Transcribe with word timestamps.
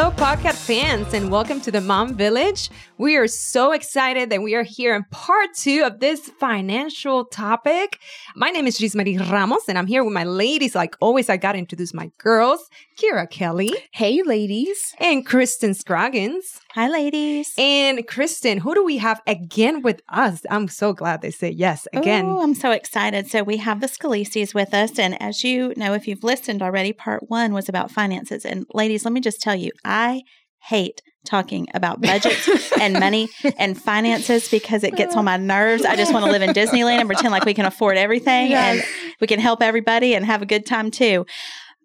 Hello, 0.00 0.12
podcast 0.12 0.64
fans, 0.64 1.12
and 1.12 1.28
welcome 1.28 1.60
to 1.60 1.72
the 1.72 1.80
Mom 1.80 2.14
Village. 2.14 2.70
We 2.98 3.16
are 3.16 3.26
so 3.26 3.72
excited 3.72 4.30
that 4.30 4.42
we 4.42 4.54
are 4.54 4.62
here 4.62 4.94
in 4.94 5.02
part 5.10 5.54
two 5.54 5.82
of 5.84 5.98
this 5.98 6.28
financial 6.38 7.24
topic. 7.24 7.98
My 8.36 8.50
name 8.50 8.68
is 8.68 8.78
Gismarie 8.78 9.18
Ramos, 9.18 9.68
and 9.68 9.76
I'm 9.76 9.88
here 9.88 10.04
with 10.04 10.12
my 10.12 10.22
ladies. 10.22 10.76
Like 10.76 10.94
always, 11.00 11.28
I 11.28 11.36
got 11.36 11.54
to 11.54 11.58
introduce 11.58 11.92
my 11.92 12.12
girls, 12.16 12.70
Kira 12.96 13.28
Kelly. 13.28 13.74
Hey, 13.90 14.22
ladies. 14.22 14.94
And 15.00 15.26
Kristen 15.26 15.74
Scroggins. 15.74 16.60
Hi, 16.78 16.86
ladies. 16.86 17.54
And 17.58 18.06
Kristen, 18.06 18.58
who 18.58 18.72
do 18.72 18.84
we 18.84 18.98
have 18.98 19.20
again 19.26 19.82
with 19.82 20.00
us? 20.10 20.42
I'm 20.48 20.68
so 20.68 20.92
glad 20.92 21.22
they 21.22 21.32
say 21.32 21.50
yes 21.50 21.88
again. 21.92 22.24
Oh, 22.26 22.40
I'm 22.40 22.54
so 22.54 22.70
excited. 22.70 23.28
So 23.28 23.42
we 23.42 23.56
have 23.56 23.80
the 23.80 23.88
Scalises 23.88 24.54
with 24.54 24.72
us. 24.72 24.96
And 24.96 25.20
as 25.20 25.42
you 25.42 25.74
know, 25.76 25.94
if 25.94 26.06
you've 26.06 26.22
listened 26.22 26.62
already, 26.62 26.92
part 26.92 27.28
one 27.28 27.52
was 27.52 27.68
about 27.68 27.90
finances. 27.90 28.44
And 28.44 28.64
ladies, 28.74 29.04
let 29.04 29.12
me 29.12 29.20
just 29.20 29.40
tell 29.40 29.56
you, 29.56 29.72
I 29.84 30.22
hate 30.60 31.02
talking 31.26 31.66
about 31.74 32.00
budgets 32.00 32.48
and 32.80 32.94
money 32.94 33.28
and 33.58 33.76
finances 33.76 34.48
because 34.48 34.84
it 34.84 34.94
gets 34.94 35.16
on 35.16 35.24
my 35.24 35.36
nerves. 35.36 35.84
I 35.84 35.96
just 35.96 36.12
want 36.12 36.26
to 36.26 36.30
live 36.30 36.42
in 36.42 36.50
Disneyland 36.50 37.00
and 37.00 37.08
pretend 37.08 37.32
like 37.32 37.44
we 37.44 37.54
can 37.54 37.66
afford 37.66 37.96
everything 37.96 38.52
yes. 38.52 38.76
and 38.76 39.16
we 39.20 39.26
can 39.26 39.40
help 39.40 39.62
everybody 39.62 40.14
and 40.14 40.24
have 40.24 40.42
a 40.42 40.46
good 40.46 40.64
time 40.64 40.92
too. 40.92 41.26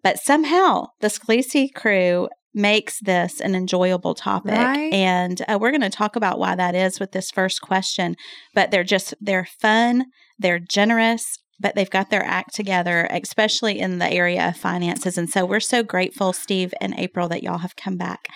But 0.04 0.20
somehow 0.20 0.86
the 1.00 1.08
Scalise 1.08 1.74
crew 1.74 2.28
makes 2.54 3.00
this 3.00 3.40
an 3.40 3.54
enjoyable 3.54 4.14
topic. 4.14 4.52
Right. 4.52 4.92
And 4.92 5.42
uh, 5.48 5.58
we're 5.60 5.70
going 5.70 5.80
to 5.80 5.90
talk 5.90 6.16
about 6.16 6.38
why 6.38 6.54
that 6.54 6.74
is 6.74 7.00
with 7.00 7.12
this 7.12 7.30
first 7.30 7.60
question. 7.60 8.16
But 8.54 8.70
they're 8.70 8.84
just, 8.84 9.14
they're 9.20 9.48
fun, 9.60 10.06
they're 10.38 10.60
generous, 10.60 11.38
but 11.60 11.74
they've 11.74 11.90
got 11.90 12.10
their 12.10 12.24
act 12.24 12.54
together, 12.54 13.08
especially 13.10 13.78
in 13.78 13.98
the 13.98 14.10
area 14.10 14.48
of 14.48 14.56
finances. 14.56 15.16
And 15.16 15.30
so 15.30 15.46
we're 15.46 15.60
so 15.60 15.82
grateful, 15.82 16.32
Steve 16.32 16.74
and 16.80 16.94
April, 16.98 17.28
that 17.28 17.42
y'all 17.42 17.58
have 17.58 17.76
come 17.76 17.96
back 17.96 18.28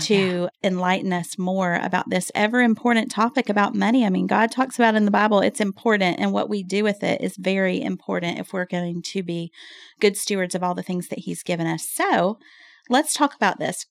to 0.00 0.48
enlighten 0.62 1.12
us 1.12 1.38
more 1.38 1.76
about 1.76 2.10
this 2.10 2.32
ever 2.34 2.62
important 2.62 3.10
topic 3.10 3.48
about 3.48 3.76
money. 3.76 4.04
I 4.04 4.10
mean, 4.10 4.26
God 4.26 4.50
talks 4.50 4.76
about 4.76 4.96
in 4.96 5.04
the 5.04 5.10
Bible, 5.10 5.40
it's 5.40 5.60
important, 5.60 6.18
and 6.18 6.32
what 6.32 6.48
we 6.48 6.62
do 6.62 6.82
with 6.82 7.02
it 7.02 7.20
is 7.20 7.36
very 7.36 7.80
important 7.80 8.38
if 8.38 8.52
we're 8.52 8.66
going 8.66 9.02
to 9.02 9.22
be 9.22 9.52
good 10.00 10.16
stewards 10.16 10.54
of 10.54 10.62
all 10.62 10.74
the 10.74 10.82
things 10.82 11.08
that 11.08 11.20
He's 11.20 11.44
given 11.44 11.68
us. 11.68 11.88
So 11.88 12.38
let's 12.88 13.14
talk 13.14 13.34
about 13.34 13.58
this. 13.58 13.86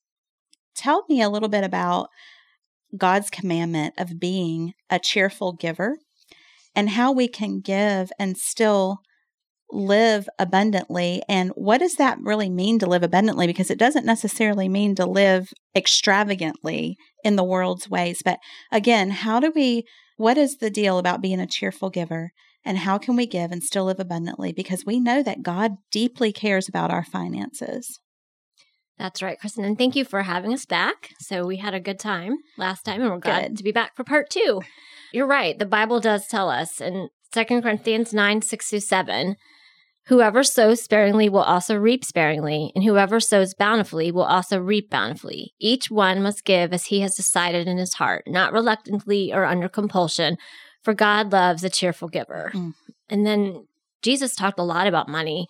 Tell 0.74 1.04
me 1.08 1.22
a 1.22 1.28
little 1.28 1.48
bit 1.48 1.64
about 1.64 2.08
God's 2.96 3.30
commandment 3.30 3.94
of 3.98 4.20
being 4.20 4.74
a 4.90 4.98
cheerful 4.98 5.52
giver 5.52 5.98
and 6.74 6.90
how 6.90 7.12
we 7.12 7.28
can 7.28 7.60
give 7.60 8.10
and 8.18 8.36
still 8.36 8.98
live 9.70 10.28
abundantly. 10.38 11.22
And 11.28 11.50
what 11.54 11.78
does 11.78 11.94
that 11.94 12.18
really 12.20 12.48
mean 12.48 12.78
to 12.78 12.86
live 12.86 13.02
abundantly? 13.02 13.46
Because 13.46 13.70
it 13.70 13.78
doesn't 13.78 14.06
necessarily 14.06 14.68
mean 14.68 14.94
to 14.96 15.06
live 15.06 15.52
extravagantly 15.74 16.96
in 17.24 17.36
the 17.36 17.44
world's 17.44 17.88
ways. 17.88 18.22
But 18.24 18.38
again, 18.70 19.10
how 19.10 19.40
do 19.40 19.52
we, 19.54 19.84
what 20.16 20.38
is 20.38 20.58
the 20.58 20.70
deal 20.70 20.98
about 20.98 21.22
being 21.22 21.40
a 21.40 21.46
cheerful 21.46 21.90
giver? 21.90 22.32
And 22.64 22.78
how 22.78 22.98
can 22.98 23.16
we 23.16 23.26
give 23.26 23.50
and 23.50 23.62
still 23.62 23.84
live 23.86 24.00
abundantly? 24.00 24.52
Because 24.52 24.86
we 24.86 25.00
know 25.00 25.22
that 25.22 25.42
God 25.42 25.72
deeply 25.90 26.32
cares 26.32 26.68
about 26.68 26.90
our 26.90 27.04
finances. 27.04 28.00
That's 28.98 29.22
right, 29.22 29.38
Kristen. 29.38 29.64
And 29.64 29.76
thank 29.76 29.96
you 29.96 30.04
for 30.04 30.22
having 30.22 30.52
us 30.52 30.66
back. 30.66 31.10
So 31.18 31.46
we 31.46 31.56
had 31.56 31.74
a 31.74 31.80
good 31.80 31.98
time 31.98 32.36
last 32.56 32.84
time, 32.84 33.00
and 33.00 33.10
we're 33.10 33.18
glad 33.18 33.48
good. 33.48 33.56
to 33.58 33.64
be 33.64 33.72
back 33.72 33.96
for 33.96 34.04
part 34.04 34.30
two. 34.30 34.62
You're 35.12 35.26
right. 35.26 35.58
The 35.58 35.66
Bible 35.66 36.00
does 36.00 36.26
tell 36.28 36.48
us 36.48 36.80
in 36.80 37.08
Second 37.32 37.62
Corinthians 37.62 38.14
9 38.14 38.42
6 38.42 38.70
through 38.70 38.80
7 38.80 39.36
whoever 40.06 40.42
sows 40.44 40.82
sparingly 40.82 41.28
will 41.28 41.42
also 41.42 41.76
reap 41.76 42.04
sparingly, 42.04 42.72
and 42.74 42.84
whoever 42.84 43.20
sows 43.20 43.54
bountifully 43.54 44.10
will 44.10 44.24
also 44.24 44.58
reap 44.58 44.90
bountifully. 44.90 45.54
Each 45.58 45.90
one 45.90 46.22
must 46.22 46.44
give 46.44 46.72
as 46.72 46.86
he 46.86 47.00
has 47.00 47.14
decided 47.14 47.66
in 47.66 47.78
his 47.78 47.94
heart, 47.94 48.24
not 48.26 48.52
reluctantly 48.52 49.32
or 49.32 49.44
under 49.44 49.68
compulsion, 49.68 50.36
for 50.82 50.94
God 50.94 51.32
loves 51.32 51.64
a 51.64 51.70
cheerful 51.70 52.08
giver. 52.08 52.50
Mm. 52.54 52.74
And 53.08 53.26
then 53.26 53.66
Jesus 54.02 54.34
talked 54.34 54.58
a 54.58 54.64
lot 54.64 54.86
about 54.86 55.08
money. 55.08 55.46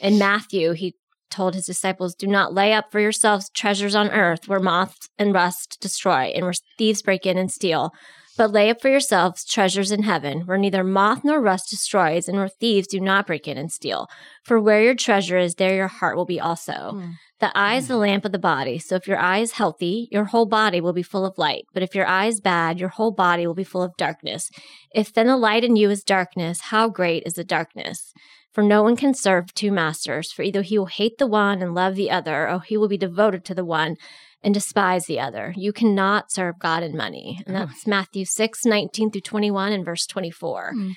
In 0.00 0.18
Matthew, 0.18 0.72
he 0.72 0.94
told 1.30 1.54
his 1.54 1.66
disciples, 1.66 2.14
Do 2.14 2.26
not 2.26 2.54
lay 2.54 2.72
up 2.72 2.90
for 2.90 3.00
yourselves 3.00 3.50
treasures 3.50 3.94
on 3.94 4.10
earth 4.10 4.48
where 4.48 4.60
moths 4.60 5.08
and 5.18 5.34
rust 5.34 5.78
destroy 5.80 6.32
and 6.34 6.44
where 6.44 6.54
thieves 6.76 7.02
break 7.02 7.26
in 7.26 7.38
and 7.38 7.50
steal. 7.50 7.92
But 8.38 8.52
lay 8.52 8.70
up 8.70 8.80
for 8.80 8.88
yourselves 8.88 9.44
treasures 9.44 9.90
in 9.90 10.04
heaven, 10.04 10.42
where 10.42 10.56
neither 10.56 10.84
moth 10.84 11.24
nor 11.24 11.40
rust 11.40 11.70
destroys, 11.70 12.28
and 12.28 12.38
where 12.38 12.48
thieves 12.48 12.86
do 12.86 13.00
not 13.00 13.26
break 13.26 13.48
in 13.48 13.58
and 13.58 13.70
steal. 13.70 14.08
For 14.44 14.60
where 14.60 14.80
your 14.80 14.94
treasure 14.94 15.36
is, 15.36 15.56
there 15.56 15.74
your 15.74 15.88
heart 15.88 16.16
will 16.16 16.24
be 16.24 16.38
also. 16.38 16.72
Mm. 16.72 17.14
The 17.40 17.56
eye 17.56 17.74
is 17.76 17.88
the 17.88 17.96
lamp 17.96 18.24
of 18.24 18.30
the 18.30 18.38
body. 18.38 18.78
So 18.78 18.94
if 18.94 19.08
your 19.08 19.18
eye 19.18 19.38
is 19.38 19.52
healthy, 19.52 20.08
your 20.12 20.26
whole 20.26 20.46
body 20.46 20.80
will 20.80 20.92
be 20.92 21.02
full 21.02 21.26
of 21.26 21.36
light. 21.36 21.66
But 21.74 21.82
if 21.82 21.96
your 21.96 22.06
eye 22.06 22.26
is 22.26 22.40
bad, 22.40 22.78
your 22.78 22.88
whole 22.88 23.12
body 23.12 23.46
will 23.46 23.54
be 23.54 23.64
full 23.64 23.82
of 23.82 23.96
darkness. 23.96 24.50
If 24.94 25.12
then 25.12 25.26
the 25.26 25.36
light 25.36 25.64
in 25.64 25.74
you 25.74 25.90
is 25.90 26.04
darkness, 26.04 26.60
how 26.62 26.88
great 26.88 27.24
is 27.26 27.34
the 27.34 27.44
darkness? 27.44 28.12
For 28.58 28.64
no 28.64 28.82
one 28.82 28.96
can 28.96 29.14
serve 29.14 29.54
two 29.54 29.70
masters, 29.70 30.32
for 30.32 30.42
either 30.42 30.62
he 30.62 30.78
will 30.78 30.86
hate 30.86 31.18
the 31.18 31.28
one 31.28 31.62
and 31.62 31.76
love 31.76 31.94
the 31.94 32.10
other, 32.10 32.50
or 32.50 32.58
he 32.58 32.76
will 32.76 32.88
be 32.88 32.98
devoted 32.98 33.44
to 33.44 33.54
the 33.54 33.64
one 33.64 33.94
and 34.42 34.52
despise 34.52 35.06
the 35.06 35.20
other. 35.20 35.54
You 35.56 35.72
cannot 35.72 36.32
serve 36.32 36.58
God 36.58 36.82
and 36.82 36.96
money. 36.96 37.40
And 37.46 37.54
that's 37.54 37.84
oh. 37.86 37.90
Matthew 37.90 38.24
6, 38.24 38.64
19 38.64 39.12
through 39.12 39.20
21 39.20 39.70
and 39.70 39.84
verse 39.84 40.08
24. 40.08 40.72
Mm. 40.74 40.92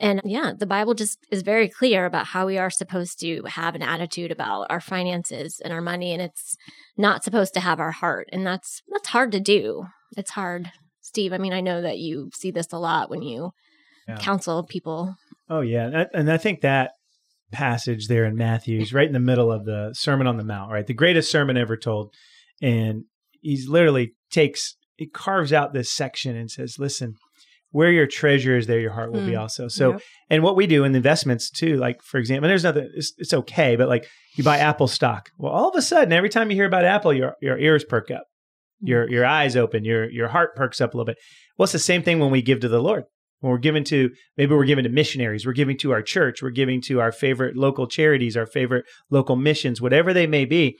And 0.00 0.22
yeah, 0.24 0.54
the 0.56 0.64
Bible 0.64 0.94
just 0.94 1.18
is 1.30 1.42
very 1.42 1.68
clear 1.68 2.06
about 2.06 2.28
how 2.28 2.46
we 2.46 2.56
are 2.56 2.70
supposed 2.70 3.20
to 3.20 3.42
have 3.44 3.74
an 3.74 3.82
attitude 3.82 4.30
about 4.30 4.68
our 4.70 4.80
finances 4.80 5.60
and 5.62 5.70
our 5.70 5.82
money. 5.82 6.14
And 6.14 6.22
it's 6.22 6.56
not 6.96 7.24
supposed 7.24 7.52
to 7.52 7.60
have 7.60 7.78
our 7.78 7.92
heart. 7.92 8.30
And 8.32 8.46
that's 8.46 8.80
that's 8.90 9.08
hard 9.08 9.32
to 9.32 9.40
do. 9.40 9.84
It's 10.16 10.30
hard. 10.30 10.72
Steve, 11.02 11.34
I 11.34 11.36
mean, 11.36 11.52
I 11.52 11.60
know 11.60 11.82
that 11.82 11.98
you 11.98 12.30
see 12.32 12.50
this 12.50 12.72
a 12.72 12.78
lot 12.78 13.10
when 13.10 13.20
you 13.20 13.50
yeah. 14.08 14.16
counsel 14.16 14.62
people 14.62 15.14
Oh 15.52 15.60
yeah, 15.60 16.06
and 16.14 16.32
I 16.32 16.38
think 16.38 16.62
that 16.62 16.92
passage 17.52 18.08
there 18.08 18.24
in 18.24 18.36
Matthew's 18.36 18.92
right 18.92 19.06
in 19.06 19.12
the 19.12 19.20
middle 19.20 19.52
of 19.52 19.64
the 19.64 19.92
Sermon 19.94 20.26
on 20.26 20.36
the 20.36 20.44
Mount, 20.44 20.72
right? 20.72 20.86
The 20.86 20.94
greatest 20.94 21.30
sermon 21.30 21.56
ever 21.56 21.76
told. 21.76 22.14
And 22.60 23.04
he's 23.40 23.68
literally 23.68 24.14
takes 24.30 24.76
he 24.96 25.06
carves 25.06 25.52
out 25.52 25.72
this 25.72 25.90
section 25.90 26.36
and 26.36 26.50
says, 26.50 26.78
"Listen, 26.78 27.16
where 27.70 27.90
your 27.90 28.06
treasure 28.06 28.56
is, 28.56 28.66
there 28.66 28.78
your 28.78 28.92
heart 28.92 29.12
will 29.12 29.20
mm. 29.20 29.26
be 29.26 29.36
also." 29.36 29.68
So, 29.68 29.92
yep. 29.92 30.02
and 30.30 30.42
what 30.42 30.56
we 30.56 30.66
do 30.66 30.84
in 30.84 30.94
investments 30.94 31.50
too, 31.50 31.76
like 31.76 32.02
for 32.02 32.18
example, 32.18 32.48
there's 32.48 32.64
nothing. 32.64 32.90
It's, 32.94 33.12
it's, 33.18 33.34
okay, 33.34 33.76
but 33.76 33.88
like 33.88 34.06
you 34.36 34.44
buy 34.44 34.58
Apple 34.58 34.88
stock. 34.88 35.30
Well, 35.38 35.52
all 35.52 35.68
of 35.68 35.76
a 35.76 35.82
sudden, 35.82 36.12
every 36.12 36.28
time 36.28 36.50
you 36.50 36.56
hear 36.56 36.66
about 36.66 36.84
Apple, 36.84 37.12
your 37.12 37.36
your 37.40 37.58
ears 37.58 37.84
perk 37.84 38.10
up, 38.10 38.26
your 38.80 39.08
your 39.10 39.24
eyes 39.24 39.56
open, 39.56 39.84
your 39.84 40.08
your 40.10 40.28
heart 40.28 40.54
perks 40.54 40.80
up 40.80 40.94
a 40.94 40.96
little 40.96 41.06
bit. 41.06 41.18
Well, 41.58 41.64
it's 41.64 41.72
the 41.72 41.78
same 41.78 42.02
thing 42.02 42.18
when 42.18 42.30
we 42.30 42.42
give 42.42 42.60
to 42.60 42.68
the 42.68 42.80
Lord 42.80 43.04
when 43.42 43.52
we're 43.52 43.58
given 43.58 43.84
to 43.84 44.10
maybe 44.38 44.54
we're 44.54 44.64
given 44.64 44.84
to 44.84 44.90
missionaries 44.90 45.44
we're 45.44 45.52
giving 45.52 45.76
to 45.76 45.92
our 45.92 46.02
church 46.02 46.42
we're 46.42 46.50
giving 46.50 46.80
to 46.80 47.00
our 47.00 47.12
favorite 47.12 47.56
local 47.56 47.86
charities 47.86 48.36
our 48.36 48.46
favorite 48.46 48.86
local 49.10 49.36
missions 49.36 49.80
whatever 49.80 50.14
they 50.14 50.26
may 50.26 50.44
be 50.46 50.78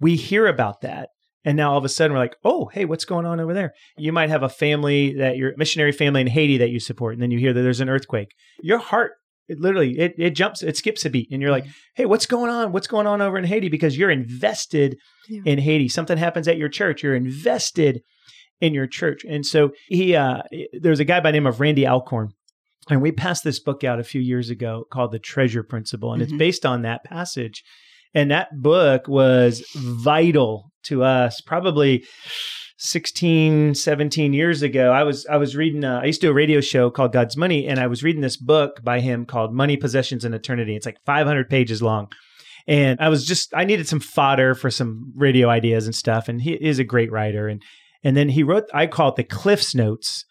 we 0.00 0.16
hear 0.16 0.46
about 0.46 0.80
that. 0.82 1.10
And 1.46 1.56
now 1.56 1.72
all 1.72 1.78
of 1.78 1.84
a 1.84 1.88
sudden 1.88 2.12
we're 2.12 2.22
like 2.22 2.36
oh 2.44 2.70
hey 2.72 2.84
what's 2.84 3.04
going 3.04 3.26
on 3.26 3.40
over 3.40 3.52
there? 3.52 3.72
You 3.98 4.12
might 4.12 4.30
have 4.30 4.42
a 4.42 4.48
family 4.48 5.14
that 5.14 5.36
your 5.36 5.52
missionary 5.56 5.92
family 5.92 6.22
in 6.22 6.26
haiti 6.26 6.58
that 6.58 6.70
you 6.70 6.80
support 6.80 7.14
and 7.14 7.22
then 7.22 7.30
you 7.30 7.38
hear 7.38 7.52
that 7.52 7.62
there's 7.62 7.80
an 7.80 7.90
earthquake. 7.90 8.32
Your 8.62 8.78
heart 8.78 9.12
it 9.46 9.60
literally 9.60 9.98
it, 9.98 10.14
it 10.16 10.30
jumps 10.30 10.62
it 10.62 10.76
skips 10.76 11.04
a 11.04 11.10
beat 11.10 11.28
and 11.30 11.42
you're 11.42 11.50
like 11.50 11.64
mm-hmm. 11.64 11.72
hey 11.96 12.06
what's 12.06 12.26
going 12.26 12.50
on? 12.50 12.72
What's 12.72 12.86
going 12.86 13.06
on 13.06 13.20
over 13.20 13.36
in 13.36 13.44
haiti? 13.44 13.68
Because 13.68 13.96
you're 13.98 14.10
invested 14.10 14.96
yeah. 15.28 15.42
in 15.44 15.58
haiti. 15.58 15.88
Something 15.88 16.16
happens 16.16 16.48
at 16.48 16.56
your 16.56 16.70
church 16.70 17.02
you're 17.02 17.14
invested 17.14 18.00
in 18.60 18.74
your 18.74 18.86
church. 18.86 19.24
And 19.28 19.44
so 19.44 19.72
he, 19.88 20.14
uh, 20.14 20.42
there's 20.72 21.00
a 21.00 21.04
guy 21.04 21.20
by 21.20 21.30
the 21.30 21.36
name 21.36 21.46
of 21.46 21.60
Randy 21.60 21.86
Alcorn. 21.86 22.32
And 22.90 23.00
we 23.00 23.12
passed 23.12 23.44
this 23.44 23.60
book 23.60 23.82
out 23.82 23.98
a 23.98 24.04
few 24.04 24.20
years 24.20 24.50
ago 24.50 24.84
called 24.90 25.12
The 25.12 25.18
Treasure 25.18 25.62
Principle. 25.62 26.12
And 26.12 26.22
mm-hmm. 26.22 26.34
it's 26.34 26.38
based 26.38 26.66
on 26.66 26.82
that 26.82 27.04
passage. 27.04 27.62
And 28.14 28.30
that 28.30 28.48
book 28.60 29.08
was 29.08 29.64
vital 29.74 30.70
to 30.84 31.02
us 31.02 31.40
probably 31.40 32.04
16 32.76 33.76
17 33.76 34.32
years 34.32 34.60
ago 34.60 34.90
i 34.90 35.04
was 35.04 35.24
i 35.26 35.36
was 35.36 35.54
reading 35.54 35.84
uh, 35.84 36.00
i 36.00 36.06
used 36.06 36.20
to 36.20 36.26
do 36.26 36.30
a 36.32 36.34
radio 36.34 36.60
show 36.60 36.90
called 36.90 37.12
god's 37.12 37.36
money 37.36 37.68
and 37.68 37.78
i 37.78 37.86
was 37.86 38.02
reading 38.02 38.20
this 38.20 38.36
book 38.36 38.82
by 38.82 38.98
him 38.98 39.24
called 39.24 39.54
money 39.54 39.76
possessions 39.76 40.24
and 40.24 40.34
eternity 40.34 40.74
it's 40.74 40.84
like 40.84 40.98
500 41.06 41.48
pages 41.48 41.80
long 41.80 42.08
And 42.66 42.98
I 43.00 43.08
was 43.08 43.26
just 43.26 43.52
I 43.54 43.64
needed 43.64 43.88
some 43.88 44.00
fodder 44.00 44.54
for 44.54 44.70
some 44.70 45.12
radio 45.16 45.48
ideas 45.48 45.86
and 45.86 45.94
stuff. 45.94 46.28
And 46.28 46.40
he 46.40 46.54
is 46.54 46.78
a 46.78 46.84
great 46.84 47.12
writer. 47.12 47.48
And 47.48 47.62
and 48.04 48.16
then 48.16 48.28
he 48.28 48.42
wrote 48.42 48.64
I 48.72 48.86
call 48.86 49.08
it 49.10 49.16
the 49.16 49.24
Cliffs 49.24 49.74
Notes 49.74 50.24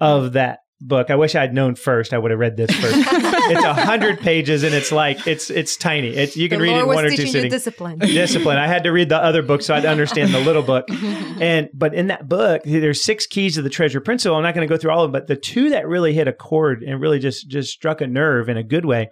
of 0.00 0.34
that 0.34 0.58
book. 0.80 1.10
I 1.10 1.16
wish 1.16 1.34
I 1.34 1.40
had 1.40 1.54
known 1.54 1.74
first. 1.74 2.12
I 2.12 2.18
would 2.18 2.30
have 2.30 2.40
read 2.40 2.56
this 2.56 2.70
first. 2.70 2.94
it's 2.96 3.64
a 3.64 3.74
hundred 3.74 4.20
pages 4.20 4.62
and 4.62 4.74
it's 4.74 4.92
like 4.92 5.26
it's 5.26 5.50
it's 5.50 5.76
tiny. 5.76 6.08
It's 6.08 6.36
you 6.36 6.48
can 6.48 6.58
the 6.58 6.64
read 6.64 6.76
it 6.76 6.80
in 6.80 6.86
one 6.86 7.04
or 7.04 7.10
two 7.10 7.26
sittings. 7.26 7.52
discipline. 7.52 7.98
Discipline. 8.00 8.58
I 8.58 8.66
had 8.66 8.84
to 8.84 8.90
read 8.90 9.08
the 9.08 9.16
other 9.16 9.42
book 9.42 9.62
so 9.62 9.74
I'd 9.74 9.86
understand 9.86 10.34
the 10.34 10.40
little 10.40 10.62
book. 10.62 10.88
And 11.40 11.68
but 11.74 11.94
in 11.94 12.06
that 12.08 12.28
book, 12.28 12.62
there's 12.64 13.02
six 13.02 13.26
keys 13.26 13.56
to 13.56 13.62
the 13.62 13.68
treasure 13.68 14.00
principle. 14.00 14.36
I'm 14.36 14.44
not 14.44 14.54
going 14.54 14.66
to 14.66 14.72
go 14.72 14.78
through 14.78 14.92
all 14.92 15.04
of 15.04 15.10
them, 15.10 15.20
but 15.20 15.26
the 15.26 15.36
two 15.36 15.70
that 15.70 15.86
really 15.86 16.14
hit 16.14 16.28
a 16.28 16.32
chord 16.32 16.82
and 16.84 17.00
really 17.00 17.18
just 17.18 17.48
just 17.48 17.72
struck 17.72 18.00
a 18.00 18.06
nerve 18.06 18.48
in 18.48 18.56
a 18.56 18.62
good 18.62 18.84
way 18.84 19.10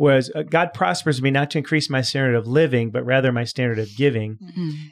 was 0.00 0.32
uh, 0.34 0.42
God 0.42 0.72
prospers 0.72 1.20
me 1.20 1.30
not 1.30 1.50
to 1.50 1.58
increase 1.58 1.90
my 1.90 2.00
standard 2.00 2.34
of 2.34 2.46
living, 2.46 2.90
but 2.90 3.04
rather 3.04 3.30
my 3.32 3.44
standard 3.44 3.78
of 3.78 3.94
giving. 3.96 4.38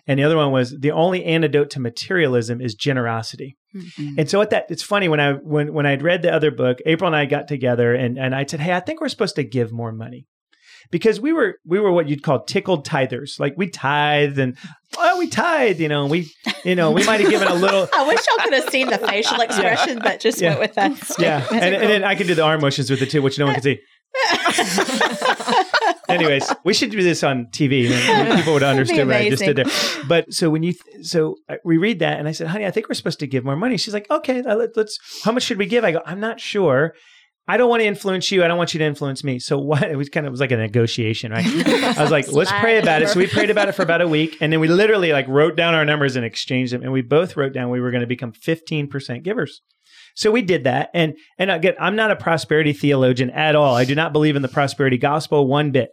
And 0.07 0.19
the 0.19 0.23
other 0.23 0.37
one 0.37 0.53
was 0.53 0.77
the 0.79 0.91
only 0.93 1.25
antidote 1.25 1.71
to 1.71 1.81
materialism 1.81 2.61
is 2.61 2.75
generosity. 2.75 3.57
And 4.19 4.29
so 4.29 4.41
at 4.43 4.51
that, 4.51 4.67
it's 4.69 4.83
funny 4.83 5.09
when 5.09 5.19
I 5.19 5.33
when 5.33 5.73
when 5.73 5.87
I'd 5.87 6.03
read 6.03 6.21
the 6.23 6.33
other 6.33 6.51
book, 6.51 6.79
April 6.85 7.09
and 7.09 7.17
I 7.17 7.25
got 7.25 7.49
together 7.49 7.95
and 7.95 8.19
and 8.19 8.35
I 8.35 8.45
said, 8.45 8.61
hey, 8.61 8.75
I 8.75 8.81
think 8.81 9.01
we're 9.01 9.09
supposed 9.09 9.37
to 9.37 9.45
give 9.45 9.73
more 9.73 9.93
money. 9.93 10.27
Because 10.91 11.19
we 11.21 11.33
were 11.33 11.57
we 11.67 11.81
were 11.81 11.91
what 11.91 12.09
you'd 12.09 12.23
call 12.23 12.45
tickled 12.45 12.87
tithers, 12.87 13.41
like 13.41 13.55
we 13.57 13.69
tithed 13.69 14.39
and 14.39 14.57
oh 14.97 15.19
we 15.19 15.27
tithe, 15.29 15.81
you 15.81 15.89
know, 15.89 16.05
we 16.07 16.31
you 16.65 16.75
know 16.75 16.91
we 16.93 17.05
might 17.05 17.21
have 17.21 17.31
given 17.31 17.49
a 17.49 17.55
little 17.55 17.89
I 17.95 18.07
wish 18.07 18.21
y'all 18.29 18.45
could 18.45 18.55
have 18.55 18.69
seen 18.71 18.89
the 18.89 18.99
facial 18.99 19.41
expression, 19.47 19.99
but 20.03 20.21
just 20.21 20.41
Yeah. 20.41 20.51
went 20.51 20.61
with 20.61 20.75
that. 20.75 20.93
yeah, 21.19 21.47
and, 21.53 21.75
and 21.75 21.91
then 21.91 22.05
I 22.05 22.15
can 22.15 22.27
do 22.27 22.35
the 22.35 22.43
arm 22.45 22.61
motions 22.61 22.91
with 22.91 23.01
it 23.03 23.11
too, 23.11 23.23
which 23.23 23.39
no 23.39 23.47
one 23.47 23.55
can 23.55 23.63
see. 23.63 23.79
Anyways, 26.09 26.53
we 26.65 26.75
should 26.75 26.91
do 26.91 27.03
this 27.03 27.23
on 27.23 27.47
TV. 27.47 27.89
People 28.37 28.55
would 28.55 28.63
understand 28.63 29.09
what 29.09 29.17
I 29.17 29.29
just 29.31 29.43
did 29.45 29.57
there. 29.57 29.67
But 30.07 30.33
so 30.33 30.51
when 30.51 30.63
you, 30.63 30.73
th- 30.73 31.07
so 31.07 31.37
we 31.65 31.77
read 31.77 31.99
that, 32.01 32.19
and 32.19 32.27
I 32.29 32.33
said, 32.33 32.49
"Honey, 32.49 32.67
I 32.67 32.71
think 32.71 32.89
we're 32.89 32.95
supposed 32.95 33.21
to 33.21 33.27
give 33.27 33.45
more 33.45 33.57
money." 33.57 33.77
She's 33.77 33.95
like, 33.95 34.11
"Okay, 34.11 34.43
let's. 34.43 34.99
How 35.25 35.33
much 35.33 35.43
should 35.43 35.59
we 35.59 35.67
give?" 35.67 35.85
I 35.85 35.93
go, 35.93 36.03
"I'm 36.05 36.21
not 36.21 36.41
sure. 36.41 36.95
I 37.49 37.57
don't 37.57 37.71
want 37.71 37.81
to 37.81 37.87
influence 37.87 38.31
you. 38.31 38.45
I 38.45 38.49
don't 38.49 38.59
want 38.59 38.75
you 38.75 38.79
to 38.79 38.85
influence 38.85 39.25
me. 39.25 39.39
So 39.39 39.59
what? 39.59 39.83
It 39.83 39.97
was 39.97 40.11
kind 40.11 40.27
of 40.27 40.31
it 40.31 40.33
was 40.33 40.41
like 40.41 40.53
a 40.53 40.57
negotiation, 40.59 41.33
right? 41.33 41.47
I 41.47 42.03
was 42.03 42.11
like, 42.11 42.29
let's 42.33 42.53
pray 42.53 42.79
about 42.79 43.01
it. 43.01 43.09
So 43.09 43.19
we 43.19 43.27
prayed 43.27 43.49
about 43.49 43.69
it 43.69 43.73
for 43.73 43.83
about 43.83 44.03
a 44.03 44.09
week, 44.09 44.37
and 44.43 44.53
then 44.53 44.61
we 44.61 44.69
literally 44.69 45.13
like 45.13 45.27
wrote 45.29 45.57
down 45.57 45.75
our 45.75 45.87
numbers 45.87 46.15
and 46.15 46.27
exchanged 46.27 46.75
them, 46.75 46.83
and 46.83 46.93
we 46.93 47.01
both 47.01 47.37
wrote 47.39 47.55
down 47.55 47.71
we 47.71 47.81
were 47.81 47.91
going 47.91 48.03
to 48.03 48.07
become 48.07 48.33
15 48.33 48.89
percent 48.89 49.23
givers. 49.23 49.63
So 50.15 50.31
we 50.31 50.43
did 50.43 50.65
that, 50.65 50.91
and 50.93 51.15
and 51.39 51.51
again, 51.51 51.75
I'm 51.81 51.97
not 51.97 52.11
a 52.11 52.17
prosperity 52.17 52.75
theologian 52.75 53.31
at 53.31 53.57
all. 53.57 53.75
I 53.75 53.85
do 53.85 53.95
not 53.95 54.13
believe 54.13 54.37
in 54.37 54.43
the 54.43 54.49
prosperity 54.49 54.99
gospel 54.99 55.47
one 55.47 55.71
bit. 55.71 55.91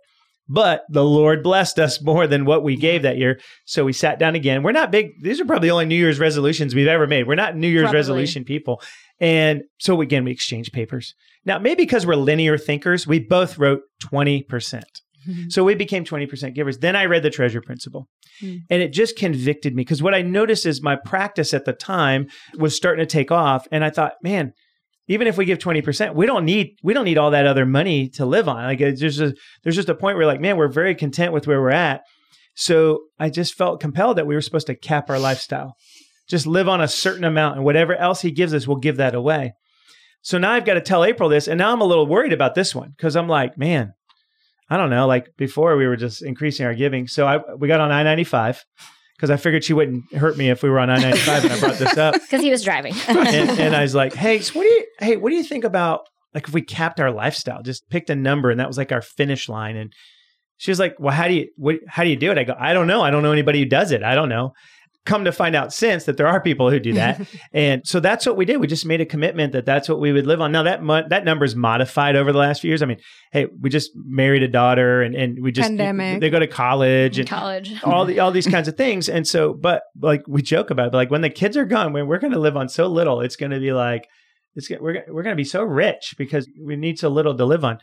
But 0.47 0.83
the 0.89 1.03
Lord 1.03 1.41
blessed 1.41 1.79
us 1.79 2.01
more 2.01 2.27
than 2.27 2.45
what 2.45 2.63
we 2.63 2.75
gave 2.75 3.01
that 3.01 3.17
year. 3.17 3.39
So 3.65 3.83
we 3.83 3.93
sat 3.93 4.19
down 4.19 4.35
again. 4.35 4.61
We're 4.61 4.73
not 4.73 4.91
big. 4.91 5.23
These 5.23 5.41
are 5.41 5.45
probably 5.45 5.69
the 5.69 5.73
only 5.73 5.85
New 5.85 5.95
Year's 5.95 6.19
resolutions 6.19 6.75
we've 6.75 6.87
ever 6.87 7.07
made. 7.07 7.27
We're 7.27 7.33
not 7.33 7.55
New 7.55 7.67
Year's 7.67 7.85
Probably. 7.85 7.97
resolution 7.97 8.43
people. 8.43 8.81
And 9.19 9.63
so 9.79 10.01
again, 10.01 10.23
we 10.23 10.31
exchanged 10.31 10.73
papers. 10.73 11.13
Now, 11.45 11.59
maybe 11.59 11.83
because 11.83 12.05
we're 12.05 12.15
linear 12.15 12.57
thinkers, 12.57 13.07
we 13.07 13.19
both 13.19 13.57
wrote 13.57 13.81
20%. 14.03 14.83
So 15.49 15.63
we 15.63 15.73
became 15.73 16.05
20% 16.05 16.53
givers. 16.53 16.77
Then 16.77 16.95
I 16.95 17.05
read 17.05 17.23
the 17.23 17.31
treasure 17.31 17.59
principle 17.61 18.07
Hmm. 18.39 18.57
and 18.69 18.81
it 18.81 18.91
just 18.91 19.17
convicted 19.17 19.73
me 19.73 19.81
because 19.81 20.03
what 20.03 20.13
I 20.13 20.21
noticed 20.21 20.65
is 20.65 20.81
my 20.81 20.97
practice 20.97 21.53
at 21.53 21.65
the 21.65 21.73
time 21.73 22.27
was 22.57 22.75
starting 22.75 23.01
to 23.01 23.09
take 23.09 23.31
off. 23.31 23.65
And 23.71 23.83
I 23.83 23.89
thought, 23.89 24.13
man, 24.21 24.53
even 25.07 25.27
if 25.27 25.37
we 25.37 25.45
give 25.45 25.57
20%, 25.57 26.15
we 26.15 26.25
don't 26.25 26.45
need, 26.45 26.77
we 26.83 26.93
don't 26.93 27.05
need 27.05 27.17
all 27.17 27.31
that 27.31 27.47
other 27.47 27.65
money 27.65 28.09
to 28.09 28.25
live 28.25 28.49
on. 28.49 28.63
Like 28.63 28.81
it's 28.81 28.99
just, 28.99 29.19
a, 29.19 29.33
there's 29.63 29.75
just 29.75 29.89
a 29.89 29.95
point 29.95 30.17
where 30.17 30.25
like, 30.25 30.41
man, 30.41 30.57
we're 30.57 30.67
very 30.67 30.95
content 30.95 31.31
with 31.31 31.47
where 31.47 31.61
we're 31.61 31.69
at. 31.69 32.01
So 32.55 33.05
I 33.19 33.29
just 33.29 33.53
felt 33.53 33.79
compelled 33.79 34.17
that 34.17 34.27
we 34.27 34.35
were 34.35 34.41
supposed 34.41 34.67
to 34.67 34.75
cap 34.75 35.09
our 35.09 35.19
lifestyle, 35.19 35.75
just 36.27 36.47
live 36.47 36.67
on 36.67 36.81
a 36.81 36.87
certain 36.87 37.23
amount 37.23 37.57
and 37.57 37.65
whatever 37.65 37.95
else 37.95 38.21
he 38.21 38.31
gives 38.31 38.53
us, 38.53 38.67
we'll 38.67 38.77
give 38.77 38.97
that 38.97 39.15
away. 39.15 39.53
So 40.21 40.39
now 40.39 40.51
I've 40.51 40.65
got 40.65 40.73
to 40.73 40.81
tell 40.81 41.03
April 41.03 41.29
this. 41.29 41.47
And 41.47 41.59
now 41.59 41.71
I'm 41.71 41.81
a 41.81 41.85
little 41.85 42.07
worried 42.07 42.33
about 42.33 42.55
this 42.55 42.73
one 42.73 42.93
because 42.97 43.15
I'm 43.15 43.27
like, 43.27 43.57
man, 43.57 43.93
I 44.69 44.77
don't 44.77 44.89
know. 44.89 45.05
Like 45.05 45.35
before, 45.37 45.77
we 45.77 45.85
were 45.85 45.95
just 45.95 46.23
increasing 46.23 46.65
our 46.65 46.73
giving. 46.73 47.07
So 47.07 47.27
I 47.27 47.39
we 47.55 47.67
got 47.67 47.79
on 47.79 47.91
I 47.91 48.03
ninety 48.03 48.23
five 48.23 48.63
because 49.15 49.29
I 49.29 49.37
figured 49.37 49.63
she 49.63 49.73
wouldn't 49.73 50.11
hurt 50.13 50.37
me 50.37 50.49
if 50.49 50.63
we 50.63 50.69
were 50.69 50.79
on 50.79 50.89
I 50.89 50.97
ninety 50.97 51.19
five, 51.19 51.43
and 51.43 51.53
I 51.53 51.59
brought 51.59 51.77
this 51.77 51.97
up. 51.97 52.13
because 52.21 52.41
he 52.41 52.49
was 52.49 52.63
driving. 52.63 52.93
And, 53.07 53.59
and 53.59 53.75
I 53.75 53.83
was 53.83 53.93
like, 53.93 54.13
"Hey, 54.13 54.39
so 54.39 54.57
what 54.57 54.63
do 54.63 54.69
you? 54.69 54.85
Hey, 54.99 55.17
what 55.17 55.29
do 55.29 55.35
you 55.35 55.43
think 55.43 55.63
about 55.63 56.01
like 56.33 56.47
if 56.47 56.53
we 56.53 56.61
capped 56.61 56.99
our 56.99 57.11
lifestyle? 57.11 57.61
Just 57.61 57.87
picked 57.89 58.09
a 58.09 58.15
number, 58.15 58.49
and 58.49 58.59
that 58.59 58.67
was 58.67 58.77
like 58.77 58.91
our 58.91 59.01
finish 59.01 59.47
line." 59.47 59.75
And 59.75 59.93
she 60.57 60.71
was 60.71 60.79
like, 60.79 60.95
"Well, 60.99 61.13
how 61.13 61.27
do 61.27 61.35
you 61.35 61.49
what, 61.57 61.77
how 61.87 62.03
do 62.03 62.09
you 62.09 62.15
do 62.15 62.31
it?" 62.31 62.39
I 62.39 62.43
go, 62.45 62.55
"I 62.57 62.73
don't 62.73 62.87
know. 62.87 63.01
I 63.01 63.11
don't 63.11 63.21
know 63.21 63.31
anybody 63.31 63.59
who 63.59 63.65
does 63.65 63.91
it. 63.91 64.01
I 64.01 64.15
don't 64.15 64.29
know." 64.29 64.53
Come 65.05 65.25
to 65.25 65.31
find 65.31 65.55
out 65.55 65.71
since 65.71 66.05
that 66.05 66.17
there 66.17 66.27
are 66.27 66.41
people 66.41 66.69
who 66.71 66.79
do 66.79 66.93
that, 66.93 67.21
and 67.53 67.85
so 67.85 67.99
that's 67.99 68.25
what 68.25 68.37
we 68.37 68.45
did. 68.45 68.57
We 68.57 68.67
just 68.67 68.85
made 68.85 69.01
a 69.01 69.05
commitment 69.05 69.53
that 69.53 69.65
that's 69.65 69.87
what 69.87 69.99
we 69.99 70.11
would 70.11 70.25
live 70.25 70.41
on. 70.41 70.51
Now 70.51 70.63
that 70.63 70.81
mo- 70.81 71.07
that 71.07 71.23
number's 71.25 71.55
modified 71.55 72.15
over 72.15 72.31
the 72.31 72.39
last 72.39 72.61
few 72.61 72.69
years. 72.69 72.81
I 72.81 72.87
mean, 72.87 72.97
hey, 73.31 73.45
we 73.61 73.69
just 73.69 73.91
married 73.95 74.41
a 74.41 74.47
daughter, 74.47 75.01
and 75.01 75.13
and 75.13 75.43
we 75.43 75.51
just 75.51 75.69
Pandemic. 75.69 76.21
they 76.21 76.29
go 76.29 76.39
to 76.39 76.47
college, 76.47 77.19
and 77.19 77.29
College. 77.29 77.73
all 77.83 78.05
the 78.05 78.19
all 78.19 78.31
these 78.31 78.47
kinds 78.47 78.67
of 78.67 78.75
things. 78.75 79.07
And 79.07 79.27
so, 79.27 79.53
but 79.53 79.83
like 80.01 80.23
we 80.27 80.41
joke 80.41 80.71
about, 80.71 80.87
it, 80.87 80.91
but 80.91 80.97
like 80.97 81.11
when 81.11 81.21
the 81.21 81.29
kids 81.29 81.55
are 81.55 81.65
gone, 81.65 81.93
when 81.93 82.07
we're 82.07 82.19
going 82.19 82.33
to 82.33 82.39
live 82.39 82.57
on 82.57 82.67
so 82.67 82.87
little, 82.87 83.21
it's 83.21 83.35
going 83.35 83.51
to 83.51 83.59
be 83.59 83.73
like 83.73 84.07
it's 84.55 84.69
we're 84.69 85.03
we're 85.07 85.23
going 85.23 85.35
to 85.35 85.35
be 85.35 85.43
so 85.43 85.63
rich 85.63 86.15
because 86.17 86.49
we 86.59 86.75
need 86.75 86.97
so 86.97 87.09
little 87.09 87.35
to 87.35 87.45
live 87.45 87.63
on. 87.63 87.79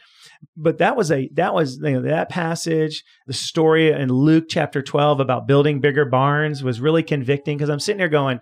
But 0.57 0.79
that 0.79 0.97
was 0.97 1.11
a 1.11 1.29
that 1.35 1.55
was 1.55 1.79
you 1.83 1.93
know, 1.93 2.03
that 2.03 2.29
passage, 2.29 3.05
the 3.27 3.33
story 3.33 3.91
in 3.91 4.09
Luke 4.09 4.47
chapter 4.49 4.83
twelve 4.83 5.21
about 5.21 5.47
building 5.47 5.81
bigger 5.81 6.05
barns 6.05 6.63
was 6.63 6.81
really 6.81 7.03
convicting 7.03 7.57
because 7.57 7.71
I'm 7.71 7.81
sitting 7.81 7.99
there 7.99 8.09
going, 8.09 8.41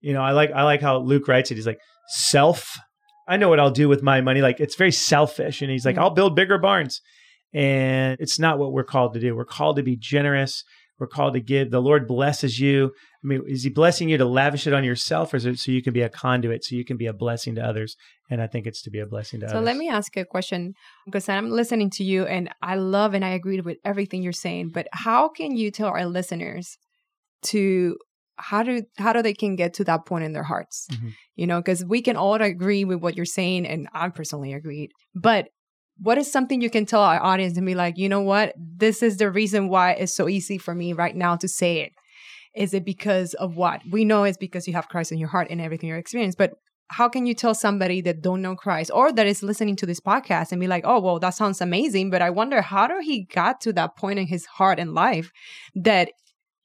you 0.00 0.12
know, 0.12 0.22
I 0.22 0.32
like 0.32 0.50
I 0.52 0.64
like 0.64 0.80
how 0.80 0.98
Luke 0.98 1.28
writes 1.28 1.50
it. 1.50 1.56
He's 1.56 1.66
like 1.66 1.80
self. 2.08 2.78
I 3.28 3.36
know 3.36 3.48
what 3.48 3.60
I'll 3.60 3.70
do 3.70 3.88
with 3.88 4.02
my 4.02 4.20
money. 4.20 4.40
Like 4.40 4.60
it's 4.60 4.76
very 4.76 4.92
selfish, 4.92 5.62
and 5.62 5.70
he's 5.70 5.84
like, 5.84 5.94
mm-hmm. 5.94 6.04
I'll 6.04 6.10
build 6.10 6.34
bigger 6.34 6.58
barns. 6.58 7.00
And 7.52 8.16
it's 8.20 8.38
not 8.38 8.58
what 8.58 8.72
we're 8.72 8.84
called 8.84 9.14
to 9.14 9.20
do. 9.20 9.34
We're 9.34 9.44
called 9.44 9.76
to 9.76 9.82
be 9.82 9.96
generous. 9.96 10.64
We're 10.98 11.08
called 11.08 11.34
to 11.34 11.40
give. 11.40 11.70
The 11.70 11.82
Lord 11.82 12.06
blesses 12.06 12.60
you. 12.60 12.92
I 13.22 13.26
mean, 13.26 13.42
is 13.46 13.64
He 13.64 13.70
blessing 13.70 14.08
you 14.08 14.18
to 14.18 14.24
lavish 14.24 14.66
it 14.66 14.72
on 14.72 14.84
yourself, 14.84 15.34
or 15.34 15.36
is 15.36 15.44
it 15.44 15.58
so 15.58 15.72
you 15.72 15.82
can 15.82 15.92
be 15.92 16.02
a 16.02 16.08
conduit, 16.08 16.64
so 16.64 16.74
you 16.74 16.84
can 16.84 16.96
be 16.96 17.06
a 17.06 17.12
blessing 17.12 17.54
to 17.56 17.64
others? 17.64 17.96
And 18.30 18.40
I 18.40 18.46
think 18.46 18.66
it's 18.66 18.82
to 18.82 18.90
be 18.90 19.00
a 19.00 19.06
blessing 19.06 19.40
to 19.40 19.46
So 19.46 19.56
others. 19.56 19.60
So 19.60 19.64
let 19.64 19.76
me 19.76 19.88
ask 19.88 20.16
a 20.16 20.24
question 20.24 20.74
because 21.04 21.28
I'm 21.28 21.50
listening 21.50 21.90
to 21.90 22.04
you 22.04 22.24
and 22.24 22.48
I 22.62 22.76
love 22.76 23.14
and 23.14 23.24
I 23.24 23.30
agree 23.30 23.60
with 23.60 23.78
everything 23.84 24.22
you're 24.22 24.32
saying. 24.32 24.70
But 24.72 24.88
how 24.92 25.28
can 25.28 25.56
you 25.56 25.70
tell 25.70 25.88
our 25.88 26.06
listeners 26.06 26.78
to 27.42 27.96
how 28.36 28.62
do 28.62 28.82
how 28.96 29.12
do 29.12 29.22
they 29.22 29.34
can 29.34 29.54
get 29.56 29.74
to 29.74 29.84
that 29.84 30.06
point 30.06 30.24
in 30.24 30.32
their 30.32 30.44
hearts? 30.44 30.86
Mhm. 30.90 31.12
You 31.34 31.46
know, 31.46 31.60
because 31.60 31.84
we 31.84 32.00
can 32.00 32.16
all 32.16 32.34
agree 32.34 32.84
with 32.84 33.00
what 33.00 33.16
you're 33.16 33.26
saying, 33.26 33.66
and 33.66 33.88
I 33.92 34.08
personally 34.08 34.54
agreed. 34.54 34.90
But 35.14 35.48
what 35.98 36.16
is 36.16 36.32
something 36.32 36.62
you 36.62 36.70
can 36.70 36.86
tell 36.86 37.02
our 37.02 37.22
audience 37.22 37.58
and 37.58 37.66
be 37.66 37.74
like, 37.74 37.98
you 37.98 38.08
know 38.08 38.22
what, 38.22 38.54
this 38.56 39.02
is 39.02 39.18
the 39.18 39.30
reason 39.30 39.68
why 39.68 39.92
it's 39.92 40.14
so 40.14 40.28
easy 40.28 40.56
for 40.56 40.74
me 40.74 40.94
right 40.94 41.14
now 41.14 41.36
to 41.36 41.46
say 41.46 41.80
it. 41.80 41.92
Is 42.54 42.74
it 42.74 42.84
because 42.84 43.34
of 43.34 43.56
what 43.56 43.80
we 43.90 44.04
know? 44.04 44.24
It's 44.24 44.38
because 44.38 44.66
you 44.66 44.74
have 44.74 44.88
Christ 44.88 45.12
in 45.12 45.18
your 45.18 45.28
heart 45.28 45.48
and 45.50 45.60
everything 45.60 45.88
you're 45.88 45.98
experiencing. 45.98 46.36
But 46.38 46.52
how 46.88 47.08
can 47.08 47.24
you 47.24 47.34
tell 47.34 47.54
somebody 47.54 48.00
that 48.00 48.20
don't 48.20 48.42
know 48.42 48.56
Christ 48.56 48.90
or 48.92 49.12
that 49.12 49.26
is 49.26 49.42
listening 49.42 49.76
to 49.76 49.86
this 49.86 50.00
podcast 50.00 50.50
and 50.50 50.60
be 50.60 50.66
like, 50.66 50.84
oh, 50.84 51.00
well, 51.00 51.20
that 51.20 51.30
sounds 51.30 51.60
amazing, 51.60 52.10
but 52.10 52.20
I 52.20 52.30
wonder 52.30 52.60
how 52.60 52.88
do 52.88 52.98
he 53.00 53.26
got 53.32 53.60
to 53.62 53.72
that 53.74 53.96
point 53.96 54.18
in 54.18 54.26
his 54.26 54.44
heart 54.46 54.80
and 54.80 54.92
life 54.92 55.30
that 55.76 56.10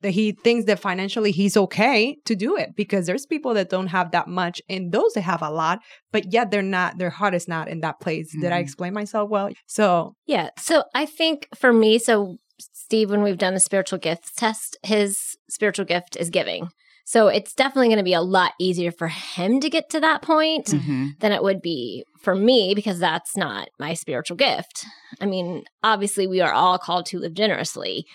that 0.02 0.12
he 0.12 0.34
thinks 0.34 0.66
that 0.66 0.80
financially 0.80 1.32
he's 1.32 1.58
okay 1.58 2.16
to 2.26 2.36
do 2.36 2.56
it 2.56 2.76
because 2.76 3.08
there's 3.08 3.26
people 3.26 3.56
that 3.56 3.70
don't 3.70 3.88
have 3.88 4.12
that 4.12 4.28
much 4.28 4.62
and 4.70 4.92
those 4.92 5.14
that 5.14 5.22
have 5.22 5.42
a 5.42 5.50
lot, 5.50 5.80
but 6.12 6.32
yet 6.32 6.52
they're 6.52 6.62
not, 6.62 7.00
their 7.00 7.10
heart 7.10 7.34
is 7.34 7.48
not 7.48 7.68
in 7.68 7.80
that 7.80 8.00
place. 8.00 8.32
Did 8.40 8.52
I 8.52 8.58
mm-hmm. 8.58 8.64
explain 8.64 8.94
myself 8.94 9.32
well? 9.32 9.50
So 9.66 10.16
Yeah. 10.28 10.50
So 10.60 10.84
I 10.94 11.08
think 11.08 11.48
for 11.56 11.74
me, 11.74 11.98
so 11.98 12.38
Steve, 12.60 13.10
when 13.10 13.24
we've 13.24 13.38
done 13.38 13.54
the 13.54 13.60
spiritual 13.60 14.00
gifts 14.00 14.32
test, 14.34 14.78
his 14.84 15.36
spiritual 15.50 15.86
gift 15.86 16.16
is 16.16 16.30
giving. 16.30 16.70
So 17.08 17.28
it's 17.28 17.54
definitely 17.54 17.90
going 17.90 18.00
to 18.00 18.04
be 18.04 18.14
a 18.14 18.22
lot 18.22 18.54
easier 18.60 18.92
for 18.92 19.08
him 19.10 19.60
to 19.60 19.70
get 19.70 19.90
to 19.92 20.00
that 20.00 20.24
point 20.24 20.68
Mhm. 20.68 21.20
than 21.20 21.32
it 21.32 21.44
would 21.44 21.62
be 21.62 22.04
for 22.20 22.34
me 22.34 22.74
because 22.76 22.98
that's 23.00 23.38
not 23.38 23.68
my 23.80 23.94
spiritual 23.94 24.38
gift. 24.38 24.86
I 25.22 25.26
mean, 25.28 25.66
obviously, 25.84 26.26
we 26.26 26.42
are 26.42 26.52
all 26.54 26.80
called 26.80 27.06
to 27.08 27.20
live 27.20 27.36
generously, 27.36 28.06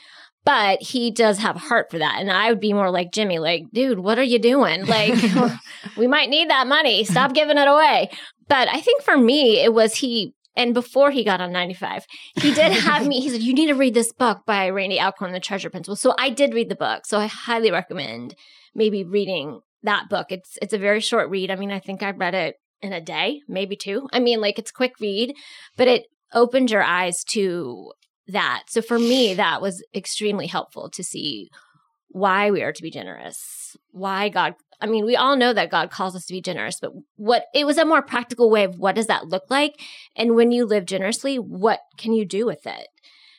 but 0.44 0.82
he 0.82 1.12
does 1.12 1.38
have 1.38 1.54
a 1.54 1.60
heart 1.60 1.88
for 1.90 1.98
that. 1.98 2.16
And 2.18 2.32
I 2.32 2.48
would 2.50 2.58
be 2.58 2.72
more 2.72 2.90
like 2.90 3.12
Jimmy, 3.12 3.38
like, 3.38 3.64
dude, 3.72 4.00
what 4.00 4.18
are 4.18 4.24
you 4.24 4.40
doing? 4.40 4.84
Like, 4.86 5.14
we 5.96 6.08
might 6.08 6.28
need 6.30 6.50
that 6.50 6.66
money. 6.66 7.04
Stop 7.04 7.32
giving 7.32 7.58
it 7.58 7.68
away. 7.68 8.10
But 8.48 8.68
I 8.68 8.80
think 8.80 9.02
for 9.02 9.16
me, 9.16 9.60
it 9.60 9.72
was 9.72 9.94
he. 9.94 10.34
And 10.56 10.74
before 10.74 11.10
he 11.10 11.24
got 11.24 11.40
on 11.40 11.52
95, 11.52 12.06
he 12.40 12.52
did 12.52 12.72
have 12.72 13.06
me. 13.06 13.20
He 13.20 13.30
said, 13.30 13.42
You 13.42 13.54
need 13.54 13.68
to 13.68 13.74
read 13.74 13.94
this 13.94 14.12
book 14.12 14.42
by 14.46 14.68
Randy 14.68 15.00
Alcorn, 15.00 15.32
The 15.32 15.40
Treasure 15.40 15.70
Principle. 15.70 15.96
So 15.96 16.14
I 16.18 16.30
did 16.30 16.54
read 16.54 16.68
the 16.68 16.76
book. 16.76 17.06
So 17.06 17.18
I 17.18 17.26
highly 17.26 17.70
recommend 17.70 18.34
maybe 18.74 19.04
reading 19.04 19.60
that 19.82 20.08
book. 20.08 20.26
It's 20.30 20.58
it's 20.60 20.74
a 20.74 20.78
very 20.78 21.00
short 21.00 21.30
read. 21.30 21.50
I 21.50 21.56
mean, 21.56 21.70
I 21.70 21.78
think 21.78 22.02
I 22.02 22.10
read 22.10 22.34
it 22.34 22.56
in 22.82 22.92
a 22.92 23.00
day, 23.00 23.42
maybe 23.48 23.76
two. 23.76 24.08
I 24.12 24.20
mean, 24.20 24.40
like 24.40 24.58
it's 24.58 24.70
quick 24.70 24.98
read, 25.00 25.34
but 25.76 25.88
it 25.88 26.06
opened 26.32 26.70
your 26.70 26.82
eyes 26.82 27.24
to 27.24 27.92
that. 28.28 28.64
So 28.68 28.82
for 28.82 28.98
me, 28.98 29.34
that 29.34 29.60
was 29.60 29.84
extremely 29.94 30.46
helpful 30.46 30.88
to 30.90 31.02
see 31.02 31.50
why 32.08 32.50
we 32.50 32.62
are 32.62 32.72
to 32.72 32.82
be 32.82 32.90
generous, 32.90 33.76
why 33.90 34.28
God. 34.28 34.54
I 34.80 34.86
mean, 34.86 35.04
we 35.04 35.16
all 35.16 35.36
know 35.36 35.52
that 35.52 35.70
God 35.70 35.90
calls 35.90 36.16
us 36.16 36.26
to 36.26 36.32
be 36.32 36.40
generous, 36.40 36.78
but 36.80 36.92
what 37.16 37.44
it 37.54 37.66
was 37.66 37.78
a 37.78 37.84
more 37.84 38.02
practical 38.02 38.50
way 38.50 38.64
of 38.64 38.78
what 38.78 38.94
does 38.94 39.06
that 39.08 39.28
look 39.28 39.44
like? 39.50 39.80
And 40.16 40.34
when 40.34 40.52
you 40.52 40.64
live 40.64 40.86
generously, 40.86 41.38
what 41.38 41.80
can 41.98 42.12
you 42.12 42.24
do 42.24 42.46
with 42.46 42.66
it? 42.66 42.88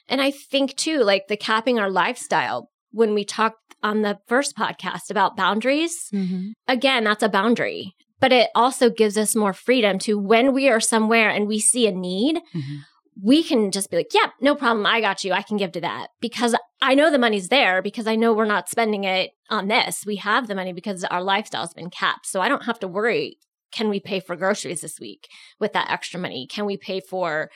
And 0.08 0.22
I 0.22 0.32
think 0.32 0.76
too, 0.76 1.00
like 1.00 1.28
the 1.28 1.38
capping 1.38 1.80
our 1.80 1.90
lifestyle, 1.90 2.70
when 2.92 3.14
we 3.14 3.24
talked 3.26 3.58
on 3.82 4.02
the 4.02 4.20
first 4.28 4.56
podcast 4.56 5.10
about 5.10 5.36
boundaries, 5.36 6.10
mm-hmm. 6.14 6.50
again, 6.68 7.04
that's 7.04 7.24
a 7.24 7.30
boundary, 7.30 7.96
but 8.20 8.32
it 8.32 8.50
also 8.54 8.90
gives 8.90 9.18
us 9.18 9.36
more 9.36 9.54
freedom 9.54 9.98
to 10.00 10.20
when 10.20 10.54
we 10.54 10.70
are 10.70 10.80
somewhere 10.80 11.30
and 11.30 11.48
we 11.48 11.60
see 11.60 11.88
a 11.88 11.92
need, 11.92 12.38
mm-hmm. 12.54 12.76
we 13.22 13.42
can 13.42 13.72
just 13.72 13.90
be 13.90 13.98
like, 13.98 14.14
yeah, 14.14 14.30
no 14.40 14.54
problem. 14.54 14.86
I 14.86 15.02
got 15.02 15.24
you. 15.24 15.34
I 15.34 15.42
can 15.42 15.58
give 15.58 15.72
to 15.74 15.82
that 15.82 16.08
because 16.20 16.56
I 16.82 16.96
know 16.96 17.12
the 17.12 17.20
money's 17.20 17.50
there 17.50 17.82
because 17.82 18.08
I 18.08 18.16
know 18.16 18.34
we're 18.34 18.46
not 18.46 18.70
spending 18.70 19.04
it 19.04 19.32
on 19.50 19.68
this. 19.68 20.04
We 20.06 20.16
have 20.18 20.48
the 20.48 20.56
money 20.56 20.74
because 20.74 21.04
our 21.04 21.22
lifestyle's 21.22 21.74
been 21.74 21.90
capped. 21.90 22.26
So 22.26 22.42
I 22.42 22.50
don't 22.50 22.66
have 22.66 22.80
to 22.80 22.88
worry. 22.88 23.38
Can 23.72 23.88
we 23.90 24.00
pay 24.00 24.20
for 24.20 24.36
groceries 24.36 24.82
this 24.82 25.00
week 25.00 25.28
with 25.60 25.74
that 25.74 25.92
extra 25.92 26.20
money? 26.20 26.48
Can 26.50 26.66
we 26.66 26.78
pay 26.78 27.00
for 27.00 27.50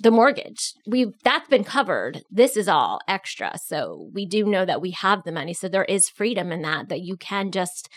the 0.00 0.10
mortgage 0.10 0.72
we've 0.86 1.12
that's 1.22 1.48
been 1.48 1.62
covered 1.62 2.22
this 2.30 2.56
is 2.56 2.68
all 2.68 3.00
extra 3.06 3.52
so 3.58 4.08
we 4.14 4.24
do 4.24 4.46
know 4.46 4.64
that 4.64 4.80
we 4.80 4.92
have 4.92 5.22
the 5.24 5.32
money 5.32 5.52
so 5.52 5.68
there 5.68 5.84
is 5.84 6.08
freedom 6.08 6.50
in 6.50 6.62
that 6.62 6.88
that 6.88 7.02
you 7.02 7.16
can 7.16 7.50
just 7.50 7.88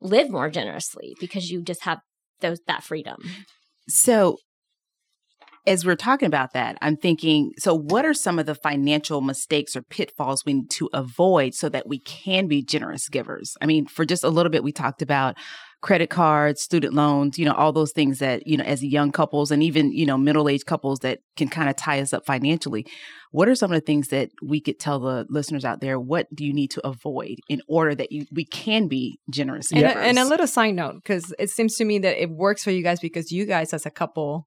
live 0.00 0.28
more 0.28 0.50
generously 0.50 1.14
because 1.20 1.50
you 1.50 1.62
just 1.62 1.84
have 1.84 2.00
those 2.40 2.58
that 2.66 2.82
freedom 2.82 3.16
so 3.88 4.36
as 5.66 5.86
we're 5.86 5.96
talking 5.96 6.26
about 6.26 6.52
that, 6.54 6.76
I'm 6.82 6.96
thinking, 6.96 7.52
so 7.58 7.74
what 7.74 8.04
are 8.04 8.14
some 8.14 8.38
of 8.38 8.46
the 8.46 8.54
financial 8.54 9.20
mistakes 9.20 9.76
or 9.76 9.82
pitfalls 9.82 10.44
we 10.44 10.54
need 10.54 10.70
to 10.70 10.90
avoid 10.92 11.54
so 11.54 11.68
that 11.68 11.86
we 11.86 12.00
can 12.00 12.48
be 12.48 12.62
generous 12.62 13.08
givers? 13.08 13.56
I 13.60 13.66
mean, 13.66 13.86
for 13.86 14.04
just 14.04 14.24
a 14.24 14.28
little 14.28 14.50
bit, 14.50 14.64
we 14.64 14.72
talked 14.72 15.02
about 15.02 15.36
credit 15.80 16.10
cards, 16.10 16.62
student 16.62 16.94
loans, 16.94 17.38
you 17.38 17.44
know, 17.44 17.54
all 17.54 17.72
those 17.72 17.92
things 17.92 18.20
that, 18.20 18.46
you 18.46 18.56
know, 18.56 18.64
as 18.64 18.84
young 18.84 19.10
couples 19.10 19.50
and 19.50 19.62
even, 19.62 19.92
you 19.92 20.06
know, 20.06 20.16
middle 20.16 20.48
aged 20.48 20.66
couples 20.66 21.00
that 21.00 21.18
can 21.36 21.48
kind 21.48 21.68
of 21.68 21.76
tie 21.76 22.00
us 22.00 22.12
up 22.12 22.24
financially. 22.24 22.86
What 23.32 23.48
are 23.48 23.54
some 23.54 23.72
of 23.72 23.74
the 23.74 23.84
things 23.84 24.08
that 24.08 24.30
we 24.42 24.60
could 24.60 24.78
tell 24.78 25.00
the 25.00 25.26
listeners 25.28 25.64
out 25.64 25.80
there? 25.80 25.98
What 25.98 26.28
do 26.34 26.44
you 26.44 26.52
need 26.52 26.70
to 26.72 26.86
avoid 26.86 27.38
in 27.48 27.62
order 27.66 27.94
that 27.96 28.12
you, 28.12 28.26
we 28.30 28.44
can 28.44 28.86
be 28.86 29.18
generous? 29.28 29.72
And 29.72 29.82
a, 29.82 29.98
and 29.98 30.18
a 30.18 30.24
little 30.24 30.46
side 30.46 30.74
note, 30.74 30.96
because 30.96 31.34
it 31.38 31.50
seems 31.50 31.76
to 31.76 31.84
me 31.84 31.98
that 32.00 32.20
it 32.20 32.30
works 32.30 32.62
for 32.62 32.70
you 32.70 32.82
guys 32.82 33.00
because 33.00 33.32
you 33.32 33.44
guys 33.44 33.72
as 33.72 33.84
a 33.84 33.90
couple 33.90 34.46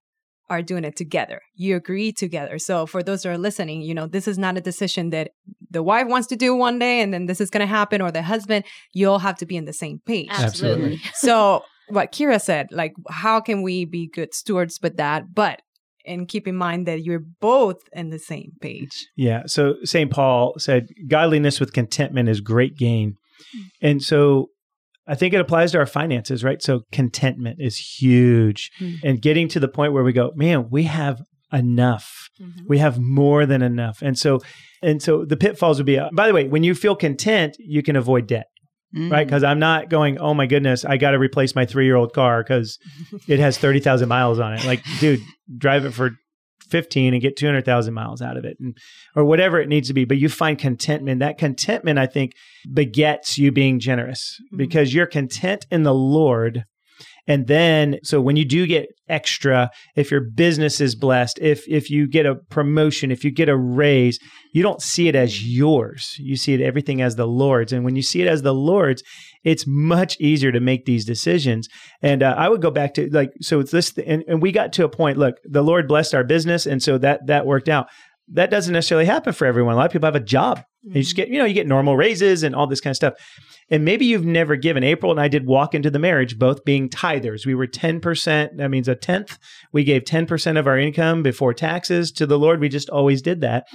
are 0.50 0.62
doing 0.62 0.84
it 0.84 0.96
together. 0.96 1.42
You 1.56 1.76
agree 1.76 2.12
together. 2.12 2.60
So 2.60 2.86
for 2.86 3.02
those 3.02 3.24
that 3.24 3.30
are 3.30 3.38
listening, 3.38 3.82
you 3.82 3.94
know, 3.94 4.08
this 4.08 4.28
is 4.28 4.38
not 4.38 4.58
a 4.58 4.62
decision 4.62 5.10
that 5.10 5.32
the 5.70 5.84
wife 5.84 6.08
wants 6.08 6.28
to 6.28 6.36
do 6.36 6.56
one 6.56 6.80
day 6.80 7.02
and 7.02 7.14
then 7.14 7.26
this 7.26 7.42
is 7.42 7.50
going 7.50 7.62
to 7.62 7.68
happen 7.68 8.02
or 8.02 8.12
the 8.12 8.22
husband. 8.22 8.66
You 8.94 9.10
all 9.10 9.20
have 9.20 9.38
to 9.38 9.46
be 9.46 9.58
in 9.58 9.66
the 9.66 9.74
same 9.74 10.00
page. 10.06 10.30
Absolutely. 10.30 11.02
so 11.16 11.64
what 11.90 12.12
Kira 12.12 12.42
said, 12.42 12.68
like, 12.72 12.94
how 13.10 13.40
can 13.40 13.62
we 13.62 13.86
be 13.86 14.08
good 14.08 14.34
stewards 14.34 14.80
with 14.82 14.98
that? 14.98 15.34
But 15.34 15.62
and 16.08 16.28
keep 16.28 16.48
in 16.48 16.56
mind 16.56 16.88
that 16.88 17.04
you're 17.04 17.24
both 17.42 17.78
in 17.92 18.12
the 18.12 18.20
same 18.20 18.52
page. 18.62 19.08
Yeah. 19.16 19.44
So 19.48 19.76
St. 19.84 20.12
Paul 20.12 20.54
said, 20.60 20.90
godliness 21.08 21.60
with 21.60 21.74
contentment 21.74 22.30
is 22.30 22.42
great 22.42 22.78
gain. 22.78 23.18
Mm. 23.58 23.64
And 23.82 24.04
so 24.04 24.50
I 25.08 25.16
think 25.16 25.34
it 25.34 25.40
applies 25.40 25.72
to 25.72 25.78
our 25.78 25.86
finances, 25.86 26.44
right? 26.44 26.62
So 26.62 26.82
contentment 26.92 27.58
is 27.60 27.78
huge. 27.78 28.72
Mm-hmm. 28.80 29.08
And 29.08 29.22
getting 29.22 29.48
to 29.50 29.60
the 29.60 29.68
point 29.68 29.94
where 29.94 30.04
we 30.04 30.14
go, 30.14 30.32
man, 30.36 30.70
we 30.70 30.84
have 30.84 31.22
enough. 31.54 32.30
Mm-hmm. 32.42 32.66
We 32.68 32.80
have 32.80 33.00
more 33.00 33.46
than 33.46 33.62
enough. 33.62 34.02
And 34.02 34.18
so 34.18 34.40
and 34.82 35.02
so 35.02 35.26
the 35.26 35.38
pitfalls 35.38 35.78
would 35.78 35.86
be 35.86 36.00
uh, 36.00 36.10
by 36.14 36.28
the 36.28 36.34
way, 36.34 36.48
when 36.48 36.64
you 36.64 36.76
feel 36.76 36.96
content, 36.96 37.56
you 37.60 37.84
can 37.84 37.96
avoid 37.96 38.28
debt. 38.28 38.48
Mm-hmm. 38.96 39.12
Right? 39.12 39.28
Because 39.28 39.44
I'm 39.44 39.60
not 39.60 39.90
going, 39.90 40.20
oh 40.20 40.34
my 40.34 40.46
goodness, 40.46 40.86
I 40.86 40.98
got 40.98 41.12
to 41.12 41.20
replace 41.20 41.54
my 41.54 41.66
three 41.66 41.86
year 41.86 41.96
old 41.96 42.14
car 42.14 42.42
because 42.42 42.80
it 43.28 43.40
has 43.40 43.58
30,000 43.58 44.08
miles 44.08 44.40
on 44.40 44.54
it. 44.54 44.64
Like, 44.64 44.84
dude, 45.00 45.20
drive 45.58 45.86
it 45.86 45.92
for 45.92 46.12
15 46.66 47.14
and 47.14 47.22
get 47.22 47.38
200,000 47.38 47.94
miles 47.94 48.22
out 48.22 48.38
of 48.38 48.46
it 48.46 48.58
and 48.60 48.78
or 49.16 49.24
whatever 49.26 49.60
it 49.60 49.70
needs 49.70 49.88
to 49.88 49.94
be 49.94 50.06
but 50.06 50.18
you 50.18 50.30
find 50.30 50.58
contentment 50.58 51.20
that 51.20 51.38
contentment 51.38 52.00
I 52.00 52.08
think 52.08 52.34
begets 52.74 53.38
you 53.38 53.52
being 53.52 53.80
generous 53.80 54.40
mm-hmm. 54.46 54.58
because 54.58 54.94
you're 54.94 55.06
content 55.06 55.66
in 55.72 55.84
the 55.84 55.94
Lord 55.94 56.66
and 57.28 57.48
then, 57.48 57.98
so 58.04 58.22
when 58.22 58.36
you 58.36 58.46
do 58.46 58.68
get 58.68 58.88
extra, 59.10 59.70
if 59.96 60.12
your 60.12 60.22
business 60.22 60.80
is 60.80 60.96
blessed, 60.96 61.40
if 61.40 61.68
if 61.68 61.90
you 61.90 62.08
get 62.08 62.26
a 62.26 62.36
promotion, 62.50 63.12
if 63.12 63.24
you 63.24 63.32
get 63.32 63.50
a 63.50 63.58
raise, 63.58 64.20
you 64.54 64.62
don't 64.62 64.82
see 64.82 65.08
it 65.08 65.16
as 65.16 65.44
yours. 65.44 66.16
You 66.20 66.36
see 66.36 66.54
it 66.54 66.62
everything 66.62 67.02
as 67.02 67.16
the 67.16 67.28
Lord's. 67.28 67.74
And 67.74 67.84
when 67.84 67.96
you 67.96 68.04
see 68.04 68.22
it 68.22 68.28
as 68.28 68.44
the 68.44 68.54
Lord's, 68.54 69.02
it's 69.44 69.66
much 69.68 70.20
easier 70.20 70.52
to 70.52 70.60
make 70.60 70.86
these 70.86 71.06
decisions. 71.06 71.68
And 72.02 72.22
uh, 72.22 72.36
I 72.38 72.48
would 72.48 72.62
go 72.62 72.72
back 72.72 72.94
to 72.96 73.10
like, 73.10 73.32
so 73.42 73.60
it's 73.60 73.72
this, 73.72 73.98
and, 73.98 74.24
and 74.28 74.42
we 74.42 74.52
got 74.52 74.72
to 74.74 74.86
a 74.86 74.90
point. 74.90 75.18
Look, 75.18 75.36
the 75.44 75.64
Lord 75.64 75.88
blessed 75.88 76.14
our 76.14 76.24
business, 76.24 76.66
and 76.66 76.82
so 76.82 76.98
that 77.00 77.28
that 77.28 77.46
worked 77.46 77.70
out 77.70 77.88
that 78.28 78.50
doesn't 78.50 78.74
necessarily 78.74 79.06
happen 79.06 79.34
for 79.34 79.46
everyone. 79.46 79.74
A 79.74 79.78
lot 79.78 79.86
of 79.86 79.92
people 79.92 80.08
have 80.08 80.16
a 80.16 80.20
job. 80.20 80.64
Mm-hmm. 80.86 80.98
You 80.98 81.04
just 81.04 81.16
get, 81.16 81.30
you 81.30 81.40
know, 81.40 81.46
you 81.46 81.54
get 81.54 81.68
normal 81.68 81.98
raises 81.98 82.44
and 82.44 82.56
all 82.56 82.68
this 82.68 82.82
kind 82.82 82.92
of 82.92 82.98
stuff. 82.98 83.14
And 83.70 83.84
maybe 83.84 84.06
you've 84.06 84.26
never 84.26 84.56
given. 84.56 84.84
April 84.84 85.12
and 85.12 85.20
I 85.20 85.28
did 85.28 85.48
walk 85.48 85.74
into 85.74 85.90
the 85.90 86.00
marriage, 86.00 86.38
both 86.38 86.64
being 86.64 86.90
tithers. 86.90 87.46
We 87.46 87.56
were 87.56 87.68
10%, 87.68 88.58
that 88.58 88.70
means 88.70 88.88
a 88.88 88.96
tenth. 88.96 89.38
We 89.74 89.84
gave 89.84 90.04
10% 90.04 90.60
of 90.60 90.68
our 90.68 90.78
income 90.78 91.24
before 91.24 91.54
taxes 91.54 92.12
to 92.14 92.26
the 92.26 92.38
Lord. 92.38 92.60
We 92.60 92.70
just 92.70 92.90
always 92.90 93.22
did 93.22 93.42
that. 93.42 93.66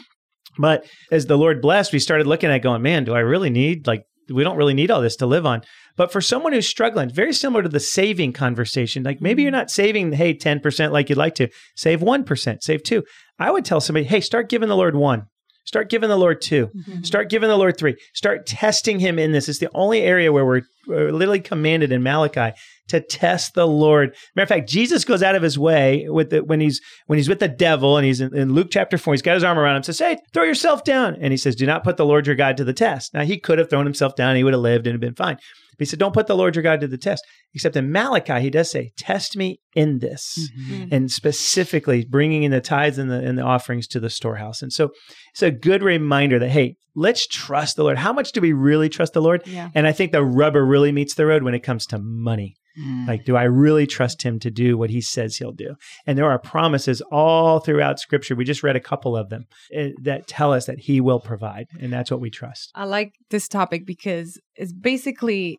But 0.59 0.85
as 1.11 1.27
the 1.27 1.39
Lord 1.39 1.61
blessed, 1.61 1.93
we 1.93 1.99
started 1.99 2.27
looking 2.27 2.51
at 2.51 2.63
going, 2.63 2.83
man, 2.83 3.05
do 3.05 3.15
I 3.15 3.21
really 3.21 3.51
need 3.51 3.87
like 3.87 4.05
we 4.33 4.45
don't 4.45 4.57
really 4.57 4.75
need 4.75 4.91
all 4.91 5.01
this 5.01 5.17
to 5.17 5.27
live 5.27 5.45
on. 5.45 5.63
But 5.97 6.13
for 6.13 6.21
someone 6.21 6.53
who's 6.53 6.69
struggling, 6.69 7.11
very 7.11 7.33
similar 7.33 7.63
to 7.63 7.69
the 7.69 7.81
saving 7.81 8.33
conversation, 8.33 9.03
like 9.03 9.21
maybe 9.21 9.43
you're 9.43 9.51
not 9.51 9.71
saving, 9.71 10.13
hey, 10.13 10.35
10% 10.35 10.93
like 10.93 11.09
you'd 11.09 11.19
like 11.19 11.35
to, 11.37 11.49
save 11.77 12.01
1%, 12.01 12.63
save 12.63 12.83
two. 12.83 13.03
I 13.39 13.51
would 13.51 13.65
tell 13.65 13.81
somebody, 13.81 14.07
hey, 14.07 14.21
start 14.21 14.49
giving 14.49 14.69
the 14.69 14.77
Lord 14.77 14.95
one. 14.95 15.25
Start 15.65 15.91
giving 15.91 16.09
the 16.09 16.17
Lord 16.17 16.41
2 16.41 16.67
mm-hmm. 16.67 17.03
Start 17.03 17.29
giving 17.31 17.49
the 17.49 17.57
Lord 17.57 17.77
three. 17.77 17.97
Start 18.15 18.47
testing 18.47 18.99
Him 18.99 19.19
in 19.19 19.33
this. 19.33 19.49
It's 19.49 19.59
the 19.59 19.71
only 19.75 20.03
area 20.03 20.33
where 20.33 20.45
we're, 20.45 20.63
we're, 20.87 21.13
literally 21.13 21.41
commanded 21.41 21.93
in 21.93 22.03
Malachi 22.03 22.57
to 22.91 23.01
test 23.01 23.55
the 23.55 23.67
Lord. 23.67 24.15
Matter 24.37 24.45
of 24.45 24.49
fact, 24.49 24.69
Jesus 24.69 25.05
goes 25.05 25.23
out 25.23 25.35
of 25.35 25.43
His 25.43 25.59
way 25.59 26.07
with 26.09 26.31
the, 26.31 26.45
when 26.45 26.61
he's 26.61 26.81
when 27.07 27.19
he's 27.19 27.29
with 27.29 27.41
the 27.41 27.49
devil 27.49 27.97
and 27.97 28.07
he's 28.07 28.21
in, 28.21 28.37
in 28.37 28.55
Luke 28.55 28.69
chapter 28.71 28.99
four. 28.99 29.15
He's 29.15 29.23
got 29.23 29.35
his 29.35 29.45
arm 29.45 29.59
around 29.59 29.77
him. 29.77 29.83
Says, 29.83 29.99
"Hey, 29.99 30.19
throw 30.33 30.45
yourself 30.45 30.85
down." 30.85 31.17
And 31.21 31.33
he 31.33 31.37
says, 31.37 31.57
"Do 31.57 31.67
not 31.67 31.85
put 31.85 31.97
the 31.97 32.07
Lord 32.07 32.27
your 32.27 32.37
God 32.37 32.57
to 32.59 32.65
the 32.65 32.73
test." 32.73 33.15
Now 33.15 33.23
he 33.23 33.39
could 33.39 33.59
have 33.59 33.71
thrown 33.71 33.87
himself 33.87 34.15
down. 34.15 34.37
He 34.37 34.45
would 34.45 34.53
have 34.53 34.63
lived 34.63 34.87
and 34.87 34.95
have 34.95 35.01
been 35.01 35.15
fine. 35.15 35.39
But 35.81 35.87
he 35.87 35.91
said, 35.93 35.99
Don't 35.99 36.13
put 36.13 36.27
the 36.27 36.37
Lord 36.37 36.55
your 36.55 36.63
God 36.63 36.83
to 36.83 36.89
the 36.89 36.99
test. 36.99 37.25
Except 37.55 37.75
in 37.75 37.91
Malachi, 37.91 38.39
he 38.43 38.51
does 38.51 38.71
say, 38.71 38.91
Test 38.99 39.35
me 39.35 39.61
in 39.75 40.01
this. 40.01 40.51
Mm-hmm. 40.59 40.95
And 40.95 41.11
specifically 41.11 42.05
bringing 42.05 42.43
in 42.43 42.51
the 42.51 42.61
tithes 42.61 42.99
and 42.99 43.11
the, 43.11 43.19
and 43.19 43.39
the 43.39 43.43
offerings 43.43 43.87
to 43.89 44.01
the 44.01 44.11
storehouse. 44.11 44.61
And 44.61 44.71
so 44.71 44.91
it's 45.33 45.43
a 45.43 45.51
good 45.51 45.83
reminder 45.83 46.39
that, 46.39 46.51
hey, 46.51 46.77
let's 46.95 47.27
trust 47.27 47.77
the 47.77 47.85
Lord. 47.85 47.97
How 47.97 48.13
much 48.13 48.33
do 48.33 48.43
we 48.43 48.53
really 48.53 48.91
trust 48.91 49.15
the 49.15 49.23
Lord? 49.23 49.43
Yeah. 49.47 49.71
And 49.75 49.87
I 49.87 49.93
think 49.93 50.13
the 50.13 50.23
rubber 50.23 50.67
really 50.67 50.93
meets 50.93 51.15
the 51.15 51.25
road 51.25 51.45
when 51.45 51.55
it 51.55 51.63
comes 51.63 51.87
to 51.87 51.99
money. 51.99 52.57
Mm. 52.79 53.07
Like, 53.07 53.25
do 53.25 53.37
I 53.37 53.45
really 53.45 53.87
trust 53.87 54.23
him 54.23 54.39
to 54.41 54.51
do 54.51 54.77
what 54.77 54.91
he 54.91 55.01
says 55.01 55.37
he'll 55.37 55.53
do? 55.53 55.75
And 56.07 56.17
there 56.17 56.31
are 56.31 56.39
promises 56.39 57.01
all 57.11 57.61
throughout 57.61 57.99
scripture. 58.01 58.35
We 58.35 58.45
just 58.45 58.63
read 58.63 58.77
a 58.77 58.81
couple 58.81 59.17
of 59.17 59.29
them 59.29 59.47
eh, 59.73 59.91
that 60.03 60.27
tell 60.27 60.53
us 60.53 60.67
that 60.67 60.79
he 60.81 61.01
will 61.01 61.21
provide. 61.21 61.67
And 61.81 61.93
that's 61.93 62.11
what 62.11 62.21
we 62.21 62.31
trust. 62.31 62.71
I 62.75 62.85
like 62.85 63.15
this 63.31 63.49
topic 63.49 63.87
because 63.87 64.39
it's 64.57 64.73
basically 64.73 65.59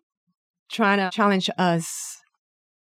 trying 0.72 1.00
to 1.00 1.10
challenge 1.16 1.50
us 1.58 2.18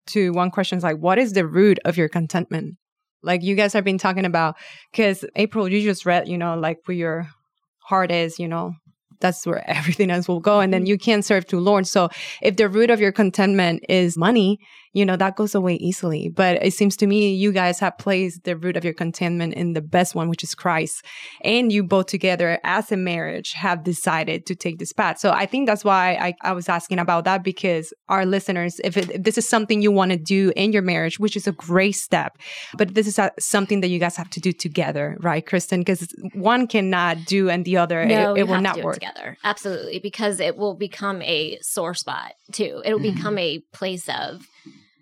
to 0.08 0.32
one 0.32 0.50
question 0.50 0.76
is 0.76 0.84
like, 0.84 0.98
what 0.98 1.18
is 1.18 1.32
the 1.32 1.46
root 1.46 1.78
of 1.84 1.96
your 1.96 2.08
contentment? 2.08 2.76
Like 3.22 3.42
you 3.42 3.54
guys 3.54 3.72
have 3.72 3.84
been 3.84 3.98
talking 3.98 4.24
about, 4.24 4.56
because 4.90 5.24
April, 5.36 5.68
you 5.68 5.82
just 5.82 6.06
read, 6.06 6.28
you 6.28 6.38
know, 6.38 6.58
like 6.58 6.78
where 6.86 6.96
your 6.96 7.28
heart 7.80 8.10
is, 8.10 8.38
you 8.38 8.48
know, 8.48 8.74
that's 9.20 9.46
where 9.46 9.68
everything 9.70 10.10
else 10.10 10.28
will 10.28 10.40
go. 10.40 10.60
And 10.60 10.72
then 10.72 10.82
mm-hmm. 10.82 10.88
you 10.88 10.98
can't 10.98 11.24
serve 11.24 11.46
two 11.46 11.60
lords. 11.60 11.90
So 11.90 12.08
if 12.42 12.56
the 12.56 12.68
root 12.68 12.90
of 12.90 13.00
your 13.00 13.12
contentment 13.12 13.84
is 13.88 14.16
money, 14.16 14.58
you 14.92 15.04
know, 15.04 15.16
that 15.16 15.36
goes 15.36 15.54
away 15.54 15.74
easily. 15.74 16.28
But 16.28 16.64
it 16.64 16.72
seems 16.72 16.96
to 16.98 17.06
me 17.06 17.32
you 17.32 17.52
guys 17.52 17.78
have 17.80 17.98
placed 17.98 18.44
the 18.44 18.56
root 18.56 18.76
of 18.76 18.84
your 18.84 18.94
contentment 18.94 19.54
in 19.54 19.72
the 19.72 19.80
best 19.80 20.14
one, 20.14 20.28
which 20.28 20.42
is 20.42 20.54
Christ. 20.54 21.04
And 21.44 21.72
you 21.72 21.84
both 21.84 22.06
together 22.06 22.58
as 22.64 22.90
a 22.90 22.96
marriage 22.96 23.52
have 23.52 23.84
decided 23.84 24.46
to 24.46 24.54
take 24.54 24.78
this 24.78 24.92
path. 24.92 25.18
So 25.18 25.30
I 25.30 25.46
think 25.46 25.66
that's 25.66 25.84
why 25.84 26.14
I, 26.14 26.34
I 26.42 26.52
was 26.52 26.68
asking 26.68 26.98
about 26.98 27.24
that 27.24 27.44
because 27.44 27.92
our 28.08 28.26
listeners, 28.26 28.80
if, 28.82 28.96
it, 28.96 29.10
if 29.10 29.22
this 29.22 29.38
is 29.38 29.48
something 29.48 29.80
you 29.80 29.92
want 29.92 30.10
to 30.10 30.16
do 30.16 30.52
in 30.56 30.72
your 30.72 30.82
marriage, 30.82 31.20
which 31.20 31.36
is 31.36 31.46
a 31.46 31.52
great 31.52 31.92
step, 31.92 32.36
but 32.76 32.94
this 32.94 33.06
is 33.06 33.18
a, 33.18 33.30
something 33.38 33.80
that 33.82 33.88
you 33.88 33.98
guys 33.98 34.16
have 34.16 34.30
to 34.30 34.40
do 34.40 34.52
together, 34.52 35.16
right, 35.20 35.46
Kristen? 35.46 35.80
Because 35.80 36.06
one 36.34 36.66
cannot 36.66 37.24
do 37.26 37.48
and 37.48 37.64
the 37.64 37.76
other, 37.76 38.04
no, 38.04 38.34
it, 38.34 38.40
it 38.40 38.48
will 38.48 38.60
not 38.60 38.82
work. 38.82 38.94
together. 38.94 39.36
Absolutely. 39.44 40.00
Because 40.00 40.40
it 40.40 40.56
will 40.56 40.74
become 40.74 41.22
a 41.22 41.58
sore 41.62 41.94
spot 41.94 42.32
too. 42.52 42.82
It 42.84 42.92
will 42.92 43.00
mm-hmm. 43.00 43.16
become 43.16 43.38
a 43.38 43.60
place 43.72 44.08
of 44.08 44.44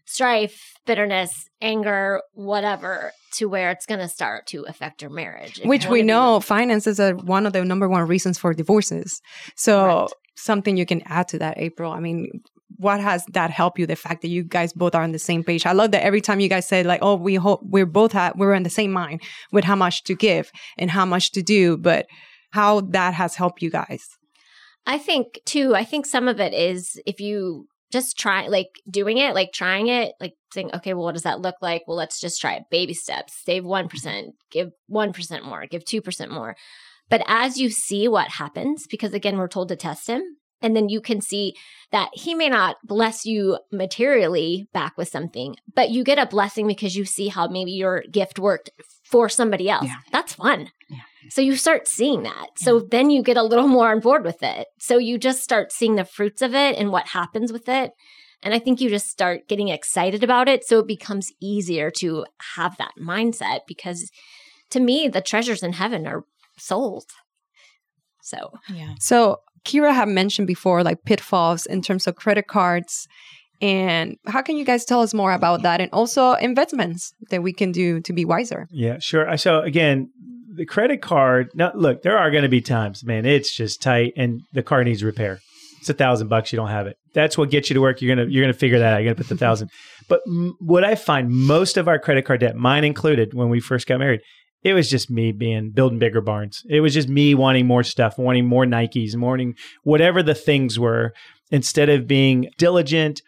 strife, 0.08 0.72
bitterness, 0.86 1.48
anger, 1.60 2.22
whatever, 2.32 3.12
to 3.34 3.46
where 3.46 3.70
it's 3.70 3.84
going 3.84 4.00
to 4.00 4.08
start 4.08 4.46
to 4.46 4.64
affect 4.66 5.02
your 5.02 5.10
marriage. 5.10 5.60
Which 5.64 5.86
we 5.86 6.02
know 6.02 6.40
finances 6.40 6.98
are 6.98 7.14
one 7.14 7.44
of 7.44 7.52
the 7.52 7.62
number 7.62 7.88
one 7.88 8.06
reasons 8.08 8.38
for 8.38 8.54
divorces. 8.54 9.20
So 9.54 10.08
something 10.34 10.78
you 10.78 10.86
can 10.86 11.02
add 11.04 11.28
to 11.28 11.38
that, 11.40 11.58
April. 11.58 11.92
I 11.92 12.00
mean, 12.00 12.40
what 12.78 13.00
has 13.00 13.24
that 13.34 13.50
helped 13.50 13.78
you? 13.78 13.86
The 13.86 13.96
fact 13.96 14.22
that 14.22 14.28
you 14.28 14.44
guys 14.44 14.72
both 14.72 14.94
are 14.94 15.02
on 15.02 15.12
the 15.12 15.18
same 15.18 15.44
page. 15.44 15.66
I 15.66 15.72
love 15.72 15.90
that 15.90 16.04
every 16.04 16.22
time 16.22 16.40
you 16.40 16.48
guys 16.48 16.66
say 16.66 16.82
like, 16.82 17.00
"Oh, 17.02 17.16
we 17.16 17.34
hope 17.34 17.60
we're 17.62 17.86
both 17.86 18.14
we're 18.34 18.54
in 18.54 18.62
the 18.62 18.70
same 18.70 18.92
mind 18.92 19.20
with 19.52 19.64
how 19.64 19.76
much 19.76 20.04
to 20.04 20.14
give 20.14 20.50
and 20.78 20.90
how 20.90 21.04
much 21.04 21.32
to 21.32 21.42
do," 21.42 21.76
but 21.76 22.06
how 22.52 22.80
that 22.80 23.12
has 23.12 23.34
helped 23.34 23.60
you 23.60 23.70
guys. 23.70 24.08
I 24.86 24.96
think 24.96 25.40
too. 25.44 25.74
I 25.74 25.84
think 25.84 26.06
some 26.06 26.28
of 26.28 26.40
it 26.40 26.54
is 26.54 26.98
if 27.04 27.20
you 27.20 27.66
just 27.92 28.18
try 28.18 28.46
like 28.48 28.80
doing 28.90 29.18
it, 29.18 29.34
like 29.34 29.52
trying 29.52 29.88
it, 29.88 30.12
like 30.20 30.34
saying, 30.52 30.70
okay, 30.74 30.94
well, 30.94 31.04
what 31.04 31.14
does 31.14 31.22
that 31.22 31.40
look 31.40 31.56
like? 31.62 31.82
Well, 31.86 31.96
let's 31.96 32.20
just 32.20 32.40
try 32.40 32.54
it. 32.54 32.64
Baby 32.70 32.94
steps. 32.94 33.34
Save 33.44 33.64
1%, 33.64 33.88
mm-hmm. 33.88 34.28
give 34.50 34.70
1% 34.90 35.44
more, 35.44 35.66
give 35.66 35.84
2% 35.84 36.30
more. 36.30 36.56
But 37.08 37.22
as 37.26 37.56
you 37.58 37.70
see 37.70 38.06
what 38.08 38.28
happens, 38.32 38.86
because 38.90 39.14
again, 39.14 39.38
we're 39.38 39.48
told 39.48 39.68
to 39.68 39.76
test 39.76 40.08
him, 40.08 40.22
and 40.60 40.74
then 40.74 40.88
you 40.88 41.00
can 41.00 41.20
see 41.20 41.54
that 41.92 42.10
he 42.12 42.34
may 42.34 42.48
not 42.48 42.76
bless 42.84 43.24
you 43.24 43.58
materially 43.72 44.66
back 44.72 44.98
with 44.98 45.08
something, 45.08 45.56
but 45.74 45.90
you 45.90 46.04
get 46.04 46.18
a 46.18 46.26
blessing 46.26 46.66
because 46.66 46.96
you 46.96 47.04
see 47.04 47.28
how 47.28 47.48
maybe 47.48 47.70
your 47.70 48.02
gift 48.10 48.38
worked 48.38 48.70
for 49.04 49.28
somebody 49.28 49.70
else. 49.70 49.86
Yeah. 49.86 49.96
That's 50.12 50.34
fun. 50.34 50.70
Yeah. 51.22 51.28
So 51.30 51.40
you 51.40 51.56
start 51.56 51.88
seeing 51.88 52.22
that. 52.22 52.48
Yeah. 52.58 52.64
So 52.64 52.80
mm. 52.80 52.90
then 52.90 53.10
you 53.10 53.22
get 53.22 53.36
a 53.36 53.42
little 53.42 53.68
more 53.68 53.90
on 53.90 54.00
board 54.00 54.24
with 54.24 54.42
it. 54.42 54.68
So 54.78 54.98
you 54.98 55.18
just 55.18 55.42
start 55.42 55.72
seeing 55.72 55.96
the 55.96 56.04
fruits 56.04 56.42
of 56.42 56.54
it 56.54 56.76
and 56.76 56.90
what 56.90 57.08
happens 57.08 57.52
with 57.52 57.68
it. 57.68 57.92
And 58.42 58.54
I 58.54 58.58
think 58.58 58.80
you 58.80 58.88
just 58.88 59.08
start 59.08 59.48
getting 59.48 59.68
excited 59.68 60.22
about 60.22 60.48
it. 60.48 60.64
So 60.64 60.78
it 60.78 60.86
becomes 60.86 61.32
easier 61.40 61.90
to 61.98 62.24
have 62.56 62.76
that 62.78 62.92
mindset 63.00 63.60
because 63.66 64.10
to 64.70 64.80
me, 64.80 65.08
the 65.08 65.20
treasures 65.20 65.62
in 65.62 65.72
heaven 65.72 66.06
are 66.06 66.24
souls. 66.56 67.06
So, 68.22 68.52
yeah. 68.72 68.94
So 69.00 69.40
Kira 69.64 69.94
had 69.94 70.08
mentioned 70.08 70.46
before, 70.46 70.82
like 70.82 71.04
pitfalls 71.04 71.66
in 71.66 71.82
terms 71.82 72.06
of 72.06 72.16
credit 72.16 72.46
cards. 72.46 73.08
And 73.60 74.16
how 74.26 74.42
can 74.42 74.56
you 74.56 74.64
guys 74.64 74.84
tell 74.84 75.00
us 75.00 75.12
more 75.12 75.32
about 75.32 75.62
that 75.62 75.80
and 75.80 75.90
also 75.92 76.34
investments 76.34 77.12
that 77.30 77.42
we 77.42 77.52
can 77.52 77.72
do 77.72 78.00
to 78.00 78.12
be 78.12 78.24
wiser? 78.24 78.68
Yeah, 78.70 78.98
sure. 79.00 79.36
So, 79.36 79.60
again, 79.62 80.10
the 80.54 80.66
credit 80.66 81.02
card, 81.02 81.50
now 81.54 81.72
look, 81.74 82.02
there 82.02 82.18
are 82.18 82.30
going 82.30 82.42
to 82.42 82.48
be 82.48 82.60
times, 82.60 83.04
man, 83.04 83.26
it's 83.26 83.54
just 83.54 83.82
tight 83.82 84.12
and 84.16 84.42
the 84.52 84.62
car 84.62 84.84
needs 84.84 85.02
repair. 85.02 85.40
It's 85.80 85.88
a 85.88 85.94
thousand 85.94 86.28
bucks, 86.28 86.52
you 86.52 86.56
don't 86.56 86.68
have 86.68 86.86
it. 86.86 86.96
That's 87.14 87.38
what 87.38 87.50
gets 87.50 87.70
you 87.70 87.74
to 87.74 87.80
work. 87.80 88.02
You're 88.02 88.14
gonna 88.14 88.28
you're 88.28 88.42
gonna 88.42 88.52
figure 88.52 88.80
that 88.80 88.94
out. 88.94 88.96
You're 88.98 89.12
gonna 89.12 89.24
put 89.24 89.28
the 89.28 89.36
thousand. 89.36 89.70
But 90.08 90.22
m- 90.26 90.54
what 90.58 90.84
I 90.84 90.94
find 90.94 91.28
most 91.28 91.76
of 91.76 91.86
our 91.86 91.98
credit 91.98 92.24
card 92.24 92.40
debt, 92.40 92.56
mine 92.56 92.82
included, 92.82 93.34
when 93.34 93.50
we 93.50 93.60
first 93.60 93.86
got 93.86 93.98
married, 93.98 94.20
it 94.62 94.72
was 94.72 94.88
just 94.88 95.10
me 95.10 95.32
being 95.32 95.70
building 95.70 95.98
bigger 95.98 96.22
barns. 96.22 96.62
It 96.68 96.80
was 96.80 96.94
just 96.94 97.10
me 97.10 97.34
wanting 97.34 97.66
more 97.66 97.82
stuff, 97.82 98.16
wanting 98.16 98.46
more 98.46 98.64
Nikes, 98.64 99.14
wanting 99.14 99.54
whatever 99.82 100.22
the 100.22 100.34
things 100.34 100.78
were, 100.78 101.12
instead 101.50 101.90
of 101.90 102.06
being 102.06 102.48
diligent 102.56 103.20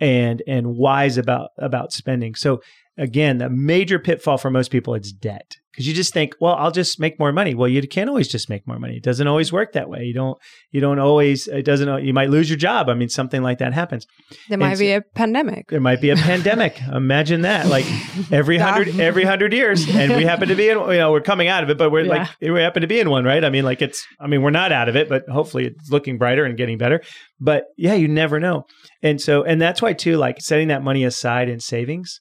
and 0.00 0.42
and 0.46 0.76
wise 0.76 1.18
about 1.18 1.50
about 1.58 1.92
spending. 1.92 2.34
So 2.34 2.60
again, 2.96 3.38
the 3.38 3.50
major 3.50 3.98
pitfall 3.98 4.38
for 4.38 4.50
most 4.50 4.70
people 4.70 4.94
is 4.94 5.12
debt 5.12 5.56
because 5.72 5.88
you 5.88 5.94
just 5.94 6.12
think, 6.12 6.36
well, 6.40 6.54
I'll 6.54 6.70
just 6.70 7.00
make 7.00 7.18
more 7.18 7.32
money. 7.32 7.52
Well, 7.52 7.68
you 7.68 7.82
can't 7.88 8.08
always 8.08 8.28
just 8.28 8.48
make 8.48 8.64
more 8.64 8.78
money. 8.78 8.96
It 8.96 9.02
doesn't 9.02 9.26
always 9.26 9.52
work 9.52 9.72
that 9.72 9.88
way. 9.88 10.04
You 10.04 10.14
don't, 10.14 10.38
you 10.70 10.80
don't 10.80 11.00
always, 11.00 11.48
it 11.48 11.64
doesn't, 11.64 12.04
you 12.04 12.14
might 12.14 12.30
lose 12.30 12.48
your 12.48 12.56
job. 12.56 12.88
I 12.88 12.94
mean, 12.94 13.08
something 13.08 13.42
like 13.42 13.58
that 13.58 13.74
happens. 13.74 14.06
There 14.48 14.56
might 14.56 14.78
be 14.78 14.92
a 14.92 15.00
pandemic. 15.00 15.70
There 15.70 15.80
might 15.80 16.00
be 16.00 16.10
a 16.10 16.16
pandemic. 16.16 16.80
Imagine 16.82 17.40
that, 17.40 17.66
like 17.66 17.86
every 18.30 18.56
hundred, 18.56 19.00
every 19.00 19.24
hundred 19.24 19.52
years. 19.52 19.88
And 19.92 20.14
we 20.14 20.22
happen 20.22 20.46
to 20.46 20.54
be 20.54 20.68
in, 20.68 20.78
you 20.78 20.98
know, 20.98 21.10
we're 21.10 21.20
coming 21.20 21.48
out 21.48 21.64
of 21.64 21.70
it, 21.70 21.76
but 21.76 21.90
we're 21.90 22.04
yeah. 22.04 22.28
like, 22.40 22.52
we 22.52 22.60
happen 22.60 22.82
to 22.82 22.86
be 22.86 23.00
in 23.00 23.10
one, 23.10 23.24
right? 23.24 23.44
I 23.44 23.50
mean, 23.50 23.64
like 23.64 23.82
it's, 23.82 24.06
I 24.20 24.28
mean, 24.28 24.42
we're 24.42 24.50
not 24.50 24.70
out 24.70 24.88
of 24.88 24.94
it, 24.94 25.08
but 25.08 25.28
hopefully 25.28 25.66
it's 25.66 25.90
looking 25.90 26.18
brighter 26.18 26.44
and 26.44 26.56
getting 26.56 26.78
better. 26.78 27.02
But 27.40 27.64
yeah, 27.76 27.94
you 27.94 28.06
never 28.06 28.38
know. 28.38 28.66
And 29.02 29.20
so, 29.20 29.42
and 29.42 29.60
that's 29.60 29.82
why 29.82 29.92
too, 29.92 30.18
like 30.18 30.40
setting 30.40 30.68
that 30.68 30.84
money 30.84 31.02
aside 31.02 31.48
in 31.48 31.58
savings 31.58 32.20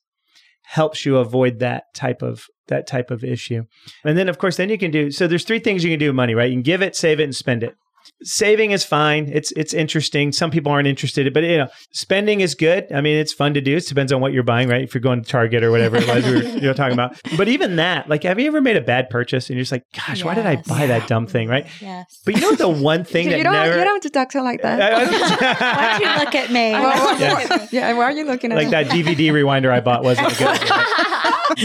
helps 0.63 1.06
you 1.06 1.17
avoid 1.17 1.60
that 1.60 1.93
type 1.93 2.21
of 2.21 2.47
that 2.67 2.88
type 2.88 3.12
of 3.12 3.23
issue. 3.23 3.63
And 4.04 4.17
then 4.17 4.30
of 4.30 4.38
course 4.38 4.58
then 4.58 4.69
you 4.69 4.78
can 4.78 4.91
do 4.91 5.12
so 5.12 5.28
there's 5.28 5.43
three 5.43 5.60
things 5.60 5.84
you 5.84 5.89
can 5.91 5.99
do 5.99 6.08
with 6.08 6.15
money, 6.15 6.34
right? 6.36 6.49
You 6.49 6.56
can 6.56 6.63
give 6.63 6.82
it, 6.82 6.95
save 6.95 7.19
it 7.19 7.26
and 7.26 7.36
spend 7.36 7.63
it. 7.63 7.76
Saving 8.24 8.72
is 8.72 8.84
fine. 8.84 9.30
It's 9.32 9.52
it's 9.54 9.74
interesting. 9.74 10.32
Some 10.32 10.52
people 10.52 10.72
aren't 10.72 10.88
interested, 10.88 11.32
but 11.34 11.44
you 11.44 11.58
know, 11.58 11.68
spending 11.92 12.42
is 12.42 12.56
good. 12.56 12.92
I 12.92 13.02
mean, 13.02 13.18
it's 13.18 13.34
fun 13.34 13.54
to 13.56 13.62
do. 13.62 13.76
It 13.78 13.86
depends 13.86 14.12
on 14.12 14.22
what 14.22 14.34
you're 14.34 14.44
buying, 14.44 14.70
right? 14.70 14.82
If 14.82 14.94
you're 14.94 15.02
going 15.02 15.24
to 15.24 15.30
Target 15.30 15.63
or 15.63 15.72
whatever 15.72 15.98
it 15.98 16.08
was 16.08 16.26
we 16.26 16.32
were 16.32 16.42
you 16.44 16.62
know, 16.62 16.74
talking 16.74 16.94
about. 16.94 17.20
But 17.38 17.48
even 17.48 17.78
that, 17.78 18.10
like, 18.10 18.24
have 18.24 18.39
you 18.39 18.48
ever 18.48 18.62
made 18.62 18.78
a 18.78 18.82
bad 18.82 19.10
purchase 19.10 19.50
and 19.50 19.58
you're 19.58 19.63
just 19.63 19.72
like, 19.72 19.84
gosh, 19.94 20.20
yes. 20.20 20.24
why 20.24 20.36
did 20.36 20.46
I 20.46 20.58
buy 20.58 20.88
that 20.88 21.08
dumb 21.08 21.28
thing, 21.28 21.48
right? 21.48 21.68
Yes. 21.82 22.22
But 22.26 22.36
you 22.36 22.42
know 22.42 22.54
the 22.54 22.70
one 22.70 23.04
thing 23.13 23.30
that 23.30 23.38
you 23.38 23.44
don't 23.44 23.54
never 23.54 23.78
you 23.78 23.84
don't 23.84 23.96
have 23.96 24.02
to 24.04 24.10
talk 24.10 24.30
to 24.30 24.42
like 24.42 24.62
that. 24.62 24.80
why 25.60 26.00
don't 26.00 26.02
you 26.02 26.24
look 26.24 26.36
at 26.36 26.52
me? 26.52 26.72
yeah. 26.72 27.68
yeah, 27.72 27.94
why 27.94 28.06
are 28.06 28.12
you 28.12 28.26
looking 28.26 28.52
at 28.52 28.58
like 28.58 28.70
that 28.70 28.88
DVD 28.88 29.32
rewinder 29.32 29.72
I 29.72 29.80
bought 29.80 30.04
wasn't 30.04 30.30
good. 30.38 30.48
Right? 30.48 31.10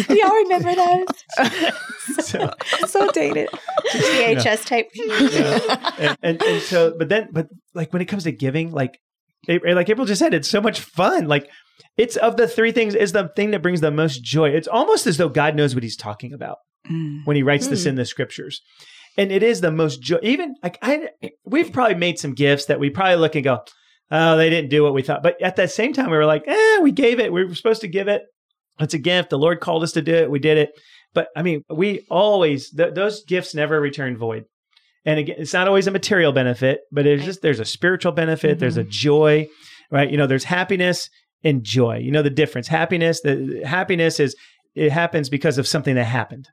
Y'all 0.08 0.34
remember 0.34 0.74
those? 0.74 1.06
so, 2.26 2.52
so 2.86 3.10
dated. 3.12 3.48
VHS 3.92 4.64
tape. 4.64 4.88
Yeah. 4.94 5.90
And, 5.98 6.18
and, 6.22 6.42
and 6.42 6.62
so, 6.62 6.94
but 6.98 7.08
then, 7.08 7.28
but 7.32 7.48
like 7.74 7.92
when 7.92 8.02
it 8.02 8.06
comes 8.06 8.24
to 8.24 8.32
giving, 8.32 8.72
like, 8.72 8.98
like 9.46 9.88
April 9.88 10.06
just 10.06 10.18
said, 10.18 10.34
it's 10.34 10.48
so 10.48 10.60
much 10.60 10.80
fun. 10.80 11.26
Like, 11.26 11.48
it's 11.96 12.16
of 12.16 12.36
the 12.36 12.48
three 12.48 12.72
things 12.72 12.94
is 12.94 13.12
the 13.12 13.28
thing 13.34 13.50
that 13.50 13.62
brings 13.62 13.80
the 13.80 13.90
most 13.90 14.22
joy. 14.22 14.50
It's 14.50 14.68
almost 14.68 15.06
as 15.06 15.16
though 15.16 15.28
God 15.28 15.54
knows 15.54 15.74
what 15.74 15.82
He's 15.82 15.96
talking 15.96 16.32
about 16.32 16.58
mm. 16.90 17.20
when 17.24 17.36
He 17.36 17.42
writes 17.42 17.66
mm. 17.66 17.70
this 17.70 17.86
in 17.86 17.96
the 17.96 18.04
Scriptures, 18.04 18.62
and 19.16 19.32
it 19.32 19.42
is 19.42 19.60
the 19.60 19.72
most 19.72 20.00
joy. 20.00 20.18
Even 20.22 20.54
like 20.62 20.78
I, 20.80 21.08
we've 21.44 21.72
probably 21.72 21.96
made 21.96 22.18
some 22.18 22.34
gifts 22.34 22.66
that 22.66 22.80
we 22.80 22.90
probably 22.90 23.16
look 23.16 23.34
and 23.34 23.44
go, 23.44 23.60
"Oh, 24.10 24.36
they 24.36 24.48
didn't 24.48 24.70
do 24.70 24.84
what 24.84 24.94
we 24.94 25.02
thought." 25.02 25.22
But 25.22 25.42
at 25.42 25.56
the 25.56 25.66
same 25.66 25.92
time, 25.92 26.10
we 26.10 26.16
were 26.16 26.26
like, 26.26 26.44
"Eh, 26.46 26.78
we 26.80 26.92
gave 26.92 27.18
it. 27.18 27.32
We 27.32 27.44
were 27.44 27.54
supposed 27.54 27.80
to 27.80 27.88
give 27.88 28.06
it. 28.06 28.22
It's 28.80 28.94
a 28.94 28.98
gift. 28.98 29.30
The 29.30 29.38
Lord 29.38 29.60
called 29.60 29.82
us 29.82 29.92
to 29.92 30.02
do 30.02 30.14
it. 30.14 30.30
We 30.30 30.38
did 30.38 30.58
it." 30.58 30.70
But 31.14 31.28
I 31.36 31.42
mean, 31.42 31.64
we 31.70 32.06
always 32.10 32.70
th- 32.70 32.94
those 32.94 33.24
gifts 33.24 33.54
never 33.54 33.80
return 33.80 34.16
void. 34.16 34.44
And 35.04 35.18
again, 35.18 35.36
it's 35.38 35.54
not 35.54 35.68
always 35.68 35.86
a 35.86 35.90
material 35.90 36.32
benefit, 36.32 36.80
but 36.92 37.06
it's 37.06 37.24
just 37.24 37.40
there's 37.40 37.60
a 37.60 37.64
spiritual 37.64 38.12
benefit, 38.12 38.52
mm-hmm. 38.52 38.60
there's 38.60 38.76
a 38.76 38.84
joy, 38.84 39.48
right? 39.90 40.10
You 40.10 40.16
know, 40.16 40.26
there's 40.26 40.44
happiness 40.44 41.08
and 41.42 41.64
joy. 41.64 41.98
You 41.98 42.10
know 42.10 42.22
the 42.22 42.30
difference. 42.30 42.68
Happiness, 42.68 43.20
the 43.22 43.62
happiness 43.64 44.20
is 44.20 44.36
it 44.74 44.92
happens 44.92 45.28
because 45.28 45.58
of 45.58 45.66
something 45.66 45.94
that 45.94 46.04
happened. 46.04 46.48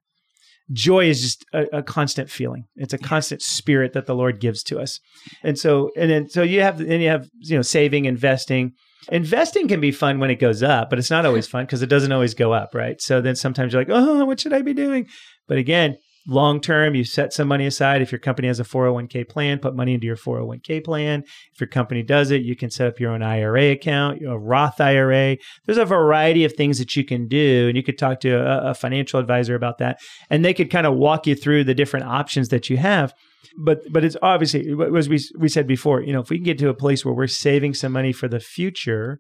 Joy 0.72 1.10
is 1.10 1.22
just 1.22 1.46
a, 1.54 1.80
a 1.80 1.84
constant 1.84 2.30
feeling. 2.30 2.66
It's 2.76 2.94
a 2.94 2.98
constant 2.98 3.42
spirit 3.42 3.94
that 3.94 4.08
the 4.08 4.16
Lord 4.16 4.40
gives 4.40 4.64
to 4.64 4.80
us. 4.80 5.00
And 5.44 5.60
so, 5.60 5.92
and 5.96 6.10
then 6.10 6.30
so 6.30 6.42
you 6.42 6.62
have, 6.62 6.80
then 6.80 7.02
you 7.02 7.10
have, 7.10 7.30
you 7.40 7.56
know, 7.56 7.62
saving, 7.62 8.06
investing, 8.06 8.74
Investing 9.12 9.68
can 9.68 9.80
be 9.80 9.92
fun 9.92 10.20
when 10.20 10.32
it 10.32 10.40
goes 10.40 10.64
up, 10.64 10.90
but 10.90 10.98
it's 10.98 11.12
not 11.12 11.26
always 11.26 11.48
fun 11.48 11.66
because 11.66 11.82
it 11.82 11.90
doesn't 11.90 12.12
always 12.12 12.34
go 12.34 12.54
up, 12.54 12.74
right? 12.74 13.00
So 13.02 13.22
then 13.22 13.36
sometimes 13.36 13.74
you're 13.74 13.82
like, 13.82 13.92
oh, 13.92 14.26
what 14.26 14.40
should 14.40 14.54
I 14.54 14.62
be 14.62 14.74
doing? 14.74 15.08
But 15.48 15.58
again, 15.58 15.98
long 16.28 16.60
term, 16.60 16.96
you 16.96 17.04
set 17.04 17.34
some 17.34 17.48
money 17.48 17.66
aside. 17.66 18.02
If 18.02 18.12
your 18.12 18.20
company 18.20 18.48
has 18.48 18.60
a 18.60 18.64
401k 18.64 19.30
plan, 19.30 19.60
put 19.60 19.76
money 19.76 19.94
into 19.94 20.08
your 20.08 20.16
401k 20.16 20.84
plan. 20.84 21.24
If 21.54 21.62
your 21.62 21.68
company 21.68 22.04
does 22.04 22.32
it, 22.32 22.42
you 22.42 22.56
can 22.56 22.72
set 22.72 22.88
up 22.88 23.00
your 23.00 23.12
own 23.12 23.22
IRA 23.22 23.72
account, 23.72 24.24
a 24.26 24.38
Roth 24.38 24.82
IRA. 24.82 25.38
There's 25.66 25.78
a 25.78 25.86
variety 25.86 26.44
of 26.44 26.54
things 26.54 26.80
that 26.80 26.96
you 26.96 27.04
can 27.04 27.28
do, 27.28 27.68
and 27.68 27.78
you 27.78 27.84
could 27.84 27.98
talk 27.98 28.22
to 28.22 28.32
a, 28.32 28.72
a 28.72 28.74
financial 28.74 29.20
advisor 29.20 29.56
about 29.56 29.78
that, 29.80 30.00
and 30.30 30.44
they 30.44 30.54
could 30.54 30.72
kind 30.72 30.88
of 30.88 30.96
walk 30.96 31.28
you 31.28 31.36
through 31.36 31.66
the 31.66 31.76
different 31.76 32.08
options 32.08 32.50
that 32.50 32.70
you 32.70 32.78
have 32.78 33.14
but 33.58 33.82
but 33.92 34.04
it's 34.04 34.18
obviously 34.22 34.76
as 34.98 35.10
we 35.10 35.20
we 35.38 35.48
said 35.48 35.68
before, 35.68 36.02
you 36.02 36.14
know, 36.14 36.22
if 36.22 36.30
we 36.30 36.38
can 36.38 36.46
get 36.46 36.60
to 36.60 36.70
a 36.70 36.74
place 36.74 37.04
where 37.04 37.14
we're 37.14 37.28
saving 37.28 37.74
some 37.74 37.92
money 37.92 38.12
for 38.12 38.28
the 38.28 38.40
future, 38.40 39.20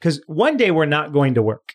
because 0.00 0.22
one 0.26 0.56
day 0.56 0.70
we're 0.70 0.86
not 0.86 1.12
going 1.12 1.34
to 1.34 1.42
work. 1.42 1.74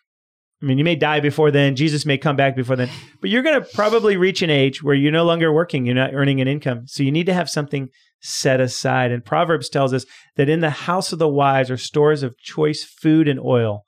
I 0.62 0.66
mean, 0.66 0.78
you 0.78 0.84
may 0.84 0.96
die 0.96 1.20
before 1.20 1.50
then. 1.50 1.76
Jesus 1.76 2.06
may 2.06 2.16
come 2.16 2.36
back 2.36 2.56
before 2.56 2.76
then, 2.76 2.88
but 3.20 3.28
you're 3.28 3.42
going 3.42 3.60
to 3.60 3.68
probably 3.74 4.16
reach 4.16 4.40
an 4.40 4.50
age 4.50 4.82
where 4.82 4.94
you're 4.94 5.12
no 5.12 5.24
longer 5.24 5.52
working. 5.52 5.84
You're 5.84 5.94
not 5.94 6.14
earning 6.14 6.40
an 6.40 6.48
income, 6.48 6.86
so 6.86 7.02
you 7.02 7.12
need 7.12 7.26
to 7.26 7.34
have 7.34 7.50
something 7.50 7.88
set 8.20 8.60
aside. 8.60 9.12
And 9.12 9.24
Proverbs 9.24 9.68
tells 9.68 9.92
us 9.92 10.06
that 10.36 10.48
in 10.48 10.60
the 10.60 10.70
house 10.70 11.12
of 11.12 11.18
the 11.18 11.28
wise 11.28 11.70
are 11.70 11.76
stores 11.76 12.22
of 12.22 12.38
choice 12.38 12.82
food 12.82 13.28
and 13.28 13.38
oil 13.38 13.84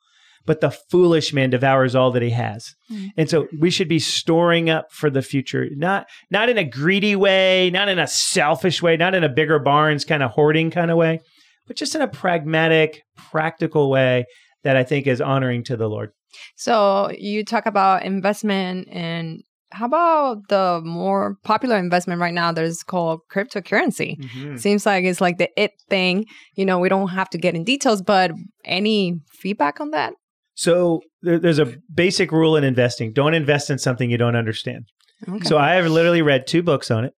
but 0.47 0.61
the 0.61 0.71
foolish 0.71 1.33
man 1.33 1.51
devours 1.51 1.95
all 1.95 2.11
that 2.13 2.23
he 2.23 2.31
has. 2.31 2.75
Mm-hmm. 2.91 3.09
And 3.17 3.29
so 3.29 3.49
we 3.59 3.71
should 3.71 3.89
be 3.89 3.99
storing 3.99 4.71
up 4.71 4.93
for 4.93 5.11
the 5.11 5.23
future, 5.23 5.67
not 5.73 6.07
not 6.31 6.49
in 6.49 6.57
a 6.57 6.65
greedy 6.65 7.17
way, 7.17 7.71
not 7.71 7.89
in 7.89 7.99
a 7.99 8.07
selfish 8.07 8.81
way, 8.81 8.97
not 8.97 9.15
in 9.15 9.25
a 9.25 9.29
bigger 9.29 9.59
barns 9.59 10.05
kind 10.05 10.23
of 10.23 10.31
hoarding 10.31 10.71
kind 10.71 10.91
of 10.91 10.97
way, 10.97 11.21
but 11.67 11.77
just 11.77 11.95
in 11.95 12.03
a 12.03 12.09
pragmatic, 12.09 13.03
practical 13.17 13.91
way 13.91 14.25
that 14.63 14.77
I 14.77 14.85
think 14.85 15.07
is 15.07 15.21
honoring 15.21 15.65
to 15.65 15.77
the 15.77 15.89
Lord. 15.89 16.11
So 16.57 17.11
you 17.17 17.45
talk 17.45 17.67
about 17.67 18.05
investment 18.05 18.89
and 18.91 19.43
how 19.73 19.87
about 19.87 20.49
the 20.49 20.81
more 20.85 21.37
popular 21.43 21.77
investment 21.77 22.21
right 22.21 22.35
now 22.35 22.53
that 22.53 22.65
is 22.65 22.83
called 22.83 23.21
cryptocurrency? 23.33 24.19
Mm-hmm. 24.19 24.57
Seems 24.57 24.87
like 24.87 25.05
it's 25.05 25.21
like 25.21 25.39
the 25.39 25.51
it 25.61 25.73
thing. 25.89 26.27
You 26.55 26.65
know, 26.65 26.79
we 26.79 26.89
don't 26.89 27.09
have 27.09 27.31
to 27.31 27.39
get 27.39 27.55
in 27.55 27.65
details, 27.65 28.01
but 28.01 28.31
any 28.65 29.21
feedback 29.29 29.81
on 29.81 29.91
that? 29.91 30.15
So 30.57 31.03
there, 31.23 31.39
there's 31.39 31.59
a 31.59 31.77
basic 31.93 32.33
rule 32.33 32.57
in 32.57 32.65
investing: 32.65 33.13
don't 33.13 33.35
invest 33.35 33.71
in 33.71 33.79
something 33.79 34.11
you 34.11 34.19
don't 34.19 34.37
understand. 34.37 34.87
Okay. 35.29 35.45
So 35.45 35.59
I 35.59 35.75
have 35.75 35.87
literally 35.87 36.23
read 36.23 36.47
two 36.47 36.63
books 36.63 36.91
on 36.91 37.05
it. 37.05 37.13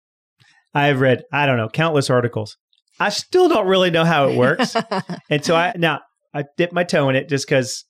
I 0.73 0.87
have 0.87 0.99
read 0.99 1.23
I 1.31 1.45
don't 1.45 1.57
know 1.57 1.69
countless 1.69 2.09
articles. 2.09 2.57
I 2.99 3.09
still 3.09 3.47
don't 3.47 3.67
really 3.67 3.91
know 3.91 4.05
how 4.05 4.27
it 4.27 4.35
works, 4.35 4.75
and 5.29 5.45
so 5.45 5.55
I 5.55 5.73
now 5.77 6.01
I 6.33 6.45
dip 6.57 6.73
my 6.73 6.83
toe 6.83 7.09
in 7.09 7.15
it 7.15 7.29
just 7.29 7.47
because 7.47 7.85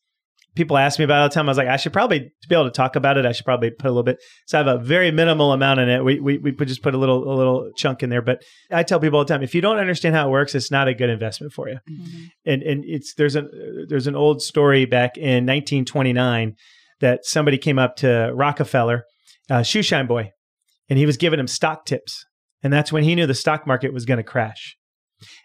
people 0.58 0.78
ask 0.78 1.00
me 1.00 1.06
about 1.06 1.20
it 1.20 1.22
all 1.22 1.30
the 1.30 1.34
time. 1.34 1.48
I 1.48 1.52
was 1.52 1.58
like, 1.58 1.67
I 1.67 1.78
should 1.78 1.93
probably 1.93 2.20
to 2.20 2.48
be 2.50 2.56
able 2.56 2.65
to 2.65 2.72
talk 2.72 2.96
about 2.96 3.17
it. 3.17 3.26
I 3.26 3.32
should 3.32 3.46
probably 3.46 3.70
put 3.72 3.86
a 3.86 3.91
little 3.91 4.04
bit. 4.04 4.17
So 4.48 4.60
I 4.60 4.63
have 4.65 4.67
a 4.67 4.84
very 4.84 5.12
minimal 5.12 5.54
amount 5.54 5.80
in 5.80 5.88
it. 5.88 6.04
We 6.04 6.20
we 6.20 6.38
we 6.39 6.52
put, 6.52 6.67
just 6.67 6.82
put 6.82 6.93
a 6.93 6.98
little 6.98 7.32
a 7.32 7.36
little 7.36 7.72
chunk 7.78 8.04
in 8.04 8.10
there. 8.10 8.22
But 8.22 8.41
I 8.72 8.84
tell 8.84 9.00
people 9.00 9.20
all 9.20 9.26
the 9.26 9.34
time, 9.34 9.43
if 9.43 9.56
you 9.56 9.62
don't 9.62 9.78
understand 9.78 10.15
how 10.15 10.28
it 10.28 10.32
works, 10.32 10.56
it's 10.56 10.72
not 10.72 10.88
a 10.88 10.93
good 10.93 11.10
investment 11.10 11.54
for 11.54 11.70
you. 11.70 11.78
And 12.46 12.62
and 12.63 12.84
it's 12.86 13.13
there's 13.13 13.36
an 13.36 13.50
there's 13.88 14.08
an 14.08 14.15
old 14.15 14.41
story 14.41 14.86
back 14.86 15.17
in 15.17 15.46
1929 15.46 16.56
that 17.00 17.24
somebody 17.24 17.58
came 17.58 17.78
up 17.78 17.96
to 17.98 18.32
Rockefeller, 18.34 19.04
uh, 19.50 19.60
shoeshine 19.60 20.08
boy, 20.08 20.32
and 20.89 20.98
he 20.98 21.06
was 21.06 21.15
giving 21.15 21.39
him 21.39 21.48
stock 21.48 21.86
tips, 21.86 22.26
and 22.63 22.74
that's 22.74 22.91
when 22.91 23.04
he 23.04 23.15
knew 23.15 23.28
the 23.28 23.36
stock 23.36 23.67
market 23.67 23.93
was 23.93 24.06
going 24.06 24.17
to 24.17 24.24
crash. 24.24 24.76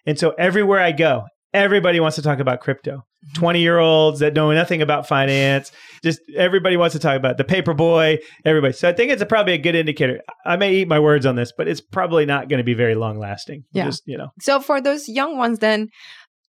And 0.07 0.18
so 0.18 0.31
everywhere 0.38 0.81
I 0.81 0.92
go, 0.92 1.25
everybody 1.53 2.01
wants 2.01 2.16
to 2.16 2.22
talk 2.22 2.38
about 2.38 2.61
crypto. 2.61 3.03
Mm-hmm. 3.25 3.41
20 3.41 3.61
year 3.61 3.79
olds 3.79 4.19
that 4.19 4.35
know 4.35 4.51
nothing 4.53 4.83
about 4.83 5.07
finance, 5.07 5.71
just 6.03 6.21
everybody 6.37 6.77
wants 6.77 6.95
to 6.95 6.99
talk 6.99 7.17
about 7.17 7.33
it. 7.33 7.37
the 7.37 7.45
paper 7.45 7.73
boy, 7.73 8.19
everybody. 8.45 8.73
So 8.73 8.89
I 8.89 8.93
think 8.93 9.13
it's 9.13 9.23
a, 9.23 9.27
probably 9.27 9.53
a 9.53 9.59
good 9.59 9.77
indicator. 9.77 10.21
I 10.45 10.57
may 10.57 10.75
eat 10.75 10.89
my 10.89 10.99
words 10.99 11.25
on 11.25 11.37
this, 11.37 11.53
but 11.57 11.69
it's 11.69 11.81
probably 11.81 12.27
not 12.27 12.49
going 12.49 12.59
to 12.59 12.65
be 12.65 12.75
very 12.75 12.97
long 12.97 13.19
lasting. 13.21 13.63
Yeah. 13.73 13.85
Just, 13.85 14.03
you 14.07 14.19
know, 14.19 14.31
So 14.41 14.59
for 14.59 14.81
those 14.81 15.09
young 15.09 15.37
ones, 15.37 15.61
then 15.61 15.89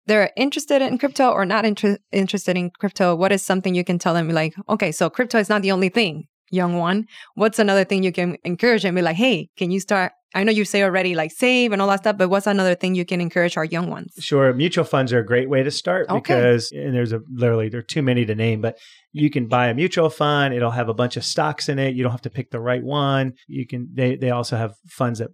they're 0.07 0.31
interested 0.37 0.83
in 0.83 0.99
crypto 0.99 1.31
or 1.31 1.45
not 1.45 1.65
inter- 1.65 1.99
interested 2.11 2.57
in 2.57 2.71
crypto. 2.71 3.15
What 3.15 3.33
is 3.33 3.43
something 3.43 3.75
you 3.75 3.85
can 3.85 3.99
tell 3.99 4.15
them? 4.15 4.29
Like, 4.31 4.55
okay, 4.69 4.93
so 4.93 5.11
crypto 5.11 5.39
is 5.39 5.49
not 5.49 5.63
the 5.63 5.73
only 5.73 5.91
thing, 5.91 6.25
young 6.53 6.77
one. 6.79 7.07
What's 7.35 7.59
another 7.59 7.85
thing 7.85 8.05
you 8.05 8.13
can 8.13 8.37
encourage 8.45 8.85
and 8.85 8.95
Be 8.95 9.03
like, 9.03 9.17
hey, 9.17 9.49
can 9.57 9.71
you 9.73 9.81
start? 9.81 10.13
I 10.35 10.45
know 10.45 10.53
you 10.53 10.65
say 10.65 10.83
already 10.83 11.15
like 11.15 11.31
save 11.31 11.73
and 11.73 11.83
all 11.83 11.89
that 11.89 12.01
stuff, 12.01 12.17
but 12.17 12.31
what's 12.31 12.47
another 12.47 12.75
thing 12.75 12.95
you 12.95 13.05
can 13.05 13.21
encourage 13.21 13.59
our 13.59 13.67
young 13.67 13.91
ones? 13.91 14.15
Sure, 14.19 14.51
mutual 14.55 14.85
funds 14.85 15.13
are 15.13 15.19
a 15.19 15.27
great 15.27 15.51
way 15.51 15.63
to 15.63 15.71
start 15.71 16.09
Okay. 16.09 16.19
because 16.21 16.73
and 16.73 16.95
there's 16.95 17.13
a 17.13 17.21
literally 17.31 17.69
there 17.69 17.81
are 17.81 17.83
too 17.83 18.01
many 18.01 18.25
to 18.25 18.35
name, 18.35 18.61
but 18.63 18.79
you 19.13 19.29
can 19.29 19.47
buy 19.47 19.67
a 19.69 19.75
mutual 19.75 20.09
fund. 20.09 20.55
It'll 20.55 20.71
have 20.71 20.89
a 20.89 20.95
bunch 20.95 21.19
of 21.19 21.25
stocks 21.25 21.69
in 21.69 21.79
it. 21.79 21.95
You 21.95 22.03
don't 22.03 22.13
have 22.13 22.23
to 22.23 22.31
pick 22.31 22.51
the 22.51 22.61
right 22.61 22.83
one. 22.83 23.33
You 23.47 23.67
can 23.67 23.89
they 23.93 24.17
they 24.17 24.31
also 24.31 24.57
have 24.57 24.73
funds 24.89 25.19
that 25.19 25.31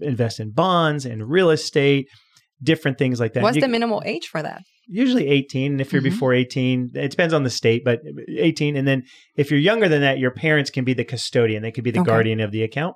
invest 0.00 0.40
in 0.40 0.52
bonds 0.52 1.04
and 1.04 1.28
real 1.28 1.50
estate, 1.50 2.08
different 2.62 2.98
things 2.98 3.20
like 3.20 3.34
that. 3.34 3.42
What's 3.42 3.56
You 3.56 3.62
the 3.62 3.68
minimal 3.68 4.02
age 4.04 4.28
for 4.28 4.42
that? 4.42 4.62
usually 4.90 5.28
18 5.28 5.72
and 5.72 5.80
if 5.82 5.92
you're 5.92 6.00
Mhm. 6.00 6.04
before 6.04 6.32
18 6.32 6.92
it 6.94 7.10
depends 7.10 7.34
on 7.34 7.42
the 7.42 7.50
state 7.50 7.84
but 7.84 8.00
18 8.38 8.74
and 8.74 8.88
then 8.88 9.02
if 9.36 9.50
you're 9.50 9.60
younger 9.60 9.86
than 9.86 10.00
that 10.00 10.18
your 10.18 10.30
parents 10.30 10.70
can 10.70 10.82
be 10.82 10.94
the 10.94 11.04
custodian 11.04 11.62
they 11.62 11.70
could 11.70 11.84
be 11.84 11.90
the 11.90 12.00
Okay. 12.00 12.06
guardian 12.10 12.40
of 12.40 12.52
the 12.52 12.62
account 12.62 12.94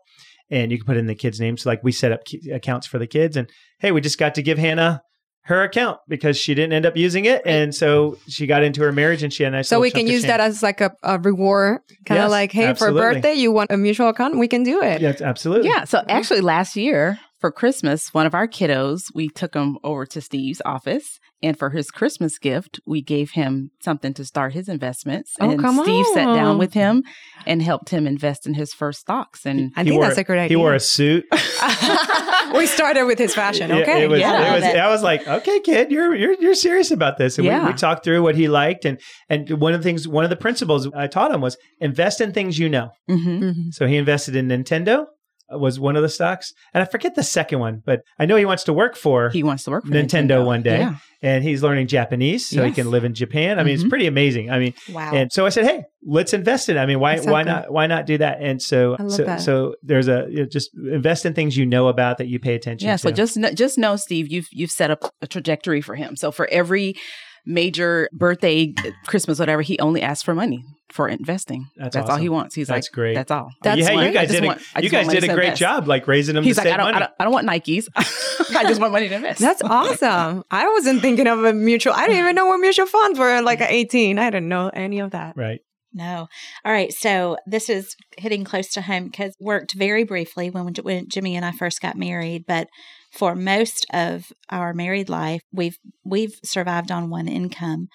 and 0.51 0.73
you 0.73 0.79
can 0.79 0.87
put 0.87 0.97
in 0.97 1.07
the 1.07 1.15
kids 1.15 1.39
names 1.39 1.61
so 1.61 1.69
like 1.69 1.85
we 1.85 1.93
set 1.93 2.11
up 2.11 2.25
ki- 2.25 2.51
accounts 2.51 2.87
for 2.87 2.99
the 2.99 3.07
kids 3.07 3.37
and 3.37 3.47
hey 3.81 3.93
we 3.93 4.01
just 4.01 4.17
got 4.19 4.35
to 4.37 4.41
give 4.43 4.57
hannah 4.57 5.03
her 5.43 5.63
account 5.65 5.99
because 6.09 6.39
she 6.39 6.55
didn't 6.55 6.73
end 6.73 6.87
up 6.87 6.97
using 6.97 7.27
it 7.27 7.43
and 7.45 7.75
so 7.75 8.17
she 8.27 8.47
got 8.47 8.63
into 8.63 8.81
her 8.81 8.91
marriage 8.93 9.23
and 9.23 9.31
she 9.31 9.43
had 9.43 9.53
a 9.53 9.57
nice 9.57 9.69
So 9.69 9.79
we 9.79 9.91
can 9.91 10.07
use 10.07 10.23
that 10.23 10.41
as 10.41 10.63
like 10.63 10.81
a, 10.81 10.93
a 11.03 11.19
reward, 11.19 11.81
kind 12.07 12.21
of 12.21 12.25
Yes, 12.27 12.31
like, 12.31 12.53
hey, 12.53 12.67
absolutely. 12.69 13.01
for 13.03 13.13
birthday, 13.13 13.35
you 13.35 13.53
want 13.53 13.71
a 13.71 13.77
mutual 13.77 14.09
account? 14.09 14.39
We 14.39 14.49
can 14.49 14.63
do 14.63 14.81
it. 14.83 15.03
yes 15.03 15.21
absolutely 15.21 15.69
Yeah. 15.69 15.85
So 15.85 16.03
actually, 16.09 16.41
last 16.41 16.75
year 16.77 17.19
for 17.43 17.53
Christmas, 17.53 18.15
one 18.15 18.25
of 18.25 18.35
our 18.35 18.49
kiddos, 18.49 19.15
we 19.15 19.29
took 19.29 19.53
him 19.55 19.77
over 19.85 20.07
to 20.07 20.21
Steve's 20.23 20.63
office. 20.65 21.19
And 21.45 21.59
for 21.59 21.71
his 21.71 21.91
Christmas 21.91 22.39
gift, 22.39 22.79
we 22.87 23.03
gave 23.03 23.33
him 23.33 23.73
something 23.83 24.15
to 24.15 24.25
start 24.25 24.53
his 24.53 24.69
investments. 24.69 25.33
Oh, 25.41 25.51
and 25.51 25.61
come 25.61 25.83
Steve 25.83 26.07
sat 26.15 26.27
down 26.27 26.57
with 26.57 26.73
him 26.73 27.03
and 27.45 27.61
helped 27.61 27.89
him 27.91 28.07
invest 28.07 28.47
in 28.47 28.55
his 28.55 28.73
first 28.73 29.01
stocks. 29.01 29.45
And 29.45 29.73
I 29.77 29.81
He 29.83 29.91
think 29.91 29.97
wore- 29.99 30.07
that's 30.07 30.19
a 30.19 30.23
great 30.25 30.39
idea. 30.39 30.51
he 30.51 30.57
wore 30.57 30.73
a 30.73 30.79
suit 30.79 31.25
we 32.55 32.67
started 32.67 33.07
with 33.07 33.19
his 33.19 33.35
fashion. 33.35 33.71
Yeah, 33.71 33.79
Okay. 33.79 34.05
it 34.05 34.09
was, 34.09 34.21
Yeah. 34.21 34.51
it 34.51 34.55
was, 34.55 34.63
Love. 34.63 34.77
I 34.77 34.89
was 34.89 35.03
like, 35.03 35.27
okay, 35.27 35.59
kid, 35.61 35.91
you're 35.91 36.15
you're 36.15 36.35
you're 36.41 36.55
serious 36.55 36.93
about 36.93 37.19
this. 37.19 37.39
And 37.39 37.45
we, 37.47 37.51
Yeah. 37.53 37.67
we 37.67 37.73
talked 37.73 38.05
through 38.05 38.23
what 38.23 38.37
he 38.37 38.47
liked, 38.47 38.85
and 38.85 39.01
and 39.29 39.51
one 39.61 39.75
of 39.75 39.81
the 39.81 39.85
things, 39.85 40.07
one 40.07 40.23
of 40.23 40.31
the 40.31 40.37
principles 40.37 40.89
I 40.95 41.09
taught 41.09 41.33
him 41.35 41.41
was 41.41 41.57
invest 41.81 42.21
in 42.21 42.33
things 42.33 42.57
you 42.57 42.69
know. 42.69 42.91
Mhm. 43.11 43.41
Mhm. 43.43 43.55
So 43.73 43.87
he 43.89 43.97
invested 43.97 44.37
in 44.37 44.47
Nintendo 44.47 45.07
was 45.59 45.79
one 45.81 45.97
of 45.97 46.03
the 46.03 46.09
stocks, 46.09 46.53
and 46.75 46.83
I 46.83 46.85
forget 46.85 47.15
the 47.15 47.23
second 47.23 47.59
one, 47.61 47.83
but 47.85 48.01
I 48.19 48.27
know 48.27 48.37
he 48.37 48.45
wants 48.45 48.65
to 48.65 48.73
work 48.73 48.97
for 48.97 49.31
he 49.31 49.43
wants 49.43 49.65
to 49.65 49.71
work 49.71 49.85
for 49.85 49.91
Nintendo 49.93 50.45
one 50.45 50.63
day. 50.63 50.79
Yeah. 50.81 50.97
and 51.25 51.45
he's 51.45 51.63
learning 51.63 51.87
Japanese 51.87 52.49
so 52.49 52.65
he 52.65 52.73
can 52.73 52.91
live 52.91 53.05
in 53.05 53.15
Japan. 53.15 53.61
I 53.61 53.63
mean, 53.63 53.75
it's 53.75 53.85
Mhm. 53.85 53.91
pretty 53.91 54.07
amazing. 54.09 54.51
I 54.51 54.59
mean, 54.59 54.75
Wow. 54.93 55.13
and 55.15 55.31
so 55.33 55.47
I 55.47 55.51
said, 55.51 55.65
"Hey, 55.67 55.85
let's 56.05 56.35
invest 56.35 56.69
in." 56.69 56.77
it. 56.77 56.81
I 56.81 56.87
mean, 56.87 56.99
why 56.99 57.21
why 57.21 57.45
not 57.45 57.73
why 57.73 57.87
not 57.87 58.07
do 58.07 58.19
that? 58.19 58.39
And 58.41 58.61
so 58.61 58.97
so 59.09 59.23
that. 59.25 59.41
so 59.41 59.77
there's 59.85 60.09
a 60.09 60.27
you 60.29 60.41
know, 60.41 60.47
just 60.47 60.71
invest 60.77 61.25
in 61.25 61.33
things 61.33 61.57
you 61.57 61.65
know 61.65 61.87
about 61.87 62.19
that 62.19 62.27
you 62.27 62.41
pay 62.41 62.55
attention 62.57 62.87
to. 62.87 62.91
Yeah. 62.91 62.97
to. 62.97 62.99
So 62.99 63.11
just 63.13 63.39
just 63.55 63.79
know, 63.79 63.95
Steve, 63.95 64.33
you've 64.33 64.49
you've 64.51 64.73
set 64.73 64.91
up 64.91 65.13
a 65.23 65.27
trajectory 65.29 65.81
for 65.81 65.95
him. 65.95 66.17
So 66.17 66.33
for 66.33 66.49
every 66.51 66.95
major 67.47 68.09
birthday, 68.13 68.75
Christmas, 69.07 69.39
whatever, 69.39 69.63
he 69.63 69.79
only 69.79 70.03
asks 70.03 70.23
for 70.23 70.35
money 70.35 70.65
for 70.91 71.09
investing. 71.09 71.67
That's 71.77 71.95
That's, 71.97 72.11
all 72.11 72.17
he 72.19 72.29
wants. 72.29 72.55
He's 72.55 72.69
like 72.69 72.77
That's 72.79 72.89
like, 72.89 72.93
great. 72.95 73.15
That's 73.15 73.31
all. 73.31 73.51
That's 73.63 73.81
yeah, 73.81 73.95
why- 73.95 74.07
you 74.07 74.13
guys 74.13 74.29
just 74.29 74.41
did. 74.41 74.47
want- 74.47 74.61
a, 74.61 74.65
I 74.77 74.81
you 74.81 74.91
guys 74.91 75.09
did 75.09 75.25
a 75.25 75.29
great 75.29 75.45
invest. 75.47 75.61
job, 75.61 75.89
like 75.89 76.07
raising 76.07 76.35
them 76.35 76.45
He's 76.45 76.57
to 76.57 76.61
like, 76.61 76.67
save 76.67 76.75
I 76.75 76.77
don't, 76.77 76.87
money. 76.93 76.97
I 76.97 77.01
don't, 77.01 77.13
I 77.19 77.25
don't 77.25 77.33
want 77.33 77.49
Nikes. 77.49 77.89
I 78.57 78.65
just 78.65 78.81
want 78.81 78.93
money 78.93 79.09
to 79.09 79.15
invest. 79.15 79.41
That's 79.41 79.63
awesome. 79.63 80.45
I 80.51 80.69
wasn't 80.69 81.01
thinking 81.01 81.27
of 81.27 81.45
a 81.45 81.53
mutual. 81.55 81.95
I 81.95 82.07
didn't 82.07 82.21
even 82.21 82.35
know 82.35 82.47
what 82.47 82.59
mutual 82.59 82.87
funds 82.87 83.19
were 83.19 83.41
like 83.41 83.61
at 83.63 83.71
18. 83.71 84.19
I 84.19 84.31
didn't 84.31 84.49
know 84.49 84.69
any 84.69 85.01
of 85.01 85.13
that. 85.13 85.35
right. 85.37 85.61
No. 85.95 86.29
All 86.65 86.73
right. 86.73 86.93
So 86.93 87.37
this 87.47 87.69
is 87.69 87.97
hitting 88.17 88.45
close 88.45 88.69
to 88.71 88.83
home 88.83 89.05
because 89.05 89.37
worked 89.39 89.75
very 89.75 90.05
briefly 90.05 90.51
when 90.51 90.73
when 90.83 91.09
Jimmy 91.09 91.37
and 91.37 91.45
I 91.45 91.53
first 91.53 91.83
got 91.83 91.97
married, 91.97 92.45
but 92.47 92.69
for 93.11 93.35
most 93.35 93.87
of 93.93 94.33
our 94.49 94.73
married 94.73 95.09
life, 95.09 95.43
we've 95.53 95.77
we've 96.05 96.39
survived 96.43 96.91
on 96.91 97.11
one 97.11 97.29
income, 97.29 97.89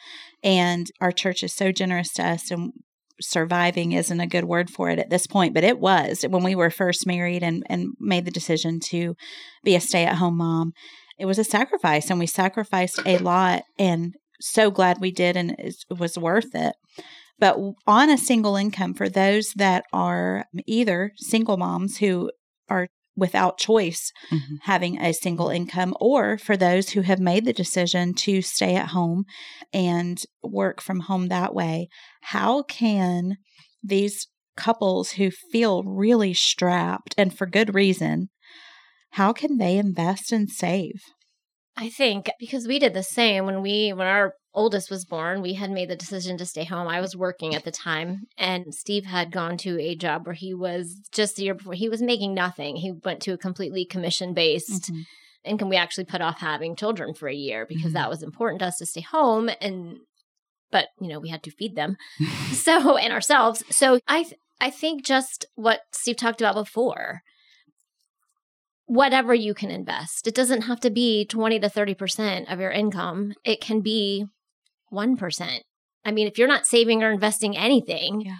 and 0.43 0.87
our 1.01 1.11
church 1.11 1.43
is 1.43 1.53
so 1.53 1.71
generous 1.71 2.11
to 2.13 2.25
us 2.25 2.51
and. 2.51 2.73
Surviving 3.19 3.93
isn't 3.93 4.19
a 4.19 4.27
good 4.27 4.43
word 4.43 4.69
for 4.69 4.91
it 4.91 4.99
at 4.99 5.09
this 5.09 5.25
point, 5.25 5.55
but 5.55 5.63
it 5.63 5.79
was 5.79 6.23
when 6.29 6.43
we 6.43 6.53
were 6.53 6.69
first 6.69 7.07
married 7.07 7.41
and, 7.41 7.63
and 7.65 7.93
made 7.99 8.25
the 8.25 8.29
decision 8.29 8.79
to 8.79 9.15
be 9.63 9.73
a 9.73 9.79
stay 9.81 10.05
at 10.05 10.17
home 10.17 10.37
mom. 10.37 10.71
It 11.17 11.25
was 11.25 11.39
a 11.39 11.43
sacrifice, 11.43 12.11
and 12.11 12.19
we 12.19 12.27
sacrificed 12.27 12.99
a 13.07 13.17
lot, 13.17 13.63
and 13.79 14.13
so 14.39 14.69
glad 14.69 15.01
we 15.01 15.09
did, 15.09 15.35
and 15.35 15.55
it 15.57 15.83
was 15.89 16.15
worth 16.15 16.53
it 16.53 16.75
but 17.39 17.57
on 17.85 18.09
a 18.09 18.17
single 18.17 18.55
income 18.55 18.93
for 18.93 19.09
those 19.09 19.51
that 19.55 19.85
are 19.93 20.45
either 20.65 21.11
single 21.17 21.57
moms 21.57 21.97
who 21.97 22.31
are 22.69 22.87
without 23.15 23.57
choice 23.57 24.11
Mhm. 24.31 24.57
having 24.63 24.99
a 25.01 25.11
single 25.13 25.49
income 25.49 25.95
or 25.99 26.37
for 26.37 26.55
those 26.55 26.89
who 26.91 27.01
have 27.01 27.19
made 27.19 27.45
the 27.45 27.53
decision 27.53 28.13
to 28.13 28.41
stay 28.43 28.75
at 28.75 28.89
home 28.89 29.25
and 29.73 30.21
work 30.43 30.81
from 30.81 30.99
home 31.01 31.27
that 31.27 31.53
way 31.55 31.87
how 32.21 32.61
can 32.63 33.37
these 33.83 34.27
couples 34.55 35.11
who 35.11 35.31
feel 35.51 35.83
really 35.83 36.33
strapped 36.33 37.15
and 37.17 37.35
for 37.35 37.47
good 37.47 37.73
reason 37.73 38.29
how 39.11 39.33
can 39.33 39.57
they 39.57 39.77
invest 39.77 40.31
and 40.31 40.49
save 40.49 41.01
I 41.79 41.89
think 41.89 42.29
because 42.39 42.67
we 42.67 42.79
did 42.79 42.93
the 42.95 43.03
same 43.03 43.45
when 43.45 43.61
we 43.61 43.93
when 43.93 44.07
our 44.07 44.33
oldest 44.57 44.89
was 44.91 45.05
born, 45.05 45.41
we 45.41 45.53
had 45.53 45.71
made 45.71 45.89
the 45.89 45.95
decision 45.95 46.37
to 46.37 46.45
stay 46.45 46.63
home. 46.65 46.87
I 46.87 46.99
was 46.99 47.15
working 47.15 47.55
at 47.55 47.63
the 47.63 47.71
time 47.71 48.23
and 48.37 48.73
Steve 48.73 49.05
had 49.05 49.31
gone 49.31 49.55
to 49.59 49.79
a 49.79 49.95
job 49.95 50.25
where 50.25 50.33
he 50.35 50.53
was 50.53 50.99
just 51.11 51.35
the 51.37 51.43
year 51.43 51.53
before 51.53 51.73
he 51.73 51.87
was 51.87 52.01
making 52.01 52.33
nothing. 52.33 52.75
He 52.75 52.91
went 52.91 53.21
to 53.21 53.33
a 53.33 53.37
completely 53.37 53.85
commission 53.85 54.33
based 54.33 54.91
income. 55.45 55.69
We 55.69 55.77
actually 55.77 56.05
put 56.05 56.21
off 56.21 56.39
having 56.39 56.75
children 56.75 57.13
for 57.13 57.29
a 57.29 57.33
year 57.35 57.65
because 57.65 57.91
Mhm. 57.91 57.93
that 57.93 58.09
was 58.09 58.23
important 58.23 58.59
to 58.59 58.65
us 58.65 58.77
to 58.79 58.85
stay 58.85 59.01
home 59.01 59.49
and 59.61 59.99
but 60.69 60.87
you 60.99 61.07
know, 61.07 61.19
we 61.19 61.29
had 61.29 61.43
to 61.43 61.51
feed 61.51 61.75
them. 61.77 61.95
so 62.51 62.97
and 62.97 63.13
ourselves. 63.13 63.63
So 63.69 63.99
I 64.07 64.23
th- 64.23 64.39
I 64.59 64.69
think 64.71 65.05
just 65.05 65.45
what 65.55 65.81
Steve 65.93 66.17
talked 66.17 66.41
about 66.41 66.55
before 66.55 67.21
whatever 68.87 69.33
you 69.33 69.53
can 69.53 69.69
invest. 69.69 70.27
It 70.27 70.35
doesn't 70.35 70.63
have 70.63 70.79
to 70.81 70.89
be 70.89 71.25
20 71.25 71.59
to 71.59 71.69
30% 71.69 72.51
of 72.51 72.59
your 72.59 72.71
income. 72.71 73.33
It 73.43 73.59
can 73.61 73.81
be 73.81 74.25
1%. 74.91 75.59
I 76.05 76.11
mean, 76.11 76.27
if 76.27 76.37
you're 76.37 76.47
not 76.47 76.65
saving 76.65 77.03
or 77.03 77.11
investing 77.11 77.57
anything, 77.57 78.21
Yeah. 78.21 78.37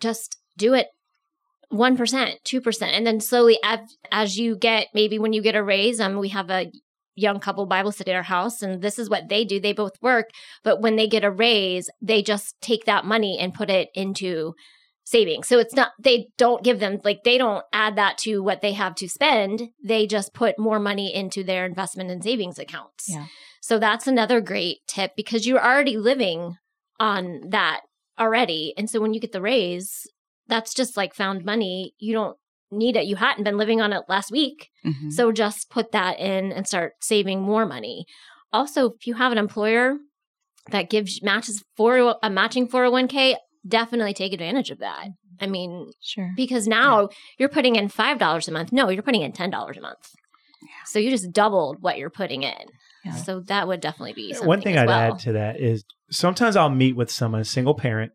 just 0.00 0.36
do 0.56 0.74
it 0.74 0.88
1%, 1.70 2.36
2%. 2.44 2.82
And 2.92 3.06
then 3.06 3.20
slowly 3.20 3.58
as, 3.64 3.80
as 4.12 4.36
you 4.38 4.56
get, 4.56 4.88
maybe 4.94 5.18
when 5.18 5.32
you 5.32 5.42
get 5.42 5.56
a 5.56 5.62
raise, 5.62 6.00
um, 6.00 6.18
we 6.18 6.28
have 6.28 6.50
a 6.50 6.70
young 7.16 7.38
couple 7.40 7.64
Bible 7.66 7.92
study 7.92 8.10
at 8.10 8.16
our 8.16 8.22
house, 8.24 8.60
and 8.62 8.82
this 8.82 8.98
is 8.98 9.08
what 9.08 9.28
they 9.28 9.44
do. 9.44 9.60
They 9.60 9.72
both 9.72 9.92
work, 10.02 10.30
but 10.62 10.80
when 10.80 10.96
they 10.96 11.06
get 11.08 11.24
a 11.24 11.30
raise, 11.30 11.88
they 12.02 12.22
just 12.22 12.60
take 12.60 12.84
that 12.86 13.04
money 13.04 13.38
and 13.38 13.54
put 13.54 13.70
it 13.70 13.88
into 13.94 14.54
savings. 15.04 15.46
So 15.48 15.58
it's 15.58 15.74
not, 15.74 15.92
they 16.00 16.28
don't 16.38 16.64
give 16.64 16.80
them, 16.80 16.98
like, 17.04 17.24
they 17.24 17.38
don't 17.38 17.64
add 17.72 17.96
that 17.96 18.18
to 18.18 18.40
what 18.42 18.62
they 18.62 18.72
have 18.72 18.94
to 18.96 19.08
spend. 19.08 19.68
They 19.84 20.06
just 20.06 20.32
put 20.34 20.58
more 20.58 20.80
money 20.80 21.14
into 21.14 21.44
their 21.44 21.66
investment 21.66 22.10
and 22.10 22.22
savings 22.24 22.58
accounts. 22.58 23.06
Yeah. 23.08 23.26
So 23.66 23.78
that's 23.78 24.06
another 24.06 24.42
great 24.42 24.80
tip 24.86 25.12
because 25.16 25.46
you're 25.46 25.64
already 25.64 25.96
living 25.96 26.56
on 27.00 27.40
that 27.48 27.80
already. 28.20 28.74
And 28.76 28.90
so 28.90 29.00
when 29.00 29.14
you 29.14 29.20
get 29.20 29.32
the 29.32 29.40
raise, 29.40 30.06
that's 30.48 30.74
just 30.74 30.98
like 30.98 31.14
found 31.14 31.46
money. 31.46 31.94
You 31.98 32.12
don't 32.12 32.36
need 32.70 32.94
it. 32.94 33.06
You 33.06 33.16
hadn't 33.16 33.44
been 33.44 33.56
living 33.56 33.80
on 33.80 33.94
it 33.94 34.02
last 34.06 34.30
week. 34.30 34.68
Mhm. 34.84 35.10
So 35.10 35.32
just 35.32 35.70
put 35.70 35.92
that 35.92 36.18
in 36.20 36.52
and 36.52 36.66
start 36.66 36.92
saving 37.00 37.40
more 37.40 37.64
money. 37.64 38.04
Also, 38.52 38.90
if 38.90 39.06
you 39.06 39.14
have 39.14 39.32
an 39.32 39.38
employer 39.38 39.96
that 40.70 40.90
gives 40.90 41.22
matches 41.22 41.64
for 41.74 42.18
a 42.22 42.28
matching 42.28 42.68
401k, 42.68 43.38
definitely 43.66 44.12
take 44.12 44.34
advantage 44.34 44.70
of 44.70 44.78
that. 44.80 45.08
I 45.40 45.46
mean, 45.46 45.90
Sure. 46.02 46.34
because 46.36 46.68
now 46.68 47.08
you're 47.38 47.48
putting 47.48 47.76
in 47.76 47.88
$5 47.88 48.46
a 48.46 48.52
month. 48.52 48.72
No, 48.72 48.90
you're 48.90 49.02
putting 49.02 49.22
in 49.22 49.32
$10 49.32 49.78
a 49.78 49.80
month. 49.80 50.10
So 50.84 50.98
you 50.98 51.08
just 51.08 51.32
doubled 51.32 51.78
what 51.80 51.96
you're 51.96 52.10
putting 52.10 52.42
in. 52.42 52.66
Yeah. 53.04 53.14
So 53.14 53.40
that 53.40 53.68
would 53.68 53.80
definitely 53.80 54.14
be 54.14 54.32
something 54.32 54.48
One 54.48 54.62
thing 54.62 54.78
I'd 54.78 54.86
well. 54.86 55.14
add 55.14 55.18
to 55.20 55.32
that 55.32 55.60
is 55.60 55.84
sometimes 56.10 56.56
I'll 56.56 56.70
meet 56.70 56.96
with 56.96 57.10
someone, 57.10 57.40
a 57.40 57.44
single 57.44 57.74
parent, 57.74 58.12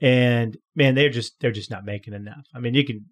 and 0.00 0.56
man, 0.74 0.94
they're 0.94 1.10
just 1.10 1.34
they're 1.40 1.52
just 1.52 1.70
not 1.70 1.84
making 1.84 2.14
enough. 2.14 2.44
I 2.54 2.60
mean, 2.60 2.74
you 2.74 2.84
can 2.84 3.06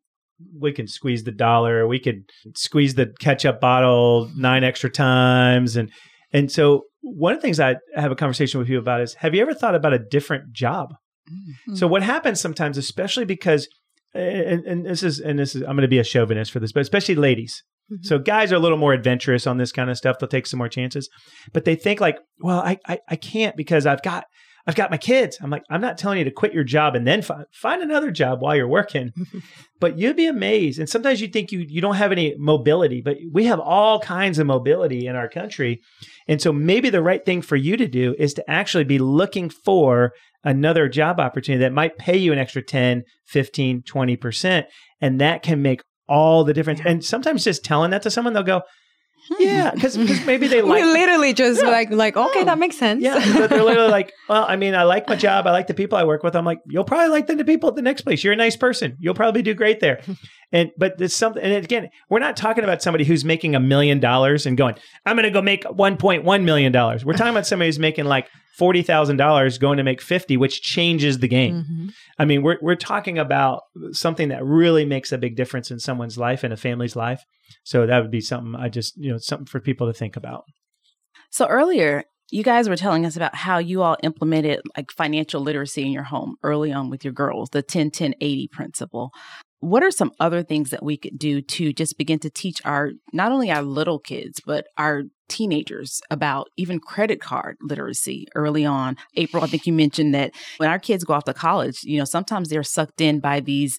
we 0.59 0.73
can 0.73 0.87
squeeze 0.87 1.25
the 1.25 1.33
dollar, 1.33 1.87
we 1.87 1.99
could 1.99 2.25
squeeze 2.57 2.95
the 2.95 3.13
ketchup 3.21 3.61
bottle 3.61 4.31
nine 4.37 4.65
extra 4.65 4.91
times, 4.91 5.77
and 5.77 5.91
and 6.33 6.51
so 6.51 6.85
one 7.01 7.33
of 7.33 7.39
the 7.39 7.43
things 7.43 7.61
I 7.61 7.77
have 7.95 8.13
a 8.13 8.17
conversation 8.17 8.59
with 8.59 8.69
you 8.69 8.79
about 8.79 9.01
is 9.01 9.15
have 9.15 9.35
you 9.35 9.43
ever 9.43 9.55
thought 9.55 9.75
about 9.75 9.93
a 9.93 9.99
different 9.99 10.53
job? 10.53 10.95
Mm. 11.69 11.77
So 11.77 11.87
what 11.87 12.03
happens 12.03 12.41
sometimes, 12.41 12.79
especially 12.79 13.25
because, 13.25 13.69
and, 14.15 14.65
and 14.65 14.87
this 14.87 15.03
is 15.03 15.21
and 15.21 15.39
this 15.39 15.55
is 15.55 15.63
I'm 15.63 15.77
going 15.77 15.83
to 15.83 15.89
be 15.89 15.99
a 15.99 16.05
chauvinist 16.05 16.51
for 16.51 16.61
this, 16.61 16.73
but 16.73 16.81
especially 16.81 17.15
ladies. 17.15 17.63
Mhm. 17.91 18.05
So 18.05 18.19
guys 18.19 18.53
are 18.53 18.57
a 18.57 18.61
little 18.61 18.79
more 18.79 18.93
adventurous 18.93 19.47
on 19.47 19.59
this 19.59 19.73
kind 19.73 19.91
of 19.91 19.97
stuff. 19.97 20.19
They'll 20.19 20.29
take 20.29 20.47
some 20.47 20.59
more 20.59 20.69
chances, 20.69 21.09
but 21.53 21.65
they 21.65 21.75
think 21.75 22.01
like, 22.01 22.19
well, 22.41 22.61
I 22.61 22.79
I, 22.87 22.99
I 23.09 23.17
can't 23.17 23.57
because 23.57 23.87
I've 23.87 24.03
got 24.03 24.25
I've 24.67 24.75
got 24.75 24.91
my 24.91 24.99
kids. 24.99 25.39
I'm 25.41 25.49
like, 25.49 25.63
I'm 25.71 25.81
not 25.81 25.97
telling 25.97 26.19
you 26.19 26.25
to 26.25 26.31
quit 26.31 26.53
your 26.53 26.63
job 26.63 26.95
and 26.95 27.07
then 27.07 27.23
find 27.23 27.45
find 27.53 27.83
another 27.83 28.11
job 28.11 28.43
while 28.43 28.55
you're 28.55 28.69
working. 28.69 29.13
but 29.81 29.99
you'd 29.99 30.17
be 30.17 30.27
amazed. 30.27 30.79
And 30.79 30.89
sometimes 30.89 31.23
you 31.23 31.29
think 31.29 31.51
you 31.53 31.65
you 31.67 31.81
don't 31.81 31.95
have 31.95 32.13
any 32.13 32.35
mobility, 32.37 33.01
but 33.03 33.17
we 33.33 33.47
have 33.47 33.61
all 33.61 33.99
kinds 34.01 34.39
of 34.39 34.47
mobility 34.47 35.07
in 35.07 35.17
our 35.17 35.29
country. 35.29 35.81
And 36.29 36.43
so 36.43 36.53
maybe 36.53 36.91
the 36.91 37.03
right 37.03 37.25
thing 37.25 37.41
for 37.41 37.57
you 37.57 37.79
to 37.79 37.89
do 37.89 38.15
is 38.19 38.35
to 38.35 38.51
actually 38.51 38.85
be 38.85 38.99
looking 38.99 39.49
for 39.49 40.13
another 40.45 40.89
job 40.89 41.19
opportunity 41.19 41.63
that 41.65 41.73
might 41.73 41.97
pay 41.99 42.17
you 42.17 42.33
an 42.33 42.39
extra 42.39 42.63
10, 42.63 43.03
15, 43.27 43.83
20%. 43.83 44.65
And 45.01 45.21
that 45.21 45.43
can 45.43 45.63
make 45.63 45.81
all 46.09 46.45
the 46.45 46.55
difference. 46.55 46.81
And 46.85 47.05
sometimes 47.05 47.45
just 47.45 47.65
telling 47.65 47.91
that 47.91 48.03
to 48.03 48.11
someone, 48.11 48.33
they'll 48.35 48.43
go, 48.43 48.63
hmm. 49.29 49.35
yeah, 49.41 49.71
because 49.73 49.97
maybe 50.27 50.47
they 50.49 50.63
we 50.63 50.71
like 50.71 50.85
literally 50.85 51.33
just 51.35 51.61
Yeah. 51.63 51.69
like 51.69 51.91
like 51.91 52.17
okay, 52.17 52.39
Yeah. 52.41 52.45
that 52.47 52.59
makes 52.59 52.77
sense. 52.79 53.03
yeah, 53.03 53.15
but 53.39 53.51
they're 53.51 53.63
literally 53.63 53.91
like, 53.91 54.13
well, 54.29 54.45
I 54.49 54.57
mean, 54.57 54.75
I 54.75 54.85
like 54.85 55.09
my 55.09 55.17
job. 55.17 55.47
I 55.47 55.51
like 55.51 55.67
the 55.67 55.75
people 55.75 55.99
I 55.99 56.05
work 56.05 56.23
with. 56.23 56.35
I'm 56.35 56.45
like, 56.45 56.59
you'll 56.67 56.85
probably 56.85 57.09
like 57.09 57.27
the 57.27 57.45
people 57.45 57.69
at 57.69 57.75
the 57.77 57.83
next 57.83 58.03
place. 58.03 58.25
You're 58.25 58.33
a 58.33 58.37
nice 58.37 58.57
person. 58.57 58.97
You'll 59.01 59.15
probably 59.15 59.43
do 59.43 59.55
great 59.55 59.81
there. 59.81 60.01
And 60.51 60.71
but 60.79 60.97
there's 60.99 61.15
something. 61.15 61.43
And 61.43 61.53
again, 61.53 61.91
we're 62.09 62.21
not 62.21 62.37
talking 62.37 62.65
about 62.65 62.83
somebody 62.83 63.05
who's 63.05 63.25
making 63.25 63.55
a 63.55 63.61
million 63.61 64.01
dollars 64.01 64.47
and 64.47 64.57
going, 64.57 64.77
I'm 65.05 65.17
going 65.17 65.25
to 65.25 65.31
go 65.31 65.43
make 65.43 65.65
1.1 65.65 66.43
million 66.45 66.73
dollars. 66.73 67.05
We're 67.05 67.13
talking 67.13 67.33
about 67.33 67.47
somebody 67.47 67.69
who's 67.69 67.79
making 67.79 68.07
like 68.07 68.29
forty 68.59 68.83
thousand 68.83 69.19
dollars, 69.19 69.59
going 69.59 69.77
to 69.77 69.85
make 69.85 70.01
fifty, 70.01 70.37
which 70.37 70.63
changes 70.63 71.19
the 71.19 71.29
game. 71.29 71.65
Mhm. 71.65 71.93
I 72.19 72.25
mean, 72.25 72.43
we're 72.43 72.59
we're 72.63 72.77
talking 72.77 73.19
about 73.19 73.63
something 73.93 74.29
that 74.31 74.45
really 74.45 74.85
makes 74.85 75.13
a 75.13 75.19
big 75.19 75.37
difference 75.37 75.71
in 75.71 75.79
someone's 75.79 76.17
life 76.19 76.43
and 76.43 76.53
a 76.53 76.57
family's 76.57 76.97
life. 76.97 77.23
So 77.65 77.87
that 77.87 78.01
would 78.01 78.11
be 78.11 78.21
something 78.21 78.55
I 78.55 78.69
just 78.69 78.97
you 78.97 79.13
know 79.13 79.19
something 79.19 79.47
for 79.47 79.61
people 79.61 79.87
to 79.87 79.93
think 79.93 80.17
about. 80.17 80.45
So 81.31 81.47
earlier, 81.47 82.05
you 82.31 82.43
guys 82.43 82.69
were 82.69 82.77
telling 82.77 83.07
us 83.07 83.17
about 83.17 83.35
how 83.35 83.59
you 83.59 83.83
all 83.83 83.97
implemented 84.03 84.61
like 84.77 84.91
financial 84.93 85.41
literacy 85.41 85.83
in 85.83 85.93
your 85.93 86.05
home 86.05 86.37
early 86.43 86.73
on 86.73 86.91
with 86.91 87.05
your 87.05 87.13
girls, 87.13 87.51
the 87.51 87.63
10 87.63 87.91
10 87.91 88.15
80 88.21 88.49
principle. 88.49 89.11
What 89.61 89.83
are 89.83 89.91
some 89.91 90.13
other 90.21 90.43
things 90.43 90.71
that 90.71 90.85
we 90.85 90.97
could 90.97 91.19
do 91.19 91.41
to 91.43 91.73
just 91.73 91.99
begin 91.99 92.21
to 92.21 92.31
teach 92.31 92.61
our 92.65 92.93
not 93.13 93.33
only 93.33 93.51
our 93.51 93.63
little 93.63 93.99
kids, 93.99 94.41
but 94.45 94.67
our 94.77 95.03
teenagers 95.29 96.01
about 96.11 96.49
even 96.57 96.79
credit 96.79 97.21
card 97.21 97.57
literacy 97.61 98.29
early 98.37 98.65
on? 98.65 98.97
April, 99.17 99.43
I 99.43 99.49
think 99.49 99.67
you 99.67 99.73
mentioned 99.73 100.15
that 100.15 100.33
when 100.59 100.71
our 100.71 100.79
kids 100.79 101.03
go 101.03 101.15
off 101.15 101.25
to 101.25 101.35
college, 101.35 101.83
you 101.83 101.99
know, 101.99 102.05
sometimes 102.05 102.49
they're 102.49 102.63
sucked 102.63 103.01
in 103.01 103.19
by 103.21 103.41
these 103.41 103.79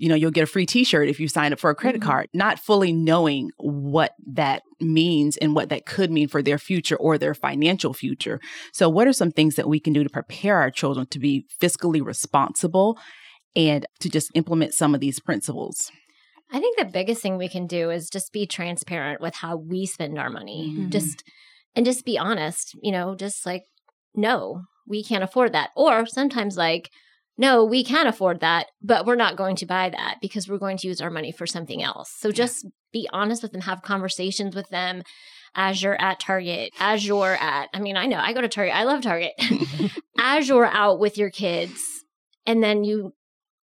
you 0.00 0.08
know, 0.08 0.14
you'll 0.14 0.30
get 0.30 0.44
a 0.44 0.46
free 0.46 0.64
t-shirt 0.64 1.08
if 1.08 1.18
you 1.18 1.26
sign 1.26 1.52
up 1.52 1.58
for 1.58 1.70
a 1.70 1.74
credit 1.74 2.00
Mhm. 2.00 2.04
card, 2.04 2.28
not 2.32 2.60
fully 2.60 2.92
knowing 2.92 3.50
what 3.56 4.12
that 4.32 4.62
means 4.80 5.36
and 5.38 5.56
what 5.56 5.70
that 5.70 5.86
could 5.86 6.08
mean 6.08 6.28
for 6.28 6.40
their 6.40 6.56
future 6.56 6.94
or 6.98 7.18
their 7.18 7.34
financial 7.34 7.92
future. 7.92 8.38
So 8.72 8.88
what 8.88 9.08
are 9.08 9.12
some 9.12 9.32
things 9.32 9.56
that 9.56 9.68
we 9.68 9.80
can 9.80 9.92
do 9.92 10.04
to 10.04 10.08
prepare 10.08 10.58
our 10.58 10.70
children 10.70 11.08
to 11.10 11.18
be 11.18 11.46
fiscally 11.60 12.00
responsible 12.00 12.96
and 13.56 13.86
to 14.00 14.08
just 14.08 14.30
implement 14.34 14.74
some 14.74 14.94
of 14.94 15.00
these 15.00 15.20
principles? 15.20 15.90
I 16.50 16.60
think 16.60 16.78
the 16.78 16.84
biggest 16.86 17.20
thing 17.20 17.36
we 17.36 17.48
can 17.48 17.66
do 17.66 17.90
is 17.90 18.08
just 18.08 18.32
be 18.32 18.46
transparent 18.46 19.20
with 19.20 19.34
how 19.34 19.56
we 19.56 19.84
spend 19.86 20.18
our 20.18 20.30
money. 20.30 20.74
Mhm. 20.76 20.90
Just 20.90 21.22
and 21.76 21.84
just 21.84 22.04
be 22.04 22.18
honest, 22.18 22.74
you 22.82 22.90
know, 22.90 23.14
just 23.14 23.44
like 23.44 23.64
no, 24.14 24.62
we 24.86 25.04
can't 25.04 25.22
afford 25.22 25.52
that. 25.52 25.70
Or 25.76 26.06
sometimes 26.06 26.56
like 26.56 26.90
no, 27.40 27.64
we 27.64 27.84
can 27.84 28.08
afford 28.08 28.40
that, 28.40 28.66
but 28.82 29.06
we're 29.06 29.14
not 29.14 29.36
going 29.36 29.54
to 29.56 29.66
buy 29.66 29.88
that 29.90 30.16
because 30.20 30.48
we're 30.48 30.58
going 30.58 30.76
to 30.78 30.88
use 30.88 31.00
our 31.00 31.10
money 31.10 31.30
for 31.30 31.46
something 31.46 31.80
else. 31.82 32.12
So 32.18 32.32
just 32.32 32.66
be 32.92 33.08
honest 33.12 33.42
with 33.42 33.52
them, 33.52 33.60
have 33.60 33.82
conversations 33.82 34.56
with 34.56 34.68
them 34.70 35.02
as 35.54 35.80
you're 35.80 36.00
at 36.00 36.18
Target, 36.18 36.72
as 36.80 37.06
you're 37.06 37.34
at, 37.34 37.68
I 37.72 37.78
mean, 37.78 37.96
I 37.96 38.06
know 38.06 38.18
I 38.18 38.32
go 38.32 38.40
to 38.40 38.48
Target, 38.48 38.74
I 38.74 38.84
love 38.84 39.02
Target, 39.02 39.32
as 40.18 40.48
you're 40.48 40.66
out 40.66 40.98
with 40.98 41.16
your 41.16 41.30
kids, 41.30 41.80
and 42.44 42.62
then 42.62 42.82
you 42.82 43.12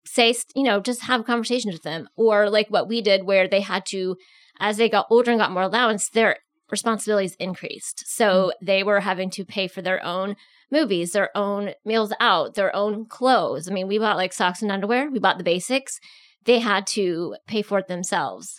say, 0.07 0.35
you 0.55 0.63
know, 0.63 0.81
just 0.81 1.03
have 1.03 1.25
conversations 1.25 1.75
with 1.75 1.83
them. 1.83 2.09
Or 2.17 2.51
like 2.51 2.69
what 2.69 2.89
we 2.89 3.01
did, 3.01 3.25
where 3.25 3.49
they 3.49 3.61
had 3.61 3.85
to, 3.87 4.17
as 4.61 4.77
they 4.77 4.89
got 4.89 5.07
older 5.11 5.31
and 5.31 5.41
got 5.41 5.53
more 5.53 5.63
allowance, 5.63 6.09
their 6.09 6.39
responsibilities 6.71 7.37
increased. 7.39 8.05
So 8.07 8.53
mm. 8.63 8.67
they 8.67 8.83
were 8.83 9.01
having 9.01 9.31
to 9.31 9.45
pay 9.45 9.69
for 9.69 9.83
their 9.83 10.05
own 10.05 10.37
movies, 10.71 11.13
their 11.13 11.31
own 11.37 11.73
meals 11.85 12.13
out, 12.21 12.55
their 12.55 12.75
own 12.75 13.07
clothes. 13.07 13.69
I 13.69 13.73
mean, 13.73 13.89
we 13.89 13.99
bought 13.99 14.17
like 14.17 14.33
socks 14.33 14.63
and 14.63 14.73
underwear, 14.73 15.11
we 15.11 15.19
bought 15.19 15.39
the 15.39 15.45
basics. 15.45 15.99
They 16.45 16.59
had 16.59 16.87
to 16.89 17.37
pay 17.47 17.63
for 17.63 17.79
it 17.79 17.89
themselves. 17.89 18.55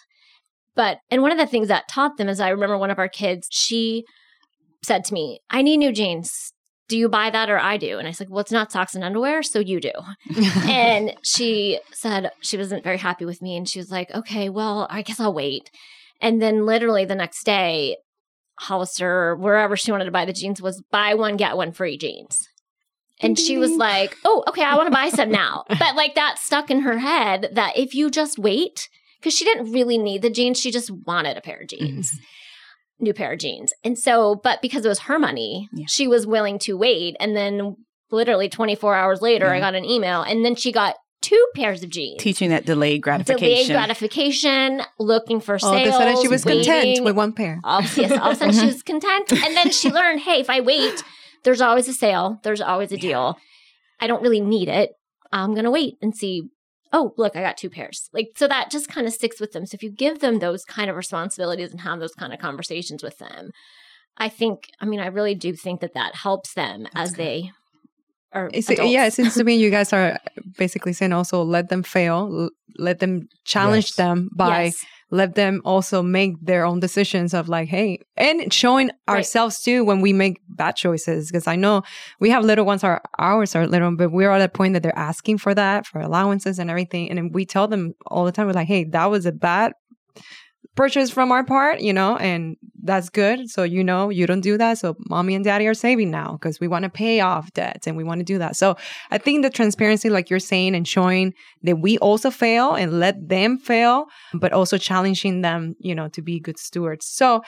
But, 0.76 0.98
and 1.10 1.22
one 1.22 1.32
of 1.32 1.38
the 1.38 1.48
things 1.48 1.68
that 1.68 1.88
taught 1.88 2.18
them 2.18 2.28
is 2.28 2.40
I 2.40 2.50
remember 2.50 2.78
one 2.78 2.92
of 2.92 3.00
our 3.00 3.08
kids, 3.08 3.48
she 3.52 4.04
said 4.84 5.04
to 5.06 5.14
me, 5.14 5.40
I 5.50 5.62
need 5.62 5.78
new 5.78 5.92
jeans. 5.92 6.52
Do 6.88 6.98
you 6.98 7.10
buy 7.10 7.30
that 7.32 7.50
or 7.50 7.58
I 7.58 7.78
do? 7.78 7.98
And 7.98 8.08
I 8.08 8.12
said, 8.12 8.30
Well, 8.30 8.42
it's 8.42 8.52
not 8.52 8.72
socks 8.72 8.96
and 8.96 9.04
underwear, 9.04 9.42
so 9.44 9.60
you 9.60 9.80
do. 9.80 9.92
and 10.68 11.14
she 11.24 11.80
said 11.92 12.32
she 12.42 12.58
wasn't 12.58 12.84
very 12.84 12.98
happy 12.98 13.26
with 13.26 13.42
me. 13.42 13.56
And 13.58 13.68
she 13.68 13.80
was 13.80 13.92
like, 13.92 14.12
Okay, 14.12 14.50
well, 14.50 14.88
I 14.90 15.02
guess 15.02 15.20
I'll 15.20 15.34
wait. 15.34 15.72
And 16.22 16.42
then 16.42 16.66
literally 16.66 17.06
the 17.06 17.16
next 17.16 17.44
day, 17.44 17.98
Hollister, 18.60 19.36
wherever 19.36 19.76
she 19.76 19.92
wanted 19.92 20.06
to 20.06 20.12
buy 20.12 20.26
the 20.26 20.34
jeans, 20.34 20.62
was 20.62 20.82
buy 20.92 21.14
one, 21.16 21.38
get 21.38 21.58
one 21.58 21.72
free 21.72 21.98
jeans. 21.98 22.48
And 23.22 23.40
she 23.40 23.58
was 23.58 23.72
like, 23.72 24.16
Oh, 24.26 24.44
okay, 24.50 24.64
I 24.64 24.76
want 24.76 24.88
to 24.88 24.92
buy 24.92 25.10
some 25.10 25.32
now. 25.32 25.64
But 25.80 25.96
like 25.96 26.16
that 26.16 26.38
stuck 26.38 26.70
in 26.70 26.82
her 26.82 27.00
head 27.00 27.50
that 27.54 27.78
if 27.78 27.94
you 27.94 28.10
just 28.10 28.38
wait, 28.38 28.90
because 29.20 29.34
she 29.34 29.46
didn't 29.46 29.72
really 29.72 29.98
need 29.98 30.22
the 30.22 30.30
jeans, 30.30 30.60
she 30.60 30.72
just 30.72 30.92
wanted 30.92 31.38
a 31.38 31.42
pair 31.42 31.62
of 31.62 31.68
jeans 31.68 32.12
mm-hmm. 32.12 32.24
New 33.00 33.14
pair 33.14 33.34
of 33.34 33.40
jeans. 33.40 33.74
And 33.84 33.98
so, 33.98 34.36
but 34.36 34.62
because 34.62 34.86
it 34.86 34.90
was 34.90 35.00
her 35.02 35.20
money, 35.20 35.70
Yeah. 35.74 35.86
she 35.88 36.08
was 36.08 36.26
willing 36.26 36.60
to 36.60 36.74
wait. 36.78 37.16
And 37.20 37.36
then 37.36 37.76
literally 38.12 38.50
24 38.50 38.96
hours 38.96 39.22
later, 39.22 39.48
I 39.52 39.60
got 39.60 39.76
an 39.76 39.86
email 39.86 40.22
and 40.22 40.46
then 40.46 40.56
she 40.56 40.72
got 40.72 40.96
two 41.22 41.44
pairs 41.56 41.84
of 41.84 41.90
jeans. 41.90 42.22
Teaching 42.22 42.52
that 42.52 42.66
delayed 42.66 43.02
gratification. 43.02 43.68
Delayed 43.68 43.72
gratification. 43.72 44.82
looking 45.00 45.40
for 45.40 45.58
something. 45.60 45.82
All 45.82 45.88
of 45.88 45.94
a 45.96 45.98
sudden, 45.98 46.22
she 46.22 46.28
was 46.28 46.44
content 46.44 47.04
with 47.04 47.16
one 47.16 47.34
pair. 47.34 47.60
All, 47.64 47.82
yes, 47.82 48.12
all 48.12 48.32
of 48.32 48.34
a 48.34 48.36
sudden 48.36 48.54
she 48.54 48.66
was 48.68 48.84
content. 48.92 49.32
And 49.32 49.56
then 49.56 49.72
she 49.72 49.90
learned, 49.92 50.22
hey, 50.22 50.40
if 50.40 50.50
I 50.50 50.62
wait, 50.62 51.04
there's 51.44 51.62
always 51.62 51.88
a 51.88 51.94
sale. 51.94 52.40
There's 52.44 52.62
always 52.62 52.92
a 52.92 52.98
deal. 52.98 53.38
I 54.00 54.08
don't 54.08 54.22
really 54.22 54.42
need 54.42 54.68
it. 54.70 54.92
I'm 55.32 55.52
going 55.54 55.66
to 55.66 55.72
wait 55.72 55.96
and 56.02 56.16
see. 56.16 56.44
Oh, 56.98 57.14
look, 57.18 57.36
I 57.36 57.42
got 57.42 57.58
two 57.58 57.70
pairs. 57.70 58.10
Like, 58.14 58.30
so 58.38 58.48
that 58.48 58.72
just 58.72 58.88
kind 58.88 59.06
of 59.06 59.12
sticks 59.14 59.40
with 59.42 59.52
them. 59.52 59.66
So 59.66 59.76
if 59.76 59.84
you 59.84 59.92
give 59.92 60.20
them 60.20 60.40
those 60.40 60.64
kind 60.64 60.90
of 60.90 60.96
responsibilities 60.96 61.72
and 61.72 61.82
have 61.82 62.00
those 62.00 62.14
kind 62.16 62.32
of 62.34 62.40
conversations 62.40 63.04
with 63.04 63.18
them, 63.18 63.52
I 64.18 64.30
think, 64.30 64.70
I 64.80 64.86
mean, 64.86 65.02
I 65.02 65.08
really 65.08 65.36
do 65.36 65.54
think 65.54 65.82
that 65.82 65.94
that 65.94 66.16
helps 66.16 66.54
them 66.54 66.88
as 66.96 67.14
they 67.14 67.52
are. 68.32 68.50
It's, 68.54 68.70
uh, 68.70 68.74
adults. 68.74 68.94
yeah, 68.94 69.06
it 69.08 69.14
seems 69.14 69.34
to 69.36 69.44
me 69.44 69.56
you 69.56 69.70
guys 69.72 69.92
are 69.92 70.18
basically 70.58 70.94
saying 70.94 71.12
also 71.12 71.44
let 71.44 71.68
them 71.68 71.84
fail, 71.84 72.30
l- 72.44 72.50
let 72.78 73.00
them 73.00 73.28
challenge 73.44 73.88
Yes. 73.90 73.96
them 73.96 74.30
by 74.34 74.64
Yes. 74.66 74.86
Let 75.12 75.36
them 75.36 75.62
also 75.64 76.02
make 76.02 76.34
their 76.42 76.66
own 76.66 76.80
decisions 76.80 77.34
of 77.34 77.48
like, 77.48 77.68
hey, 77.68 78.00
and 78.18 78.52
showing 78.52 78.90
ourselves 79.08 79.62
too 79.62 79.84
when 79.84 80.02
we 80.02 80.14
make 80.14 80.42
bad 80.50 80.76
choices. 80.76 81.28
Because 81.28 81.48
I 81.48 81.56
know 81.56 81.84
we 82.20 82.30
have 82.32 82.44
little 82.44 82.66
ones, 82.66 82.84
our 82.84 83.02
ours 83.20 83.56
are 83.56 83.68
little, 83.68 83.96
but 83.96 84.12
we're 84.12 84.32
at 84.32 84.42
a 84.42 84.50
point 84.50 84.74
that 84.74 84.84
they're 84.84 84.98
asking 84.98 85.38
for 85.38 85.54
that 85.54 85.86
for 85.86 86.00
allowances 86.00 86.60
and 86.60 86.70
everything, 86.70 87.10
and 87.10 87.18
then 87.18 87.32
we 87.32 87.46
tell 87.46 87.68
them 87.68 87.94
all 88.08 88.26
the 88.26 88.32
time, 88.32 88.48
we're 88.48 88.54
like, 88.54 88.68
hey, 88.68 88.84
that 88.86 89.06
was 89.06 89.26
a 89.26 89.32
bad 89.32 89.74
purchase 90.76 91.10
from 91.10 91.32
our 91.32 91.44
part, 91.44 91.80
you 91.80 91.94
know, 91.94 92.18
and 92.18 92.58
that's 92.84 93.10
good. 93.10 93.50
So, 93.50 93.64
you 93.64 93.84
know, 93.84 94.10
you 94.10 94.28
don't 94.28 94.42
do 94.42 94.58
that. 94.58 94.78
So, 94.78 94.96
mommy 95.10 95.34
and 95.36 95.44
daddy 95.44 95.68
are 95.68 95.74
saving 95.74 96.12
now 96.12 96.34
because 96.34 96.60
we 96.60 96.68
want 96.68 96.84
to 96.84 96.90
pay 96.90 97.22
off 97.22 97.52
debts 97.54 97.88
and 97.88 97.98
we 97.98 98.04
want 98.04 98.20
to 98.20 98.26
do 98.26 98.38
that. 98.38 98.56
So, 98.56 98.76
I 99.12 99.18
think 99.18 99.44
the 99.44 99.50
transparency, 99.50 100.10
like 100.10 100.30
you're 100.30 100.40
saying, 100.40 100.76
and 100.76 100.88
showing 100.88 101.34
that 101.64 101.78
we 101.78 101.98
also 102.00 102.30
fail 102.30 102.74
and 102.74 103.00
let 103.00 103.28
them 103.28 103.58
fail, 103.58 104.06
but 104.34 104.54
also 104.54 104.78
challenging 104.78 105.42
them, 105.42 105.76
you 105.80 105.96
know, 105.96 106.10
to 106.10 106.22
be 106.22 106.40
good 106.40 106.60
stewards. 106.60 107.08
So, 107.08 107.42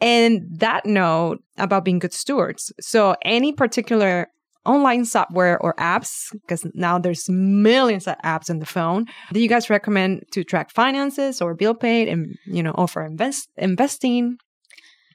and 0.00 0.42
that 0.58 0.86
note 0.86 1.42
about 1.58 1.84
being 1.84 1.98
good 1.98 2.14
stewards. 2.14 2.72
So, 2.80 3.16
any 3.22 3.52
particular 3.52 4.28
online 4.70 5.04
software 5.04 5.58
or 5.60 5.74
apps 5.74 6.32
because 6.42 6.66
now 6.74 6.98
there's 6.98 7.28
millions 7.28 8.06
of 8.06 8.16
apps 8.24 8.50
on 8.50 8.58
the 8.58 8.66
phone 8.66 9.06
do 9.32 9.40
you 9.40 9.48
guys 9.48 9.68
recommend 9.70 10.24
to 10.30 10.44
track 10.44 10.70
finances 10.70 11.40
or 11.42 11.54
bill 11.54 11.74
paid 11.74 12.08
and 12.08 12.36
you 12.46 12.62
know 12.62 12.74
offer 12.76 13.02
invest 13.04 13.48
investing 13.56 14.36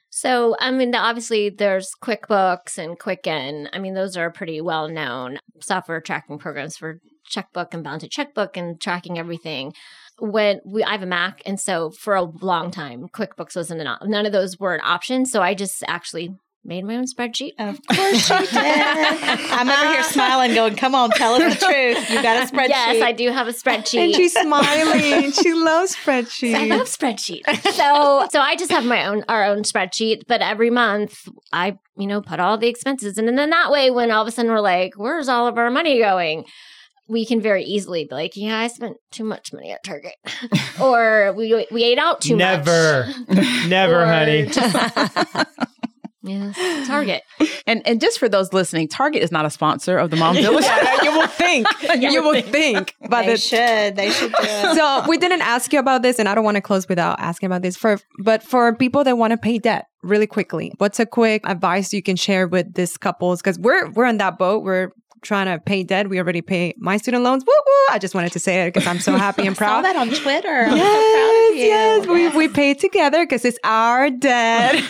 so, 0.08 0.56
I 0.58 0.70
mean, 0.70 0.94
obviously, 0.94 1.50
there's 1.50 1.92
QuickBooks 2.02 2.78
and 2.78 2.98
Quicken. 2.98 3.68
I 3.74 3.78
mean, 3.78 3.92
those 3.92 4.16
are 4.16 4.30
pretty 4.30 4.62
well 4.62 4.88
known 4.88 5.38
software 5.60 6.00
tracking 6.00 6.38
programs 6.38 6.74
for 6.78 7.00
checkbook 7.26 7.74
and 7.74 7.84
bound 7.84 8.00
to 8.00 8.08
checkbook 8.08 8.56
and 8.56 8.80
tracking 8.80 9.18
everything. 9.18 9.74
When 10.18 10.60
we, 10.64 10.82
I 10.82 10.92
have 10.92 11.02
a 11.02 11.06
Mac, 11.06 11.42
and 11.44 11.60
so 11.60 11.90
for 11.90 12.14
a 12.14 12.22
long 12.22 12.70
time, 12.70 13.08
QuickBooks 13.08 13.56
wasn't 13.56 13.82
an 13.82 13.94
none 14.04 14.24
of 14.24 14.32
those 14.32 14.58
were 14.58 14.74
an 14.74 14.80
option. 14.82 15.26
So 15.26 15.42
I 15.42 15.52
just 15.52 15.84
actually 15.86 16.34
made 16.66 16.84
my 16.84 16.96
own 16.96 17.06
spreadsheet. 17.06 17.52
Of 17.58 17.80
course 17.86 18.28
you 18.30 18.38
did. 18.46 18.50
I'm 18.52 19.68
over 19.68 19.92
here 19.92 20.02
smiling, 20.02 20.54
going, 20.54 20.76
"Come 20.76 20.94
on, 20.94 21.10
tell 21.10 21.34
us 21.34 21.58
the 21.58 21.66
truth. 21.66 22.10
You 22.10 22.22
got 22.22 22.42
a 22.42 22.52
spreadsheet." 22.52 22.68
Yes, 22.68 23.02
I 23.02 23.12
do 23.12 23.30
have 23.30 23.48
a 23.48 23.52
spreadsheet. 23.52 24.04
and 24.04 24.14
she's 24.14 24.32
smiling. 24.34 25.32
she 25.32 25.52
loves 25.54 25.96
spreadsheets. 25.96 26.54
I 26.54 26.64
love 26.66 26.86
spreadsheets. 26.88 27.72
So, 27.72 28.28
so 28.30 28.40
I 28.40 28.56
just 28.56 28.70
have 28.70 28.84
my 28.84 29.06
own 29.06 29.24
our 29.28 29.44
own 29.44 29.62
spreadsheet. 29.62 30.22
But 30.26 30.42
every 30.42 30.70
month, 30.70 31.16
I 31.52 31.78
you 31.96 32.06
know 32.06 32.20
put 32.20 32.40
all 32.40 32.58
the 32.58 32.68
expenses, 32.68 33.18
and 33.18 33.28
then 33.38 33.50
that 33.50 33.70
way, 33.70 33.90
when 33.90 34.10
all 34.10 34.22
of 34.22 34.28
a 34.28 34.30
sudden 34.30 34.50
we're 34.50 34.60
like, 34.60 34.94
"Where's 34.96 35.28
all 35.28 35.46
of 35.46 35.58
our 35.58 35.70
money 35.70 35.98
going?" 36.00 36.44
we 37.08 37.24
can 37.24 37.40
very 37.40 37.62
easily 37.62 38.04
be 38.04 38.12
like, 38.16 38.32
yeah, 38.34 38.58
I 38.58 38.66
spent 38.66 38.96
too 39.12 39.22
much 39.22 39.52
money 39.52 39.70
at 39.70 39.84
Target, 39.84 40.14
or 40.80 41.32
we 41.36 41.64
we 41.70 41.84
ate 41.84 41.98
out 41.98 42.20
too 42.20 42.34
never. 42.36 43.06
much. 43.06 43.28
Never, 43.28 43.68
never, 43.68 44.06
honey. 44.06 44.46
Just, 44.46 44.76
Yes, 46.26 46.86
Target. 46.88 47.22
And 47.66 47.86
and 47.86 48.00
just 48.00 48.18
for 48.18 48.28
those 48.28 48.52
listening, 48.52 48.88
Target 48.88 49.22
is 49.22 49.30
not 49.32 49.44
a 49.44 49.50
sponsor 49.50 49.96
of 49.98 50.10
the 50.10 50.16
Mom 50.16 50.34
Village. 50.34 50.64
yeah, 50.66 51.02
you 51.02 51.12
will 51.12 51.26
think. 51.26 51.66
you 51.96 52.22
will 52.22 52.42
think. 52.42 52.94
But 53.08 53.26
they 53.26 53.36
should. 53.36 53.96
They 53.96 54.10
should 54.10 54.32
do. 54.32 54.46
So 54.76 55.04
we 55.08 55.16
didn't 55.16 55.42
ask 55.42 55.72
you 55.72 55.78
about 55.78 56.02
this, 56.02 56.18
and 56.18 56.28
I 56.28 56.34
don't 56.34 56.44
want 56.44 56.56
to 56.56 56.60
close 56.60 56.88
without 56.88 57.18
asking 57.20 57.46
about 57.46 57.62
this. 57.62 57.76
For 57.76 57.98
but 58.18 58.42
for 58.42 58.74
people 58.74 59.04
that 59.04 59.16
want 59.16 59.30
to 59.30 59.36
pay 59.36 59.58
debt 59.58 59.86
really 60.02 60.26
quickly, 60.26 60.72
what's 60.78 61.00
a 61.00 61.06
quick 61.06 61.42
advice 61.46 61.92
you 61.92 62.02
can 62.02 62.16
share 62.16 62.46
with 62.46 62.74
these 62.74 62.96
couples? 62.96 63.40
Because 63.40 63.58
we're 63.58 63.90
we're 63.90 64.06
in 64.06 64.18
that 64.18 64.38
boat. 64.38 64.64
We're 64.64 64.90
trying 65.22 65.46
to 65.46 65.58
pay 65.62 65.82
debt. 65.82 66.08
We 66.08 66.18
already 66.18 66.42
pay 66.42 66.74
my 66.78 66.96
student 66.96 67.24
loans. 67.24 67.44
Woo 67.46 67.52
woo! 67.52 67.94
I 67.94 67.98
just 67.98 68.14
wanted 68.14 68.32
to 68.32 68.38
say 68.38 68.62
it 68.62 68.74
because 68.74 68.86
I'm 68.86 69.00
so 69.00 69.16
happy 69.16 69.46
and 69.46 69.56
proud. 69.56 69.84
I 69.84 69.92
saw 69.92 69.92
that 69.92 69.96
on 69.96 70.08
Twitter. 70.08 70.66
Yes, 70.76 71.54
so 71.54 71.54
yes, 71.54 72.06
we 72.06 72.28
we 72.36 72.48
pay 72.52 72.74
together 72.74 73.24
because 73.24 73.44
it's 73.44 73.58
our 73.64 74.10
debt. 74.10 74.82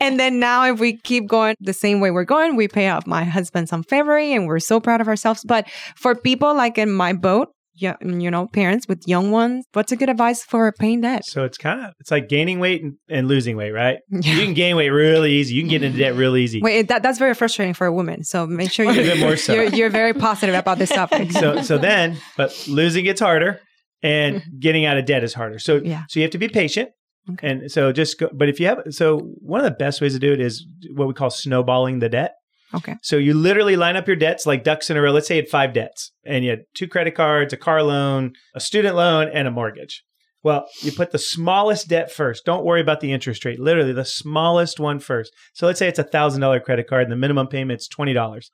And 0.00 0.18
then 0.18 0.38
now 0.38 0.72
if 0.72 0.80
we 0.80 0.98
keep 0.98 1.26
going 1.26 1.54
the 1.60 1.72
same 1.72 2.00
way 2.00 2.10
we're 2.10 2.24
going, 2.24 2.56
we 2.56 2.68
pay 2.68 2.88
off 2.88 3.06
my 3.06 3.24
husband's 3.24 3.72
on 3.72 3.82
February 3.82 4.32
and 4.32 4.46
we're 4.46 4.60
so 4.60 4.80
proud 4.80 5.00
of 5.00 5.08
ourselves. 5.08 5.42
But 5.44 5.68
for 5.96 6.14
people 6.14 6.54
like 6.54 6.78
in 6.78 6.90
my 6.90 7.12
boat, 7.12 7.48
yeah, 7.76 7.96
you 8.00 8.30
know, 8.30 8.46
parents 8.46 8.86
with 8.86 9.02
young 9.06 9.32
ones, 9.32 9.64
what's 9.72 9.90
a 9.90 9.96
good 9.96 10.08
advice 10.08 10.44
for 10.44 10.70
paying 10.72 11.00
debt? 11.00 11.24
So 11.24 11.44
it's 11.44 11.58
kind 11.58 11.80
of 11.80 11.92
it's 11.98 12.10
like 12.10 12.28
gaining 12.28 12.60
weight 12.60 12.82
and, 12.82 12.94
and 13.08 13.26
losing 13.26 13.56
weight, 13.56 13.72
right? 13.72 13.98
Yeah. 14.24 14.34
You 14.34 14.44
can 14.44 14.54
gain 14.54 14.76
weight 14.76 14.90
really 14.90 15.32
easy. 15.32 15.54
You 15.54 15.62
can 15.62 15.68
get 15.68 15.82
into 15.82 15.98
debt 15.98 16.14
really 16.14 16.42
easy. 16.42 16.60
Wait, 16.62 16.88
that, 16.88 17.02
that's 17.02 17.18
very 17.18 17.34
frustrating 17.34 17.74
for 17.74 17.86
a 17.86 17.92
woman. 17.92 18.22
So 18.22 18.46
make 18.46 18.70
sure 18.70 18.90
you're, 18.90 19.16
more 19.16 19.36
so. 19.36 19.52
you're, 19.52 19.64
you're 19.64 19.90
very 19.90 20.14
positive 20.14 20.54
about 20.54 20.78
this 20.78 20.90
topic. 20.90 21.32
so 21.32 21.62
so 21.62 21.76
then, 21.76 22.16
but 22.36 22.66
losing 22.68 23.04
gets 23.04 23.20
harder, 23.20 23.60
and 24.02 24.36
mm-hmm. 24.36 24.58
getting 24.60 24.84
out 24.84 24.96
of 24.96 25.04
debt 25.04 25.24
is 25.24 25.34
harder. 25.34 25.58
So 25.58 25.80
yeah. 25.82 26.04
so 26.08 26.20
you 26.20 26.24
have 26.24 26.30
to 26.30 26.38
be 26.38 26.48
patient. 26.48 26.90
Okay. 27.32 27.48
And 27.48 27.70
so 27.70 27.92
just 27.92 28.18
go, 28.18 28.28
but 28.32 28.48
if 28.48 28.60
you 28.60 28.66
have, 28.66 28.82
so 28.90 29.18
one 29.18 29.60
of 29.60 29.64
the 29.64 29.70
best 29.70 30.00
ways 30.00 30.12
to 30.12 30.18
do 30.18 30.32
it 30.32 30.40
is 30.40 30.66
what 30.94 31.08
we 31.08 31.14
call 31.14 31.30
snowballing 31.30 32.00
the 32.00 32.08
debt. 32.08 32.34
Okay. 32.74 32.96
So 33.02 33.16
you 33.16 33.34
literally 33.34 33.76
line 33.76 33.96
up 33.96 34.06
your 34.06 34.16
debts 34.16 34.46
like 34.46 34.64
ducks 34.64 34.90
in 34.90 34.96
a 34.96 35.00
row. 35.00 35.12
Let's 35.12 35.28
say 35.28 35.36
you 35.36 35.42
had 35.42 35.48
five 35.48 35.72
debts 35.72 36.12
and 36.24 36.44
you 36.44 36.50
had 36.50 36.64
two 36.74 36.88
credit 36.88 37.14
cards, 37.14 37.52
a 37.52 37.56
car 37.56 37.82
loan, 37.82 38.32
a 38.54 38.60
student 38.60 38.96
loan, 38.96 39.28
and 39.32 39.46
a 39.48 39.50
mortgage. 39.50 40.02
Well, 40.42 40.66
you 40.80 40.92
put 40.92 41.12
the 41.12 41.18
smallest 41.18 41.88
debt 41.88 42.12
first. 42.12 42.44
Don't 42.44 42.66
worry 42.66 42.82
about 42.82 43.00
the 43.00 43.12
interest 43.12 43.46
rate. 43.46 43.58
Literally 43.58 43.94
the 43.94 44.04
smallest 44.04 44.78
one 44.78 44.98
first. 44.98 45.32
So 45.54 45.66
let's 45.66 45.78
say 45.78 45.88
it's 45.88 45.98
a 45.98 46.04
thousand 46.04 46.42
dollar 46.42 46.60
credit 46.60 46.86
card 46.86 47.04
and 47.04 47.12
the 47.12 47.16
minimum 47.16 47.46
payment's 47.46 47.88
twenty 47.88 48.12
dollars. 48.12 48.50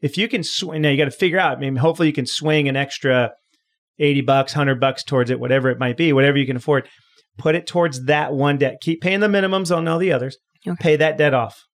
If 0.00 0.16
you 0.16 0.28
can 0.28 0.42
swing, 0.42 0.82
now 0.82 0.88
you 0.88 0.96
got 0.96 1.06
to 1.06 1.10
figure 1.10 1.38
out. 1.38 1.58
I 1.58 1.60
mean, 1.60 1.76
hopefully 1.76 2.08
you 2.08 2.14
can 2.14 2.26
swing 2.26 2.68
an 2.68 2.76
extra 2.76 3.32
eighty 3.98 4.22
bucks, 4.22 4.54
hundred 4.54 4.80
bucks 4.80 5.02
towards 5.02 5.30
it, 5.30 5.40
whatever 5.40 5.68
it 5.68 5.78
might 5.78 5.98
be, 5.98 6.12
whatever 6.14 6.38
you 6.38 6.46
can 6.46 6.56
afford. 6.56 6.88
Put 7.38 7.54
it 7.54 7.66
towards 7.66 8.04
that 8.06 8.32
one 8.32 8.58
debt. 8.58 8.78
Keep 8.80 9.02
paying 9.02 9.20
the 9.20 9.28
minimums 9.28 9.74
on 9.74 9.86
all 9.88 9.98
the 9.98 10.12
others. 10.12 10.38
Okay. 10.66 10.76
Pay 10.80 10.96
that 10.96 11.18
debt 11.18 11.34
off 11.34 11.66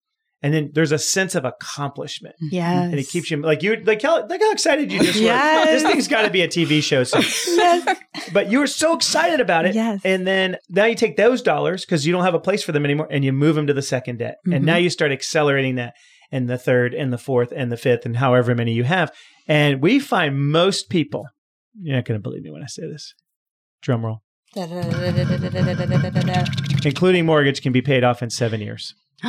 and 0.43 0.53
then 0.53 0.71
there's 0.75 0.93
a 0.93 0.99
sense 0.99 1.35
of 1.35 1.45
accomplishment. 1.45 2.35
Yeah, 2.41 2.83
and 2.83 2.95
it 2.95 3.09
keeps 3.09 3.31
you 3.31 3.37
like 3.39 3.63
you 3.63 3.77
like 3.77 4.03
how 4.03 4.27
like 4.27 4.41
how 4.41 4.51
excited 4.51 4.91
you 4.91 4.99
just 4.99 5.19
yes. 5.19 5.67
were. 5.67 5.73
This 5.73 5.83
thing's 5.83 6.09
got 6.09 6.23
to 6.23 6.31
be 6.31 6.43
a 6.43 6.49
TV 6.49 6.83
show. 6.83 7.05
So. 7.05 7.19
yes. 7.47 7.99
But 8.33 8.51
you 8.51 8.59
were 8.59 8.67
so 8.67 8.95
excited 8.95 9.41
about 9.41 9.67
it. 9.67 9.75
Yes. 9.75 10.01
And 10.05 10.27
then 10.27 10.57
now 10.69 10.85
you 10.87 10.95
take 10.95 11.17
those 11.17 11.43
dollars 11.43 11.85
because 11.85 12.07
you 12.07 12.13
don't 12.13 12.25
have 12.25 12.35
a 12.35 12.41
place 12.41 12.63
for 12.63 12.73
them 12.73 12.85
anymore, 12.85 13.07
and 13.11 13.25
you 13.25 13.33
move 13.33 13.55
them 13.55 13.69
to 13.69 13.75
the 13.75 13.83
second 13.83 14.19
debt, 14.19 14.39
mm-hmm. 14.45 14.55
and 14.55 14.67
now 14.67 14.77
you 14.77 14.91
start 14.91 15.13
accelerating 15.13 15.77
that, 15.77 15.95
and 16.33 16.49
the 16.49 16.59
third, 16.59 16.93
and 16.93 17.13
the 17.13 17.19
fourth, 17.19 17.53
and 17.55 17.71
the 17.71 17.77
fifth, 17.77 18.05
and 18.05 18.17
however 18.17 18.55
many 18.55 18.73
you 18.73 18.85
have. 18.85 19.13
And 19.47 19.81
we 19.81 20.01
find 20.01 20.51
most 20.51 20.91
people. 20.91 21.29
You're 21.81 21.97
not 21.97 22.05
going 22.05 22.19
to 22.19 22.23
believe 22.23 22.43
me 22.43 22.51
when 22.51 22.63
I 22.63 22.67
say 22.67 22.83
this. 22.83 23.15
Drum 23.81 24.05
roll. 24.05 24.23
Including 26.85 27.27
mortgage 27.27 27.63
can 27.63 27.73
be 27.73 27.83
paid 27.83 28.05
off 28.05 28.23
in 28.23 28.31
seven 28.31 28.61
years. 28.61 28.95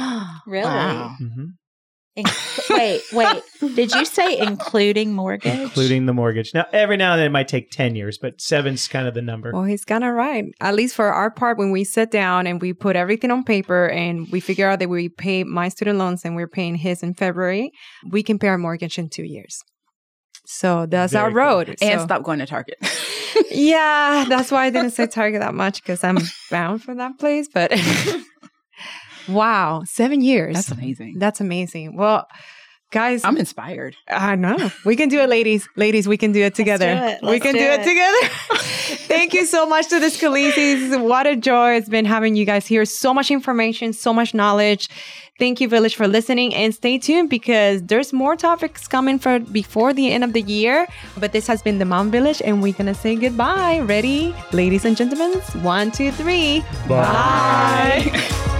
really? 0.46 0.66
Wow. 0.66 1.16
Mm-hmm. 1.22 1.46
In- 2.16 2.26
wait, 2.70 3.02
wait. 3.12 3.44
Did 3.76 3.92
you 3.94 4.06
say 4.06 4.38
including 4.38 5.14
mortgage? 5.14 5.60
Including 5.60 6.06
the 6.06 6.14
mortgage. 6.14 6.54
Now, 6.54 6.66
every 6.72 6.96
now 6.96 7.14
and 7.14 7.20
then 7.20 7.28
it 7.28 7.32
might 7.32 7.48
take 7.48 7.72
10 7.72 7.96
years, 7.96 8.20
but 8.20 8.40
seven's 8.40 8.88
kind 8.88 9.08
of 9.08 9.16
the 9.16 9.22
number. 9.22 9.52
Well, 9.52 9.64
he's 9.64 9.84
kind 9.84 10.04
of 10.04 10.14
right. 10.14 10.46
At 10.62 10.76
least 10.76 10.94
for 10.96 11.12
our 11.12 11.32
part, 11.32 11.58
when 11.58 11.72
we 11.72 11.84
sit 11.84 12.12
down 12.12 12.46
and 12.46 12.62
we 12.62 12.74
put 12.74 12.96
everything 12.96 13.32
on 13.32 13.44
paper 13.44 13.88
and 13.90 14.28
we 14.32 14.40
figure 14.42 14.70
out 14.70 14.80
that 14.80 14.90
we 14.90 15.10
pay 15.10 15.44
my 15.44 15.70
student 15.70 15.98
loans 15.98 16.24
and 16.24 16.36
we're 16.36 16.48
paying 16.48 16.76
his 16.76 17.02
in 17.02 17.16
February, 17.16 17.72
we 18.10 18.22
can 18.22 18.38
pay 18.38 18.50
our 18.50 18.60
mortgage 18.60 19.00
in 19.00 19.10
two 19.10 19.24
years. 19.24 19.64
So 20.54 20.86
that's 20.86 21.14
Very 21.14 21.26
our 21.26 21.32
road. 21.32 21.68
Cool. 21.68 21.90
And 21.90 22.00
so. 22.02 22.06
stop 22.06 22.24
going 22.24 22.40
to 22.40 22.46
Target. 22.46 22.78
yeah, 23.52 24.26
that's 24.30 24.52
why 24.52 24.66
I 24.66 24.70
didn't 24.70 24.92
say 24.92 25.08
Target 25.08 25.42
that 25.42 25.54
much 25.54 25.82
because 25.82 26.04
I'm 26.04 26.20
bound 26.52 26.84
for 26.84 26.94
that 26.96 27.18
place. 27.20 27.48
But 27.52 27.72
Wow, 29.28 29.84
seven 29.86 30.22
years. 30.22 30.56
That's 30.56 30.72
amazing. 30.72 31.18
That's 31.18 31.42
amazing. 31.42 31.96
Well, 31.96 32.28
guys, 32.94 33.26
I'm 33.26 33.36
inspired. 33.38 33.98
I 34.08 34.36
know. 34.36 34.72
We 34.86 34.96
can 34.96 35.10
do 35.10 35.20
it, 35.20 35.28
ladies. 35.28 35.68
Ladies, 35.76 36.08
we 36.08 36.16
can 36.16 36.32
do 36.32 36.42
it 36.42 36.56
together. 36.56 36.96
Do 36.96 37.28
it. 37.28 37.32
we 37.32 37.40
can 37.40 37.54
do, 37.54 37.60
do 37.60 37.66
it. 37.66 37.82
it. 37.82 37.84
together. 37.84 38.28
Thank 39.08 39.34
you 39.34 39.46
so 39.46 39.66
much 39.66 39.90
to 39.90 40.00
the 40.00 40.08
Scalises. 40.08 41.04
What 41.04 41.28
a 41.28 41.36
joy 41.36 41.76
it's 41.76 41.90
been 41.90 42.06
having 42.06 42.36
you 42.36 42.46
guys 42.46 42.66
here. 42.66 42.86
So 42.86 43.14
much 43.14 43.32
information, 43.32 43.92
so 43.92 44.14
much 44.14 44.34
knowledge. 44.34 44.90
Thank 45.40 45.60
you, 45.60 45.68
Village, 45.68 45.96
for 45.96 46.08
listening 46.08 46.54
and 46.54 46.74
stay 46.74 47.00
tuned 47.00 47.30
because 47.30 47.82
there's 47.84 48.14
more 48.14 48.36
topics 48.36 48.88
coming 48.88 49.18
for 49.18 49.40
before 49.40 49.92
the 49.92 50.12
end 50.12 50.24
of 50.24 50.34
the 50.34 50.42
year. 50.42 50.88
But 51.18 51.32
this 51.32 51.48
has 51.48 51.64
been 51.64 51.80
the 51.80 51.86
Mom 51.86 52.12
Village, 52.12 52.42
and 52.46 52.62
we're 52.62 52.74
gonna 52.74 52.94
say 52.94 53.16
goodbye. 53.16 53.80
Ready, 53.80 54.34
ladies 54.52 54.86
and 54.86 54.96
gentlemen? 54.96 55.34
One, 55.64 55.90
two, 55.92 56.12
three. 56.12 56.64
Bye. 56.88 58.12
Bye. 58.14 58.60